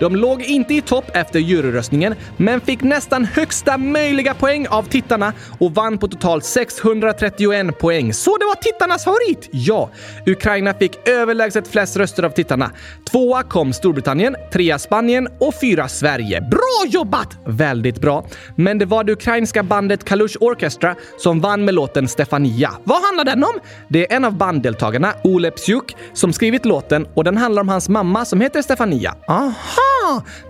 De 0.04 0.16
låg 0.16 0.42
inte 0.42 0.74
i 0.74 0.82
topp 0.82 1.06
efter 1.14 1.40
juryröstningen, 1.40 2.16
men 2.38 2.62
fick 2.62 2.82
nästan 2.82 3.26
högsta 3.26 3.78
möjliga 3.78 4.34
poäng 4.34 4.68
av 4.68 4.84
tittarna 4.84 5.34
och 5.60 5.74
vann 5.74 5.98
på 5.98 6.08
totalt 6.08 6.46
631 6.46 7.80
poäng. 7.80 8.14
Så 8.14 8.38
det 8.38 8.46
var 8.46 8.56
tittarnas 8.56 9.04
favorit! 9.04 9.50
Ja, 9.52 9.90
Ukraina 10.26 10.74
fick 10.74 11.08
överlägset 11.08 11.68
flest 11.68 11.98
röster 11.98 12.24
av 12.24 12.30
tittarna. 12.30 12.72
Tvåa 13.12 13.44
kom 13.44 13.74
Storbritannien, 13.74 14.36
trea 14.54 14.80
Spanien 14.80 15.28
och 15.40 15.54
fyra 15.62 15.88
Sverige. 15.88 16.42
Bra 16.42 16.88
jobbat! 16.88 17.38
Väldigt 17.46 18.02
bra. 18.02 18.26
Men 18.56 18.78
det 18.78 18.86
var 18.86 19.04
det 19.04 19.12
ukrainska 19.12 19.64
bandet 19.64 20.04
Kalush 20.04 20.38
Orchestra 20.40 20.96
som 21.18 21.42
vann 21.42 21.66
med 21.66 21.74
låten 21.74 22.08
Stefania. 22.08 22.72
Vad 22.84 23.02
handlar 23.02 23.24
den 23.24 23.44
om? 23.44 23.60
Det 23.88 24.12
är 24.12 24.16
en 24.16 24.26
av 24.26 24.38
banddeltagarna, 24.38 25.14
Ole 25.24 25.52
Psyuk, 25.52 25.96
som 26.14 26.34
skrivit 26.34 26.66
låten 26.66 27.08
och 27.14 27.24
den 27.24 27.38
handlar 27.38 27.62
om 27.62 27.70
hans 27.70 27.90
mamma 27.90 28.26
som 28.26 28.42
heter 28.42 28.62
Stefania. 28.62 29.16
Aha! 29.28 29.93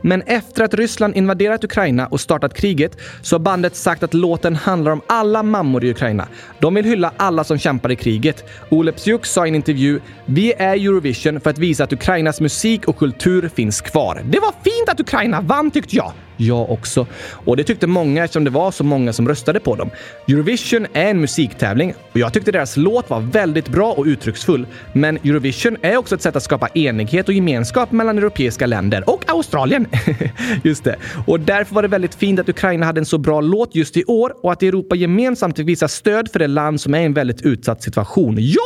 Men 0.01 0.21
efter 0.21 0.63
att 0.63 0.73
Ryssland 0.73 1.17
invaderat 1.17 1.63
Ukraina 1.63 2.07
och 2.07 2.21
startat 2.21 2.53
kriget 2.53 2.97
så 3.21 3.35
har 3.35 3.39
bandet 3.39 3.75
sagt 3.75 4.03
att 4.03 4.13
låten 4.13 4.55
handlar 4.55 4.91
om 4.91 5.01
alla 5.07 5.43
mammor 5.43 5.83
i 5.83 5.91
Ukraina. 5.91 6.27
De 6.59 6.73
vill 6.73 6.85
hylla 6.85 7.11
alla 7.17 7.43
som 7.43 7.57
kämpar 7.57 7.91
i 7.91 7.95
kriget. 7.95 8.43
Olepsjuk 8.69 9.25
sa 9.25 9.45
i 9.45 9.49
en 9.49 9.55
intervju 9.55 9.99
“Vi 10.25 10.53
är 10.53 10.73
Eurovision 10.73 11.39
för 11.39 11.49
att 11.49 11.57
visa 11.57 11.83
att 11.83 11.93
Ukrainas 11.93 12.41
musik 12.41 12.87
och 12.87 12.97
kultur 12.97 13.49
finns 13.55 13.81
kvar. 13.81 14.21
Det 14.25 14.39
var 14.39 14.51
fint 14.63 14.89
att 14.89 14.99
Ukraina 14.99 15.41
vann 15.41 15.71
tyckte 15.71 15.95
jag!” 15.95 16.13
Jag 16.37 16.71
också. 16.71 17.07
Och 17.45 17.57
det 17.57 17.63
tyckte 17.63 17.87
många 17.87 18.23
eftersom 18.23 18.43
det 18.43 18.49
var 18.49 18.71
så 18.71 18.83
många 18.83 19.13
som 19.13 19.27
röstade 19.27 19.59
på 19.59 19.75
dem. 19.75 19.89
Eurovision 20.27 20.87
är 20.93 21.09
en 21.09 21.21
musiktävling 21.21 21.93
och 22.11 22.19
jag 22.19 22.33
tyckte 22.33 22.51
deras 22.51 22.77
låt 22.77 23.09
var 23.09 23.19
väldigt 23.19 23.67
bra 23.67 23.91
och 23.91 24.05
uttrycksfull. 24.05 24.67
Men 24.93 25.17
Eurovision 25.17 25.77
är 25.81 25.97
också 25.97 26.15
ett 26.15 26.21
sätt 26.21 26.35
att 26.35 26.43
skapa 26.43 26.67
enighet 26.67 27.27
och 27.27 27.33
gemenskap 27.33 27.91
mellan 27.91 28.17
europeiska 28.17 28.65
länder 28.65 29.09
och 29.09 29.23
Australien. 29.27 29.87
just 30.63 30.83
det. 30.83 30.95
Och 31.27 31.39
därför 31.39 31.75
var 31.75 31.81
det 31.81 31.87
väldigt 31.87 32.15
fint 32.15 32.39
att 32.39 32.49
Ukraina 32.49 32.85
hade 32.85 33.01
en 33.01 33.05
så 33.05 33.17
bra 33.17 33.41
låt 33.41 33.75
just 33.75 33.97
i 33.97 34.03
år 34.03 34.33
och 34.43 34.51
att 34.51 34.63
Europa 34.63 34.95
gemensamt 34.95 35.59
visar 35.59 35.87
stöd 35.87 36.31
för 36.31 36.39
det 36.39 36.47
land 36.47 36.81
som 36.81 36.93
är 36.93 36.99
i 36.99 37.05
en 37.05 37.13
väldigt 37.13 37.41
utsatt 37.41 37.83
situation. 37.83 38.37
Jag 38.39 38.63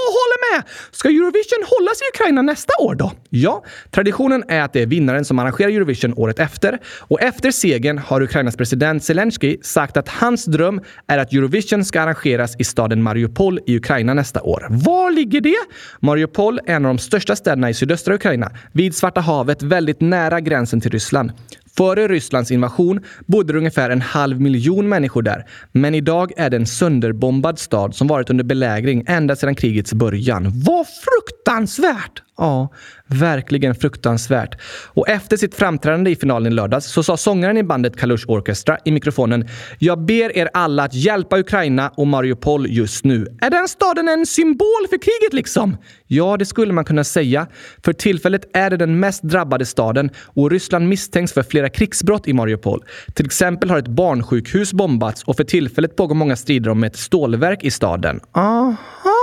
med! 0.52 0.64
Ska 0.92 1.10
Eurovision 1.10 1.64
hållas 1.66 2.02
i 2.02 2.06
Ukraina 2.16 2.42
nästa 2.42 2.74
år 2.80 2.96
då? 2.96 3.12
Ja, 3.30 3.64
traditionen 3.92 4.44
är 4.48 4.62
att 4.62 4.74
det 4.74 4.82
är 4.82 4.86
vinnaren 4.86 5.26
som 5.26 5.40
arrangerar 5.40 5.70
Eurovision 5.70 6.14
året 6.18 6.40
efter 6.40 6.80
och 7.00 7.22
efter 7.22 7.52
segern 7.52 7.98
har 7.98 8.22
Ukrainas 8.22 8.56
president 8.56 9.04
Zelensky 9.04 9.58
sagt 9.62 9.98
att 9.98 10.10
hans 10.10 10.46
dröm 10.46 10.82
är 11.08 11.18
att 11.18 11.34
Eurovision 11.34 11.86
ska 11.86 12.02
arrangeras 12.02 12.56
i 12.60 12.64
staden 12.64 13.04
Mariupol 13.04 13.60
i 13.66 13.78
Ukraina 13.78 14.14
nästa 14.14 14.42
år. 14.42 14.68
Var 14.70 15.12
ligger 15.12 15.42
det? 15.42 15.58
Mariupol 16.00 16.60
är 16.66 16.76
en 16.76 16.86
av 16.86 16.90
de 16.90 16.98
största 16.98 17.36
städerna 17.36 17.70
i 17.70 17.74
sydöstra 17.74 18.16
Ukraina, 18.16 18.52
vid 18.72 18.96
Svarta 18.96 19.22
havet 19.22 19.62
väldigt 19.64 20.02
nära 20.02 20.40
gränsen 20.40 20.82
till 20.82 20.92
Ryssland. 20.92 21.32
Före 21.78 22.08
Rysslands 22.08 22.52
invasion 22.52 23.04
bodde 23.26 23.54
det 23.54 23.60
ungefär 23.60 23.90
en 23.90 24.02
halv 24.02 24.42
miljon 24.42 24.90
människor 24.90 25.22
där. 25.22 25.46
Men 25.72 25.96
idag 25.96 26.32
är 26.38 26.50
det 26.50 26.58
en 26.58 26.66
sönderbombad 26.66 27.60
stad 27.60 27.96
som 27.96 28.08
varit 28.08 28.30
under 28.30 28.44
belägring 28.44 29.04
ända 29.08 29.36
sedan 29.36 29.56
krigets 29.56 29.94
början. 29.94 30.52
Vad 30.54 30.86
fruktansvärt! 30.88 32.27
Ja, 32.38 32.70
verkligen 33.08 33.76
fruktansvärt. 33.76 34.62
Och 34.94 35.10
efter 35.10 35.38
sitt 35.38 35.56
framträdande 35.56 36.12
i 36.12 36.16
finalen 36.16 36.54
i 36.54 36.56
lördags 36.56 36.86
så 36.86 37.04
sa 37.04 37.18
sångaren 37.18 37.58
i 37.58 37.64
bandet 37.64 37.98
Kalush 37.98 38.30
Orchestra 38.30 38.78
i 38.86 38.92
mikrofonen 38.92 39.48
“Jag 39.80 40.06
ber 40.06 40.38
er 40.38 40.50
alla 40.54 40.84
att 40.84 40.94
hjälpa 40.94 41.38
Ukraina 41.40 41.92
och 41.96 42.08
Mariupol 42.08 42.68
just 42.70 43.06
nu. 43.06 43.38
Är 43.42 43.50
den 43.50 43.68
staden 43.68 44.08
en 44.08 44.26
symbol 44.26 44.88
för 44.90 44.98
kriget 44.98 45.34
liksom?” 45.34 45.78
Ja, 46.10 46.38
det 46.38 46.46
skulle 46.46 46.74
man 46.74 46.86
kunna 46.86 47.04
säga. 47.04 47.48
För 47.84 47.94
tillfället 47.94 48.50
är 48.54 48.70
det 48.70 48.78
den 48.78 49.00
mest 49.00 49.24
drabbade 49.24 49.66
staden 49.66 50.10
och 50.26 50.52
Ryssland 50.52 50.88
misstänks 50.88 51.34
för 51.34 51.44
flera 51.44 51.70
krigsbrott 51.70 52.28
i 52.28 52.34
Mariupol. 52.34 52.84
Till 53.14 53.26
exempel 53.26 53.70
har 53.70 53.78
ett 53.78 53.88
barnsjukhus 53.88 54.74
bombats 54.74 55.24
och 55.24 55.38
för 55.38 55.44
tillfället 55.44 55.96
pågår 55.96 56.16
många 56.16 56.36
strider 56.36 56.72
om 56.72 56.84
ett 56.84 56.96
stålverk 56.96 57.64
i 57.64 57.72
staden. 57.72 58.20
Aha! 58.32 59.17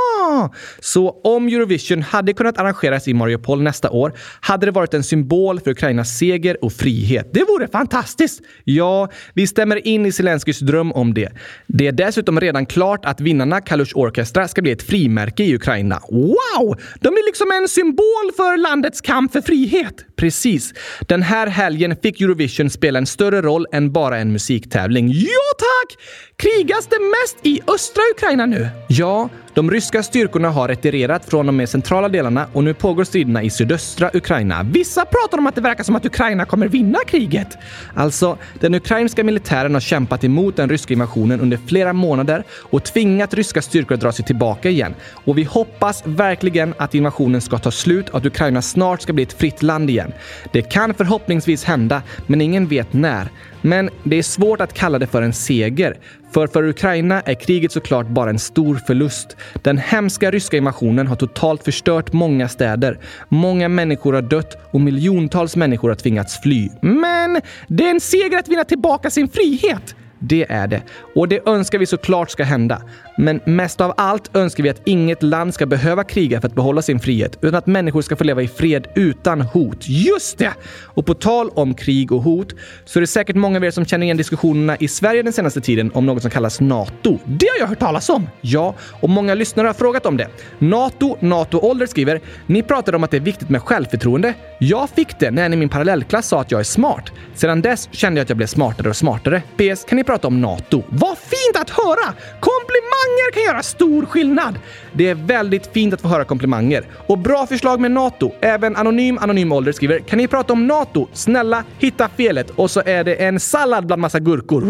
Så 0.80 1.20
om 1.24 1.48
Eurovision 1.48 2.02
hade 2.02 2.32
kunnat 2.32 2.58
arrangeras 2.58 3.08
i 3.08 3.14
Mariupol 3.14 3.62
nästa 3.62 3.90
år 3.90 4.12
hade 4.40 4.66
det 4.66 4.72
varit 4.72 4.94
en 4.94 5.04
symbol 5.04 5.60
för 5.60 5.70
Ukrainas 5.70 6.18
seger 6.18 6.64
och 6.64 6.72
frihet. 6.72 7.30
Det 7.32 7.44
vore 7.48 7.68
fantastiskt! 7.68 8.40
Ja, 8.64 9.08
vi 9.34 9.46
stämmer 9.46 9.86
in 9.86 10.06
i 10.06 10.12
Zelenskyjs 10.12 10.58
dröm 10.58 10.92
om 10.92 11.14
det. 11.14 11.32
Det 11.66 11.86
är 11.86 11.92
dessutom 11.92 12.40
redan 12.40 12.66
klart 12.66 13.04
att 13.04 13.20
vinnarna 13.20 13.60
Kalush 13.60 13.96
Orchestra 13.96 14.48
ska 14.48 14.62
bli 14.62 14.72
ett 14.72 14.82
frimärke 14.82 15.44
i 15.44 15.54
Ukraina. 15.54 16.00
Wow! 16.10 16.76
De 17.00 17.08
blir 17.08 17.26
liksom 17.26 17.50
en 17.50 17.68
symbol 17.68 18.32
för 18.36 18.56
landets 18.56 19.00
kamp 19.00 19.32
för 19.32 19.40
frihet. 19.40 19.94
Precis. 20.16 20.72
Den 21.08 21.22
här 21.22 21.46
helgen 21.46 21.96
fick 22.02 22.20
Eurovision 22.20 22.70
spela 22.70 22.98
en 22.98 23.06
större 23.06 23.42
roll 23.42 23.66
än 23.72 23.92
bara 23.92 24.18
en 24.18 24.32
musiktävling. 24.32 25.12
Ja, 25.12 25.50
tack! 25.58 25.98
Krigas 26.36 26.86
det 26.86 26.98
mest 27.00 27.46
i 27.46 27.60
östra 27.74 28.02
Ukraina 28.16 28.46
nu? 28.46 28.68
Ja, 28.88 29.28
de 29.54 29.70
ryska 29.70 30.02
styrkorna 30.02 30.50
har 30.50 30.68
retirerat 30.68 31.24
från 31.24 31.46
de 31.46 31.56
mer 31.56 31.66
centrala 31.66 32.08
delarna 32.08 32.46
och 32.52 32.64
nu 32.64 32.74
pågår 32.74 33.04
striderna 33.04 33.42
i 33.42 33.50
sydöstra 33.50 34.10
Ukraina. 34.14 34.62
Vissa 34.62 35.04
pratar 35.04 35.38
om 35.38 35.46
att 35.46 35.54
det 35.54 35.60
verkar 35.60 35.84
som 35.84 35.96
att 35.96 36.06
Ukraina 36.06 36.44
kommer 36.44 36.68
vinna 36.68 36.98
kriget. 37.06 37.58
Alltså, 37.94 38.38
den 38.60 38.74
ukrainska 38.74 39.24
militären 39.24 39.74
har 39.74 39.80
kämpat 39.80 40.24
emot 40.24 40.56
den 40.56 40.68
ryska 40.68 40.94
invasionen 40.94 41.40
under 41.40 41.58
flera 41.66 41.92
månader 41.92 42.44
och 42.50 42.84
tvingat 42.84 43.34
ryska 43.34 43.62
styrkor 43.62 43.94
att 43.94 44.00
dra 44.00 44.12
sig 44.12 44.24
tillbaka 44.24 44.70
igen. 44.70 44.94
Och 45.24 45.38
vi 45.38 45.44
hoppas 45.44 46.02
verkligen 46.06 46.74
att 46.78 46.94
invasionen 46.94 47.40
ska 47.40 47.58
ta 47.58 47.70
slut 47.70 48.08
och 48.08 48.18
att 48.18 48.26
Ukraina 48.26 48.62
snart 48.62 49.02
ska 49.02 49.12
bli 49.12 49.22
ett 49.22 49.32
fritt 49.32 49.62
land 49.62 49.90
igen. 49.90 50.12
Det 50.52 50.62
kan 50.62 50.94
förhoppningsvis 50.94 51.64
hända, 51.64 52.02
men 52.26 52.40
ingen 52.40 52.66
vet 52.66 52.92
när. 52.92 53.28
Men 53.60 53.90
det 54.02 54.16
är 54.16 54.22
svårt 54.22 54.60
att 54.60 54.74
kalla 54.74 54.98
det 54.98 55.06
för 55.06 55.22
en 55.22 55.32
seger. 55.32 55.96
För 56.34 56.46
för 56.46 56.68
Ukraina 56.68 57.20
är 57.20 57.34
kriget 57.34 57.72
såklart 57.72 58.08
bara 58.08 58.30
en 58.30 58.38
stor 58.38 58.80
förlust. 58.86 59.36
Den 59.62 59.78
hemska 59.78 60.30
ryska 60.30 60.56
invasionen 60.56 61.06
har 61.06 61.16
totalt 61.16 61.64
förstört 61.64 62.12
många 62.12 62.48
städer. 62.48 62.98
Många 63.28 63.68
människor 63.68 64.12
har 64.12 64.22
dött 64.22 64.56
och 64.70 64.80
miljontals 64.80 65.56
människor 65.56 65.88
har 65.88 65.96
tvingats 65.96 66.40
fly. 66.40 66.68
Men 66.80 67.40
det 67.68 67.84
är 67.86 67.90
en 67.90 68.00
seger 68.00 68.38
att 68.38 68.48
vinna 68.48 68.64
tillbaka 68.64 69.10
sin 69.10 69.28
frihet! 69.28 69.96
Det 70.28 70.46
är 70.48 70.66
det. 70.66 70.82
Och 71.14 71.28
det 71.28 71.48
önskar 71.48 71.78
vi 71.78 71.86
såklart 71.86 72.30
ska 72.30 72.44
hända. 72.44 72.82
Men 73.16 73.40
mest 73.44 73.80
av 73.80 73.94
allt 73.96 74.36
önskar 74.36 74.62
vi 74.62 74.70
att 74.70 74.80
inget 74.84 75.22
land 75.22 75.54
ska 75.54 75.66
behöva 75.66 76.04
kriga 76.04 76.40
för 76.40 76.48
att 76.48 76.54
behålla 76.54 76.82
sin 76.82 77.00
frihet, 77.00 77.38
utan 77.40 77.54
att 77.54 77.66
människor 77.66 78.02
ska 78.02 78.16
få 78.16 78.24
leva 78.24 78.42
i 78.42 78.48
fred 78.48 78.86
utan 78.94 79.40
hot. 79.40 79.76
Just 79.80 80.38
det! 80.38 80.52
Och 80.82 81.06
på 81.06 81.14
tal 81.14 81.50
om 81.54 81.74
krig 81.74 82.12
och 82.12 82.22
hot 82.22 82.54
så 82.84 82.98
är 82.98 83.00
det 83.00 83.06
säkert 83.06 83.36
många 83.36 83.56
av 83.56 83.64
er 83.64 83.70
som 83.70 83.84
känner 83.84 84.04
igen 84.04 84.16
diskussionerna 84.16 84.76
i 84.76 84.88
Sverige 84.88 85.22
den 85.22 85.32
senaste 85.32 85.60
tiden 85.60 85.90
om 85.94 86.06
något 86.06 86.22
som 86.22 86.30
kallas 86.30 86.60
NATO. 86.60 87.18
Det 87.24 87.46
har 87.46 87.58
jag 87.60 87.66
hört 87.66 87.78
talas 87.78 88.08
om! 88.08 88.28
Ja, 88.40 88.74
och 89.00 89.08
många 89.10 89.34
lyssnare 89.34 89.66
har 89.66 89.74
frågat 89.74 90.06
om 90.06 90.16
det. 90.16 90.28
NATO, 90.58 91.16
NATO 91.20 91.58
Ålder 91.58 91.86
skriver 91.86 92.20
“Ni 92.46 92.62
pratade 92.62 92.96
om 92.96 93.04
att 93.04 93.10
det 93.10 93.16
är 93.16 93.20
viktigt 93.20 93.48
med 93.48 93.62
självförtroende. 93.62 94.34
Jag 94.60 94.90
fick 94.90 95.18
det 95.18 95.30
när 95.30 95.46
en 95.46 95.52
i 95.52 95.56
min 95.56 95.68
parallellklass 95.68 96.28
sa 96.28 96.40
att 96.40 96.50
jag 96.50 96.60
är 96.60 96.64
smart. 96.64 97.12
Sedan 97.34 97.62
dess 97.62 97.88
kände 97.92 98.20
jag 98.20 98.22
att 98.22 98.28
jag 98.28 98.36
blev 98.36 98.46
smartare 98.46 98.88
och 98.88 98.96
smartare. 98.96 99.42
PS, 99.56 99.84
kan 99.84 99.96
ni 99.96 100.04
prata 100.04 100.13
om 100.24 100.40
NATO? 100.40 100.82
Vad 100.88 101.18
fint 101.18 101.56
att 101.56 101.70
höra! 101.70 102.14
Komplimanger 102.40 103.32
kan 103.32 103.42
göra 103.42 103.62
stor 103.62 104.06
skillnad! 104.06 104.58
Det 104.92 105.08
är 105.08 105.14
väldigt 105.14 105.66
fint 105.66 105.94
att 105.94 106.00
få 106.00 106.08
höra 106.08 106.24
komplimanger. 106.24 106.84
Och 107.06 107.18
bra 107.18 107.46
förslag 107.46 107.80
med 107.80 107.90
NATO. 107.90 108.32
Även 108.40 108.76
Anonym 108.76 109.18
Anonym 109.18 109.52
Ålder 109.52 109.72
skriver 109.72 109.98
“Kan 109.98 110.18
ni 110.18 110.28
prata 110.28 110.52
om 110.52 110.66
NATO? 110.66 111.08
Snälla, 111.12 111.64
hitta 111.78 112.08
felet.” 112.08 112.50
Och 112.50 112.70
så 112.70 112.82
är 112.86 113.04
det 113.04 113.14
en 113.14 113.40
sallad 113.40 113.86
bland 113.86 114.02
massa 114.02 114.20
gurkor. 114.20 114.64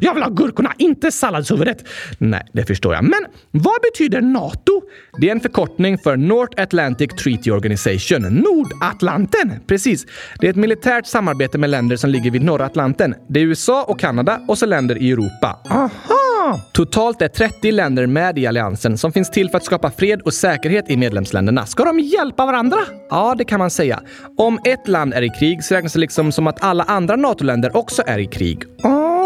Jag 0.00 0.14
vill 0.14 0.22
ha 0.22 0.30
gurkorna, 0.30 0.72
inte 0.78 1.12
salladshuvudet. 1.12 1.84
Nej, 2.18 2.42
det 2.52 2.64
förstår 2.64 2.94
jag. 2.94 3.04
Men 3.04 3.26
vad 3.50 3.80
betyder 3.82 4.20
NATO? 4.20 4.82
Det 5.18 5.28
är 5.28 5.32
en 5.32 5.40
förkortning 5.40 5.98
för 5.98 6.16
North 6.16 6.62
Atlantic 6.62 7.10
Treaty 7.10 7.50
Organization. 7.50 8.22
Nordatlanten! 8.22 9.52
Precis. 9.66 10.06
Det 10.40 10.46
är 10.46 10.50
ett 10.50 10.56
militärt 10.56 11.06
samarbete 11.06 11.58
med 11.58 11.70
länder 11.70 11.96
som 11.96 12.10
ligger 12.10 12.30
vid 12.30 12.42
norra 12.42 12.64
Atlanten. 12.64 13.14
Det 13.28 13.40
är 13.40 13.44
USA 13.44 13.84
och 13.84 14.00
Kanada 14.00 14.19
och 14.48 14.58
så 14.58 14.66
länder 14.66 15.02
i 15.02 15.10
Europa. 15.10 15.58
Aha! 15.70 16.60
Totalt 16.72 17.22
är 17.22 17.28
30 17.28 17.72
länder 17.72 18.06
med 18.06 18.38
i 18.38 18.46
alliansen 18.46 18.98
som 18.98 19.12
finns 19.12 19.30
till 19.30 19.50
för 19.50 19.56
att 19.56 19.64
skapa 19.64 19.90
fred 19.90 20.20
och 20.22 20.34
säkerhet 20.34 20.90
i 20.90 20.96
medlemsländerna. 20.96 21.66
Ska 21.66 21.84
de 21.84 22.00
hjälpa 22.00 22.46
varandra? 22.46 22.78
Ja, 23.10 23.34
det 23.38 23.44
kan 23.44 23.58
man 23.58 23.70
säga. 23.70 24.00
Om 24.36 24.58
ett 24.64 24.88
land 24.88 25.14
är 25.14 25.22
i 25.22 25.28
krig 25.28 25.64
så 25.64 25.74
räknas 25.74 25.92
det 25.92 25.98
liksom 25.98 26.32
som 26.32 26.46
att 26.46 26.62
alla 26.62 26.84
andra 26.84 27.16
NATO-länder 27.16 27.76
också 27.76 28.02
är 28.06 28.18
i 28.18 28.26
krig. 28.26 28.62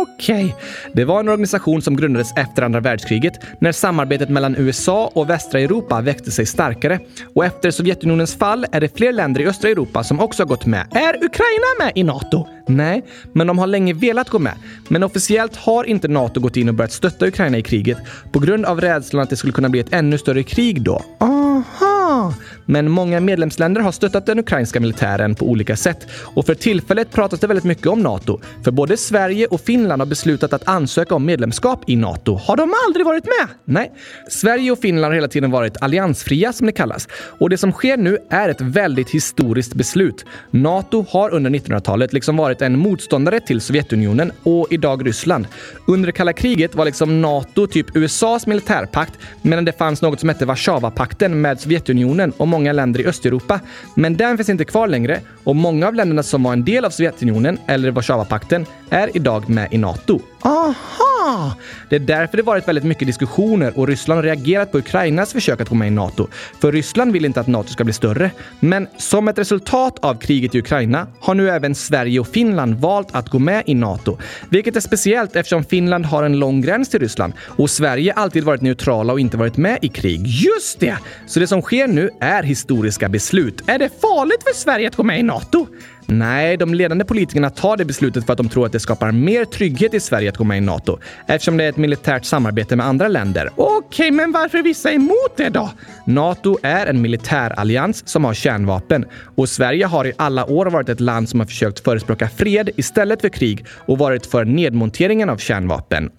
Okej. 0.03 0.45
Okay. 0.45 0.53
Det 0.92 1.05
var 1.05 1.20
en 1.20 1.28
organisation 1.28 1.82
som 1.82 1.97
grundades 1.97 2.32
efter 2.36 2.62
andra 2.62 2.80
världskriget 2.80 3.40
när 3.59 3.72
samarbetet 3.72 4.28
mellan 4.28 4.57
USA 4.57 5.11
och 5.14 5.30
västra 5.30 5.61
Europa 5.61 6.01
växte 6.01 6.30
sig 6.30 6.47
starkare. 6.47 6.99
Och 7.34 7.45
efter 7.45 7.70
Sovjetunionens 7.70 8.34
fall 8.34 8.66
är 8.72 8.80
det 8.80 8.97
fler 8.97 9.12
länder 9.12 9.40
i 9.40 9.47
östra 9.47 9.70
Europa 9.70 10.05
som 10.05 10.20
också 10.20 10.42
har 10.42 10.49
gått 10.49 10.66
med. 10.66 10.86
Är 10.90 11.24
Ukraina 11.24 11.66
med 11.78 11.92
i 11.95 12.03
NATO? 12.03 12.47
Nej, 12.66 13.05
men 13.32 13.47
de 13.47 13.59
har 13.59 13.66
länge 13.66 13.92
velat 13.92 14.30
gå 14.30 14.38
med. 14.38 14.55
Men 14.88 15.03
officiellt 15.03 15.57
har 15.57 15.84
inte 15.84 16.09
NATO 16.09 16.40
gått 16.40 16.57
in 16.57 16.68
och 16.68 16.74
börjat 16.74 16.92
stötta 16.92 17.26
Ukraina 17.26 17.59
i 17.59 17.62
kriget 17.62 17.99
på 18.32 18.38
grund 18.38 18.64
av 18.64 18.80
rädslan 18.80 19.22
att 19.22 19.30
det 19.30 19.36
skulle 19.36 19.53
kunna 19.53 19.68
bli 19.68 19.80
ett 19.80 19.92
ännu 19.92 20.18
större 20.18 20.42
krig 20.42 20.82
då. 20.82 21.03
Aha! 21.20 22.34
Men 22.67 22.91
många 22.91 23.21
medlemsländer 23.21 23.81
har 23.81 23.93
stöttat 23.93 24.27
den 24.27 24.39
ukrainska 24.39 24.81
militären 24.81 25.35
på 25.35 25.47
olika 25.47 25.77
sätt 25.77 26.07
och 26.35 26.47
för 26.47 26.55
tillfället 26.55 27.11
pratas 27.11 27.41
det 27.41 27.47
väldigt 27.47 27.65
mycket 27.65 27.87
om 27.87 28.03
NATO. 28.03 28.41
För 28.65 28.71
både 28.71 28.97
Sverige 28.97 29.47
och 29.47 29.61
Finland 29.61 30.03
har 30.03 30.07
beslutat 30.07 30.53
att 30.53 30.69
ansöka 30.69 31.15
om 31.15 31.25
medlemskap 31.25 31.85
i 31.87 31.97
NATO. 31.97 32.35
Har 32.35 32.57
de 32.57 32.75
aldrig 32.87 33.07
varit 33.07 33.25
med? 33.25 33.49
Nej. 33.65 33.93
Sverige 34.29 34.71
och 34.71 34.79
Finland 34.79 35.05
har 35.05 35.15
hela 35.15 35.29
tiden 35.29 35.51
varit 35.51 35.83
alliansfria 35.83 36.53
som 36.53 36.67
det 36.67 36.73
kallas. 36.73 37.09
Och 37.39 37.51
det 37.51 37.59
som 37.59 37.73
sker 37.73 37.97
nu 37.97 38.19
är 38.31 38.49
ett 38.49 38.61
väldigt 38.61 39.11
historiskt 39.11 39.75
beslut. 39.75 40.25
NATO 40.51 41.07
har 41.09 41.31
under 41.31 41.51
1900-talet 41.51 42.12
liksom 42.12 42.37
varit 42.37 42.62
en 42.62 42.79
motståndare 42.79 43.41
till 43.41 43.61
Sovjetunionen 43.61 44.33
och 44.43 44.67
idag 44.71 45.07
Ryssland. 45.07 45.47
Under 45.87 46.07
det 46.07 46.12
kalla 46.12 46.33
kriget 46.33 46.75
var 46.75 46.85
liksom 46.85 47.23
NATO 47.23 47.67
typ 47.67 47.97
USAs 47.97 48.47
militärpakt 48.47 49.19
medan 49.43 49.65
det 49.65 49.79
fanns 49.79 50.03
något 50.03 50.21
som 50.21 50.29
hette 50.29 50.47
Warszawapakten 50.47 51.41
med 51.41 51.61
Sovjetunionen 51.61 52.33
och 52.37 52.49
många 52.55 52.73
länder 52.73 53.01
i 53.01 53.07
Östeuropa. 53.07 53.61
Men 53.95 54.17
den 54.17 54.37
finns 54.37 54.49
inte 54.49 54.65
kvar 54.65 54.89
längre 54.89 55.21
och 55.45 55.57
många 55.57 55.89
av 55.89 55.95
länderna 55.95 56.23
som 56.23 56.43
var 56.43 56.53
en 56.53 56.65
del 56.65 56.85
av 56.85 56.91
Sovjetunionen 56.91 57.59
eller 57.67 57.91
Warszawapakten 57.91 58.67
är 58.91 59.17
idag 59.17 59.49
med 59.49 59.73
i 59.73 59.79
NATO. 59.79 60.21
Aha! 60.45 61.57
Det 61.89 61.97
är 61.97 62.01
därför 62.01 62.37
det 62.37 62.43
varit 62.43 62.69
väldigt 62.69 62.85
mycket 62.85 63.07
diskussioner 63.07 63.79
och 63.79 63.89
Ryssland 63.89 64.19
har 64.19 64.23
reagerat 64.23 64.73
på 64.73 64.79
Ukrainas 64.79 65.33
försök 65.33 65.61
att 65.61 65.69
gå 65.69 65.75
med 65.75 65.89
i 65.89 65.91
NATO. 65.91 66.29
För 66.61 66.73
Ryssland 66.73 67.13
vill 67.13 67.25
inte 67.25 67.41
att 67.41 67.47
NATO 67.47 67.69
ska 67.69 67.85
bli 67.85 67.93
större. 67.93 68.31
Men 68.61 68.89
som 68.97 69.29
ett 69.29 69.39
resultat 69.39 69.99
av 70.01 70.15
kriget 70.15 70.55
i 70.55 70.59
Ukraina 70.59 71.07
har 71.21 71.35
nu 71.35 71.51
även 71.51 71.75
Sverige 71.75 72.21
och 72.21 72.29
Finland 72.29 72.75
valt 72.75 73.15
att 73.15 73.29
gå 73.29 73.39
med 73.39 73.63
i 73.67 73.75
NATO. 73.75 74.19
Vilket 74.49 74.77
är 74.77 74.81
speciellt 74.81 75.37
eftersom 75.37 75.65
Finland 75.65 76.07
har 76.07 76.23
en 76.23 76.39
lång 76.39 76.61
gräns 76.61 76.89
till 76.89 77.01
Ryssland 77.01 77.33
och 77.41 77.71
Sverige 77.71 78.13
alltid 78.13 78.45
varit 78.45 78.61
neutrala 78.61 79.13
och 79.13 79.21
inte 79.21 79.37
varit 79.37 79.57
med 79.57 79.79
i 79.83 79.89
krig. 79.89 80.27
Just 80.27 80.81
det! 80.81 80.97
Så 81.27 81.41
det 81.41 81.47
som 81.47 81.63
sker 81.63 81.89
nu 81.89 82.11
är 82.21 82.43
historiska 82.45 83.09
beslut. 83.09 83.62
Är 83.66 83.78
det 83.78 84.01
farligt 84.01 84.42
för 84.42 84.55
Sverige 84.55 84.88
att 84.88 84.97
gå 84.97 85.03
med 85.03 85.20
i 85.20 85.22
NATO? 85.22 85.66
Nej, 86.07 86.57
de 86.57 86.74
ledande 86.74 87.05
politikerna 87.05 87.51
tar 87.51 87.76
det 87.76 87.84
beslutet 87.84 88.26
för 88.26 88.32
att 88.32 88.36
de 88.36 88.49
tror 88.49 88.66
att 88.66 88.72
det 88.72 88.80
skapar 88.80 89.12
mer 89.12 89.45
trygghet 89.45 89.95
i 89.95 90.01
Sverige 90.01 90.28
att 90.28 90.36
gå 90.36 90.45
med 90.45 90.59
i 90.59 90.61
NATO 90.61 90.99
eftersom 91.26 91.57
det 91.57 91.64
är 91.64 91.68
ett 91.68 91.76
militärt 91.76 92.24
samarbete 92.24 92.76
med 92.76 92.86
andra 92.86 93.09
länder. 93.09 93.51
Okej, 93.57 93.78
okay, 93.86 94.11
men 94.11 94.32
varför 94.32 94.59
är 94.59 94.62
vissa 94.62 94.92
emot 94.92 95.36
det 95.36 95.49
då? 95.49 95.70
NATO 96.07 96.59
är 96.62 96.86
en 96.86 97.03
militärallians 97.03 98.09
som 98.09 98.24
har 98.24 98.34
kärnvapen 98.34 99.05
och 99.34 99.49
Sverige 99.49 99.86
har 99.86 100.07
i 100.07 100.12
alla 100.16 100.47
år 100.47 100.66
varit 100.66 100.88
ett 100.88 101.01
land 101.01 101.28
som 101.28 101.40
har 101.40 101.47
försökt 101.47 101.80
förespråka 101.80 102.28
fred 102.28 102.70
istället 102.76 103.20
för 103.20 103.28
krig 103.28 103.66
och 103.86 103.99
varit 103.99 104.26
för 104.26 104.45
nedmonteringen 104.45 105.30
av 105.30 105.36
kärnvapen. 105.36 106.11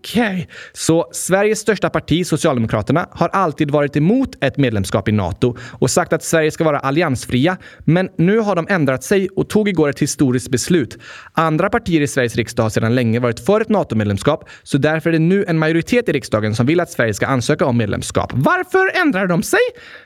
Okej, 0.00 0.32
okay. 0.32 0.46
så 0.72 1.08
Sveriges 1.12 1.58
största 1.58 1.90
parti, 1.90 2.26
Socialdemokraterna, 2.26 3.08
har 3.10 3.28
alltid 3.28 3.70
varit 3.70 3.96
emot 3.96 4.44
ett 4.44 4.56
medlemskap 4.56 5.08
i 5.08 5.12
NATO 5.12 5.56
och 5.72 5.90
sagt 5.90 6.12
att 6.12 6.22
Sverige 6.22 6.50
ska 6.50 6.64
vara 6.64 6.78
alliansfria. 6.78 7.56
Men 7.78 8.08
nu 8.16 8.38
har 8.38 8.56
de 8.56 8.66
ändrat 8.70 9.04
sig 9.04 9.28
och 9.28 9.48
tog 9.48 9.68
igår 9.68 9.88
ett 9.88 9.98
historiskt 9.98 10.50
beslut. 10.50 10.98
Andra 11.32 11.70
partier 11.70 12.00
i 12.00 12.06
Sveriges 12.06 12.36
riksdag 12.36 12.62
har 12.62 12.70
sedan 12.70 12.94
länge 12.94 13.18
varit 13.18 13.40
för 13.40 13.60
ett 13.60 13.68
NATO-medlemskap, 13.68 14.48
så 14.62 14.78
därför 14.78 15.10
är 15.10 15.12
det 15.12 15.18
nu 15.18 15.44
en 15.48 15.58
majoritet 15.58 16.08
i 16.08 16.12
riksdagen 16.12 16.54
som 16.54 16.66
vill 16.66 16.80
att 16.80 16.90
Sverige 16.90 17.14
ska 17.14 17.26
ansöka 17.26 17.66
om 17.66 17.76
medlemskap. 17.76 18.32
Varför 18.34 19.00
ändrar 19.00 19.26
de 19.26 19.42
sig? 19.42 19.60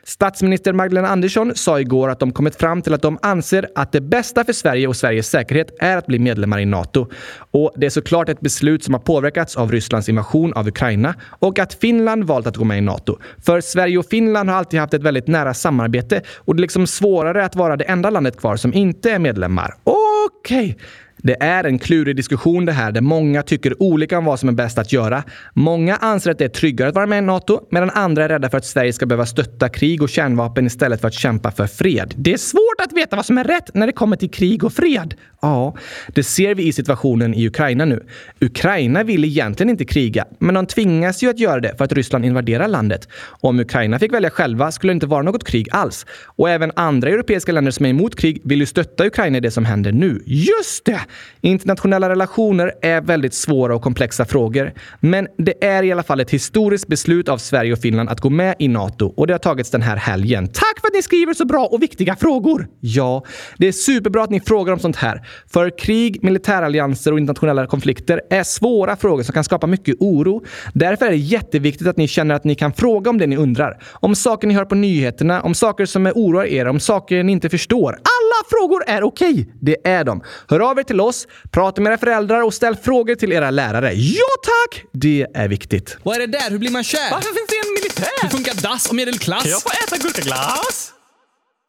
Statsminister 0.05 0.72
Magdalena 0.72 1.09
Andersson 1.09 1.53
sa 1.55 1.80
igår 1.80 2.09
att 2.09 2.20
de 2.20 2.32
kommit 2.32 2.57
fram 2.57 2.82
till 2.82 2.95
att 2.95 3.03
de 3.03 3.18
anser 3.22 3.68
att 3.74 3.92
det 3.92 4.01
bästa 4.01 4.45
för 4.45 4.53
Sverige 4.53 4.86
och 4.86 4.97
Sveriges 4.97 5.28
säkerhet 5.28 5.70
är 5.78 5.97
att 5.97 6.07
bli 6.07 6.18
medlemmar 6.18 6.59
i 6.59 6.64
NATO. 6.64 7.07
Och 7.51 7.72
det 7.76 7.86
är 7.86 7.90
såklart 7.90 8.28
ett 8.28 8.40
beslut 8.40 8.84
som 8.84 8.95
har 8.95 9.01
påverkats 9.01 9.57
av 9.57 9.70
Rysslands 9.85 10.09
invasion 10.09 10.53
av 10.53 10.68
Ukraina 10.68 11.14
och 11.39 11.59
att 11.59 11.74
Finland 11.74 12.24
valt 12.24 12.47
att 12.47 12.57
gå 12.57 12.64
med 12.64 12.78
i 12.78 12.80
NATO. 12.80 13.18
För 13.47 13.61
Sverige 13.61 13.99
och 13.99 14.07
Finland 14.07 14.51
har 14.51 14.57
alltid 14.57 14.80
haft 14.80 14.95
ett 14.95 15.03
väldigt 15.03 15.26
nära 15.26 15.55
samarbete 15.55 16.22
och 16.37 16.57
det 16.57 16.61
är 16.61 16.62
liksom 16.62 16.87
svårare 16.87 17.45
att 17.45 17.57
vara 17.57 17.76
det 17.76 17.85
enda 17.85 18.11
landet 18.11 18.37
kvar 18.37 18.57
som 18.57 18.74
inte 18.74 19.11
är 19.11 19.18
medlemmar. 19.18 19.74
Okej, 19.85 20.70
okay. 20.70 20.74
Det 21.16 21.43
är 21.43 21.64
en 21.64 21.78
klurig 21.78 22.16
diskussion 22.16 22.64
det 22.64 22.72
här 22.72 22.93
där 22.93 23.01
många 23.01 23.43
tycker 23.43 23.82
olika 23.82 24.18
om 24.18 24.24
vad 24.24 24.41
som 24.41 24.49
är 24.49 24.53
bäst 24.53 24.78
att 24.78 24.93
göra. 24.93 25.22
Många 25.55 25.97
anser 25.97 26.30
att 26.30 26.39
det 26.39 26.45
är 26.45 26.49
tryggare 26.49 26.89
att 26.89 26.95
vara 26.95 27.07
med 27.07 27.18
i 27.18 27.20
NATO 27.20 27.61
medan 27.70 27.91
andra 27.91 28.24
är 28.24 28.28
rädda 28.28 28.51
för 28.51 28.59
att 28.59 28.64
Sverige 28.64 28.93
ska 28.93 29.07
behöva 29.07 29.26
stötta 29.26 29.68
krig 29.68 30.03
och 30.03 30.09
kärnvapen 30.09 30.66
istället 30.66 31.01
för 31.01 31.09
att 31.09 31.14
kämpa 31.14 31.51
för 31.51 31.66
fred. 31.66 32.14
Det 32.16 32.32
är 32.32 32.37
svårt 32.37 32.80
att 32.85 32.93
veta 32.93 33.16
vad 33.16 33.26
som 33.26 33.39
är 33.39 33.45
rätt 33.45 33.74
när 33.74 33.87
det 33.87 33.93
kommer 33.93 34.16
till 34.16 34.30
krig 34.30 34.64
och 34.64 34.72
fred. 34.72 35.14
Ja, 35.45 35.74
det 36.14 36.22
ser 36.22 36.55
vi 36.55 36.66
i 36.66 36.72
situationen 36.72 37.34
i 37.34 37.47
Ukraina 37.47 37.84
nu. 37.84 38.07
Ukraina 38.40 39.03
vill 39.03 39.24
egentligen 39.24 39.70
inte 39.70 39.84
kriga, 39.84 40.24
men 40.38 40.55
de 40.55 40.66
tvingas 40.66 41.22
ju 41.22 41.30
att 41.30 41.38
göra 41.38 41.61
det 41.61 41.76
för 41.78 41.84
att 41.84 41.92
Ryssland 41.92 42.24
invaderar 42.24 42.68
landet. 42.68 43.09
Om 43.40 43.61
Ukraina 43.61 43.99
fick 43.99 44.12
välja 44.12 44.30
själva 44.30 44.72
skulle 44.72 44.92
det 44.92 44.95
inte 44.95 45.07
vara 45.07 45.22
något 45.22 45.45
krig 45.45 45.68
alls. 45.70 46.07
Och 46.24 46.51
även 46.51 46.72
andra 46.76 47.11
europeiska 47.11 47.53
länder 47.53 47.72
som 47.72 47.86
är 47.86 47.90
emot 47.90 48.16
krig 48.16 48.40
vill 48.45 48.61
ju 48.61 48.66
stötta 48.66 49.07
Ukraina 49.07 49.38
i 49.38 49.40
det 49.40 49.51
som 49.51 49.64
händer 49.64 49.92
nu. 49.92 50.22
Just 50.26 50.84
det! 50.84 51.01
Internationella 51.40 52.09
relationer 52.09 52.72
är 52.82 53.01
väldigt 53.01 53.34
svåra 53.34 53.74
och 53.74 53.82
komplexa 53.82 54.24
frågor. 54.24 54.72
Men 55.01 55.28
det 55.38 55.64
är 55.64 55.82
i 55.82 55.92
alla 55.92 56.03
fall 56.03 56.20
ett 56.20 56.30
historiskt 56.30 56.86
beslut 56.86 57.28
av 57.28 57.38
Sverige 57.38 57.72
och 57.72 57.78
Finland 57.78 58.09
att 58.09 58.20
gå 58.20 58.30
med 58.30 58.55
i 58.59 58.68
NATO 58.68 59.07
och 59.16 59.26
det 59.26 59.34
har 59.34 59.38
tagits 59.38 59.70
den 59.70 59.82
här 59.82 59.97
helgen. 59.97 60.47
Tack 60.47 60.80
för 60.80 60.88
att 60.88 60.95
ni 60.95 61.03
skriver 61.03 61.34
så 61.34 61.45
bra 61.45 61.66
och 61.66 61.82
viktiga 61.82 62.16
frågor! 62.16 62.68
Ja, 62.80 63.24
det 63.59 63.68
är 63.68 63.72
superbra 63.72 64.22
att 64.22 64.30
ni 64.30 64.40
frågar 64.40 64.72
om 64.72 64.78
sånt 64.78 64.97
här. 64.97 65.26
För 65.53 65.78
krig, 65.78 66.24
militärallianser 66.24 67.12
och 67.12 67.18
internationella 67.18 67.66
konflikter 67.66 68.20
är 68.30 68.43
svåra 68.43 68.97
frågor 68.97 69.22
som 69.22 69.32
kan 69.32 69.45
skapa 69.45 69.66
mycket 69.66 69.97
oro. 70.01 70.45
Därför 70.72 71.07
är 71.07 71.11
det 71.11 71.16
jätteviktigt 71.16 71.87
att 71.87 71.97
ni 71.97 72.09
känner 72.09 72.35
att 72.35 72.45
ni 72.45 72.55
kan 72.55 72.72
fråga 72.72 73.11
om 73.11 73.18
det 73.18 73.26
ni 73.26 73.37
undrar. 73.37 73.82
Om 73.93 74.14
saker 74.14 74.49
ni 74.49 74.55
hör 74.55 74.64
på 74.64 74.74
nyheterna, 74.74 75.43
om 75.43 75.55
saker 75.55 75.87
som 75.87 76.07
oroar 76.07 76.45
er, 76.45 76.66
om 76.66 76.80
saker 76.80 77.22
ni 77.22 77.32
inte 77.32 77.49
förstår. 77.49 77.91
Alla 77.93 78.49
frågor 78.51 78.85
är 78.87 79.03
okej! 79.03 79.32
Okay. 79.32 79.47
Det 79.61 79.76
är 79.85 80.05
de. 80.05 80.22
Hör 80.49 80.61
av 80.61 80.78
er 80.78 80.82
till 80.82 81.01
oss, 81.01 81.26
prata 81.51 81.80
med 81.80 81.91
era 81.91 81.99
föräldrar 81.99 82.43
och 82.43 82.55
ställ 82.55 82.76
frågor 82.76 83.14
till 83.14 83.32
era 83.32 83.51
lärare. 83.51 83.93
Ja 83.95 84.24
tack! 84.43 84.85
Det 84.93 85.26
är 85.35 85.49
viktigt. 85.49 85.99
Vad 86.03 86.16
är 86.16 86.20
det 86.20 86.26
där? 86.26 86.51
Hur 86.51 86.59
blir 86.59 86.70
man 86.70 86.85
kär? 86.85 87.11
Varför 87.11 87.35
finns 87.35 87.49
det 87.49 87.68
en 87.68 87.74
militär? 87.74 88.22
Hur 88.22 88.28
funkar 88.28 88.62
dass 88.62 88.89
och 88.89 88.95
medelklass? 88.95 89.43
Kan 89.43 89.51
jag 89.51 89.62
få 89.62 89.70
äta 89.70 89.97
gurkaglass? 89.97 90.91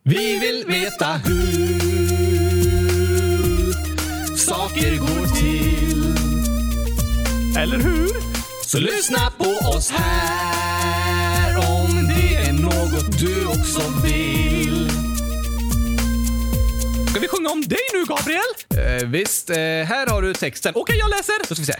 Vi 0.03 0.39
vill 0.39 0.65
veta 0.67 1.05
hur 1.05 1.94
saker 4.45 4.97
går 4.97 5.25
till. 5.35 6.03
Eller 7.57 7.77
hur? 7.77 8.09
Så 8.65 8.79
lyssna 8.79 9.31
på 9.37 9.67
oss 9.69 9.91
här 9.91 11.57
om 11.57 12.07
det 12.07 12.35
är 12.35 12.53
något 12.53 13.19
du 13.19 13.45
också 13.45 13.81
vill. 14.03 14.89
Ska 17.09 17.19
vi 17.19 17.27
sjunga 17.27 17.49
om 17.49 17.61
dig 17.61 17.79
nu, 17.93 18.05
Gabriel? 18.05 18.41
Eh, 19.01 19.07
visst, 19.07 19.49
eh, 19.49 19.55
här 19.57 20.07
har 20.07 20.21
du 20.21 20.33
texten. 20.33 20.71
Okej, 20.75 20.81
okay, 20.81 20.97
jag 20.97 21.09
läser. 21.09 21.33
Då 21.49 21.55
ska 21.55 21.61
vi 21.61 21.65
se. 21.65 21.79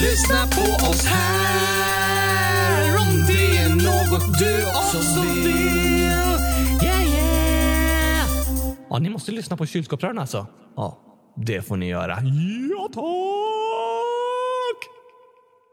lyssna 0.00 0.46
på 0.46 0.90
oss 0.90 1.06
här 1.06 2.96
om 2.96 3.26
det 3.26 3.58
är 3.58 3.68
något 3.68 4.38
du 4.38 4.66
också 4.66 5.20
vill. 5.20 5.50
Yeah, 6.82 7.08
yeah. 7.14 8.28
Ja, 8.90 8.98
ni 8.98 9.10
måste 9.10 9.32
lyssna 9.32 9.56
på 9.56 9.66
kylskåpsrören 9.66 10.18
alltså. 10.18 10.46
Ja, 10.76 10.98
det 11.36 11.62
får 11.62 11.76
ni 11.76 11.88
göra. 11.88 12.18
Ja, 12.70 12.88
tack! 12.94 14.09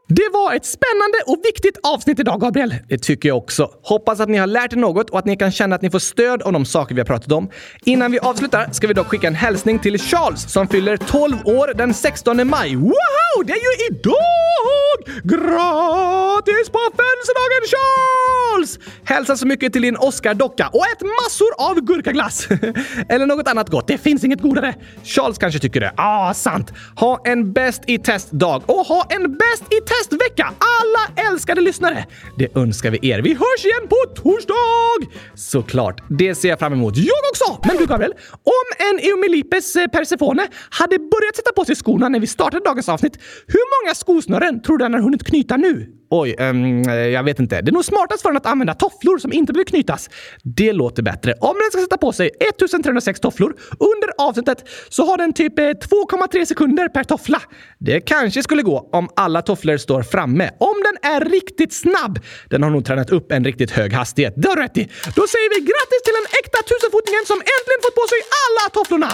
Det 0.09 0.29
var 0.33 0.53
ett 0.53 0.65
spännande 0.65 1.17
och 1.25 1.39
viktigt 1.43 1.77
avsnitt 1.83 2.19
idag, 2.19 2.41
Gabriel. 2.41 2.75
Det 2.89 2.97
tycker 2.97 3.29
jag 3.29 3.37
också. 3.37 3.71
Hoppas 3.83 4.19
att 4.19 4.29
ni 4.29 4.37
har 4.37 4.47
lärt 4.47 4.73
er 4.73 4.77
något 4.77 5.09
och 5.09 5.19
att 5.19 5.25
ni 5.25 5.37
kan 5.37 5.51
känna 5.51 5.75
att 5.75 5.81
ni 5.81 5.89
får 5.89 5.99
stöd 5.99 6.41
av 6.41 6.53
de 6.53 6.65
saker 6.65 6.95
vi 6.95 7.01
har 7.01 7.05
pratat 7.05 7.31
om. 7.31 7.49
Innan 7.85 8.11
vi 8.11 8.19
avslutar 8.19 8.69
ska 8.71 8.87
vi 8.87 8.93
dock 8.93 9.07
skicka 9.07 9.27
en 9.27 9.35
hälsning 9.35 9.79
till 9.79 9.99
Charles 9.99 10.51
som 10.51 10.67
fyller 10.67 10.97
12 10.97 11.35
år 11.45 11.73
den 11.75 11.93
16 11.93 12.47
maj. 12.47 12.75
Woho! 12.75 13.43
Det 13.45 13.53
är 13.53 13.57
ju 13.57 13.95
idag! 13.95 15.15
Gratis 15.23 16.69
på 16.69 16.79
födelsedagen 16.97 17.63
Charles! 17.71 18.79
Hälsa 19.03 19.37
så 19.37 19.47
mycket 19.47 19.73
till 19.73 19.81
din 19.81 19.97
Oscar-docka 19.97 20.69
och 20.73 20.85
ät 20.85 21.01
massor 21.01 21.47
av 21.57 21.81
gurkaglass. 21.81 22.47
Eller 23.09 23.25
något 23.25 23.47
annat 23.47 23.69
gott. 23.69 23.87
Det 23.87 23.97
finns 23.97 24.23
inget 24.23 24.41
godare. 24.41 24.75
Charles 25.03 25.37
kanske 25.37 25.59
tycker 25.59 25.79
det. 25.79 25.93
Ah, 25.97 26.33
sant. 26.33 26.73
Ha 26.95 27.21
en 27.25 27.53
bäst 27.53 27.83
i 27.85 27.97
test-dag 27.97 28.63
och 28.65 28.85
ha 28.85 29.07
en 29.09 29.37
bäst 29.37 29.63
i 29.73 29.81
test 29.81 29.96
festvecka! 29.97 30.43
Alla 30.43 31.29
älskade 31.29 31.61
lyssnare! 31.61 32.05
Det 32.37 32.55
önskar 32.55 32.91
vi 32.91 33.09
er. 33.09 33.21
Vi 33.21 33.29
hörs 33.33 33.65
igen 33.65 33.87
på 33.89 34.21
torsdag! 34.21 35.11
Såklart, 35.35 36.03
det 36.09 36.35
ser 36.35 36.49
jag 36.49 36.59
fram 36.59 36.73
emot. 36.73 36.97
Jag 36.97 37.23
också! 37.31 37.67
Men 37.67 37.77
du 37.77 37.85
Gabriel, 37.85 38.13
om 38.43 38.67
en 38.91 38.99
Eumilipes 39.09 39.75
eh, 39.75 39.87
Persefone 39.87 40.47
hade 40.69 40.99
börjat 40.99 41.35
sätta 41.35 41.51
på 41.51 41.65
sig 41.65 41.75
skorna 41.75 42.09
när 42.09 42.19
vi 42.19 42.27
startade 42.27 42.63
dagens 42.65 42.89
avsnitt, 42.89 43.17
hur 43.47 43.85
många 43.85 43.95
skosnören 43.95 44.61
tror 44.61 44.77
du 44.77 44.85
den 44.85 44.93
har 44.93 45.01
hunnit 45.01 45.23
knyta 45.23 45.57
nu? 45.57 45.93
Oj, 46.09 46.35
um, 46.39 46.83
jag 46.83 47.23
vet 47.23 47.39
inte. 47.39 47.61
Det 47.61 47.69
är 47.69 47.73
nog 47.73 47.85
smartast 47.85 48.21
för 48.21 48.29
den 48.29 48.37
att 48.37 48.45
använda 48.45 48.73
tofflor 48.73 49.17
som 49.17 49.33
inte 49.33 49.53
behöver 49.53 49.69
knytas. 49.69 50.09
Det 50.43 50.73
låter 50.73 51.03
bättre. 51.03 51.33
Om 51.39 51.55
den 51.55 51.71
ska 51.71 51.81
sätta 51.81 51.97
på 51.97 52.11
sig 52.11 52.27
1306 52.27 53.19
tofflor 53.19 53.55
under 53.79 54.09
avsnittet 54.17 54.69
så 54.89 55.05
har 55.05 55.17
den 55.17 55.33
typ 55.33 55.59
eh, 55.59 55.63
2,3 55.63 56.45
sekunder 56.45 56.89
per 56.89 57.03
toffla. 57.03 57.41
Det 57.79 58.01
kanske 58.01 58.43
skulle 58.43 58.63
gå 58.63 58.89
om 58.91 59.09
alla 59.15 59.41
tofflor 59.41 59.77
står 59.77 60.03
framme. 60.03 60.49
Om 60.59 60.75
den 60.83 61.11
är 61.11 61.21
riktigt 61.25 61.73
snabb. 61.73 62.19
Den 62.49 62.63
har 62.63 62.69
nog 62.69 62.85
tränat 62.85 63.09
upp 63.09 63.31
en 63.31 63.43
riktigt 63.45 63.71
hög 63.71 63.93
hastighet. 63.93 64.33
Det 64.37 64.47
har 64.47 64.55
du 64.55 64.61
rätt 64.61 64.77
i. 64.77 64.83
Då 65.15 65.27
säger 65.27 65.49
vi 65.55 65.59
grattis 65.71 66.01
till 66.05 66.15
den 66.19 66.27
äkta 66.39 66.59
tusenfotingen 66.71 67.23
som 67.25 67.39
äntligen 67.55 67.81
fått 67.85 67.95
på 68.01 68.05
sig 68.11 68.19
alla 68.43 68.63
tofflorna! 68.77 69.11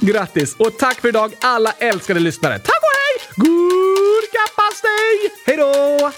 grattis 0.12 0.56
och 0.58 0.78
tack 0.78 1.00
för 1.00 1.08
idag 1.08 1.32
alla 1.40 1.72
älskade 1.78 2.20
lyssnare. 2.20 2.58
Tack 2.58 2.82
och 2.88 2.94
hej! 2.98 3.03
Gurkapastej! 3.36 5.30
Hej 5.46 5.56
då! 5.56 6.10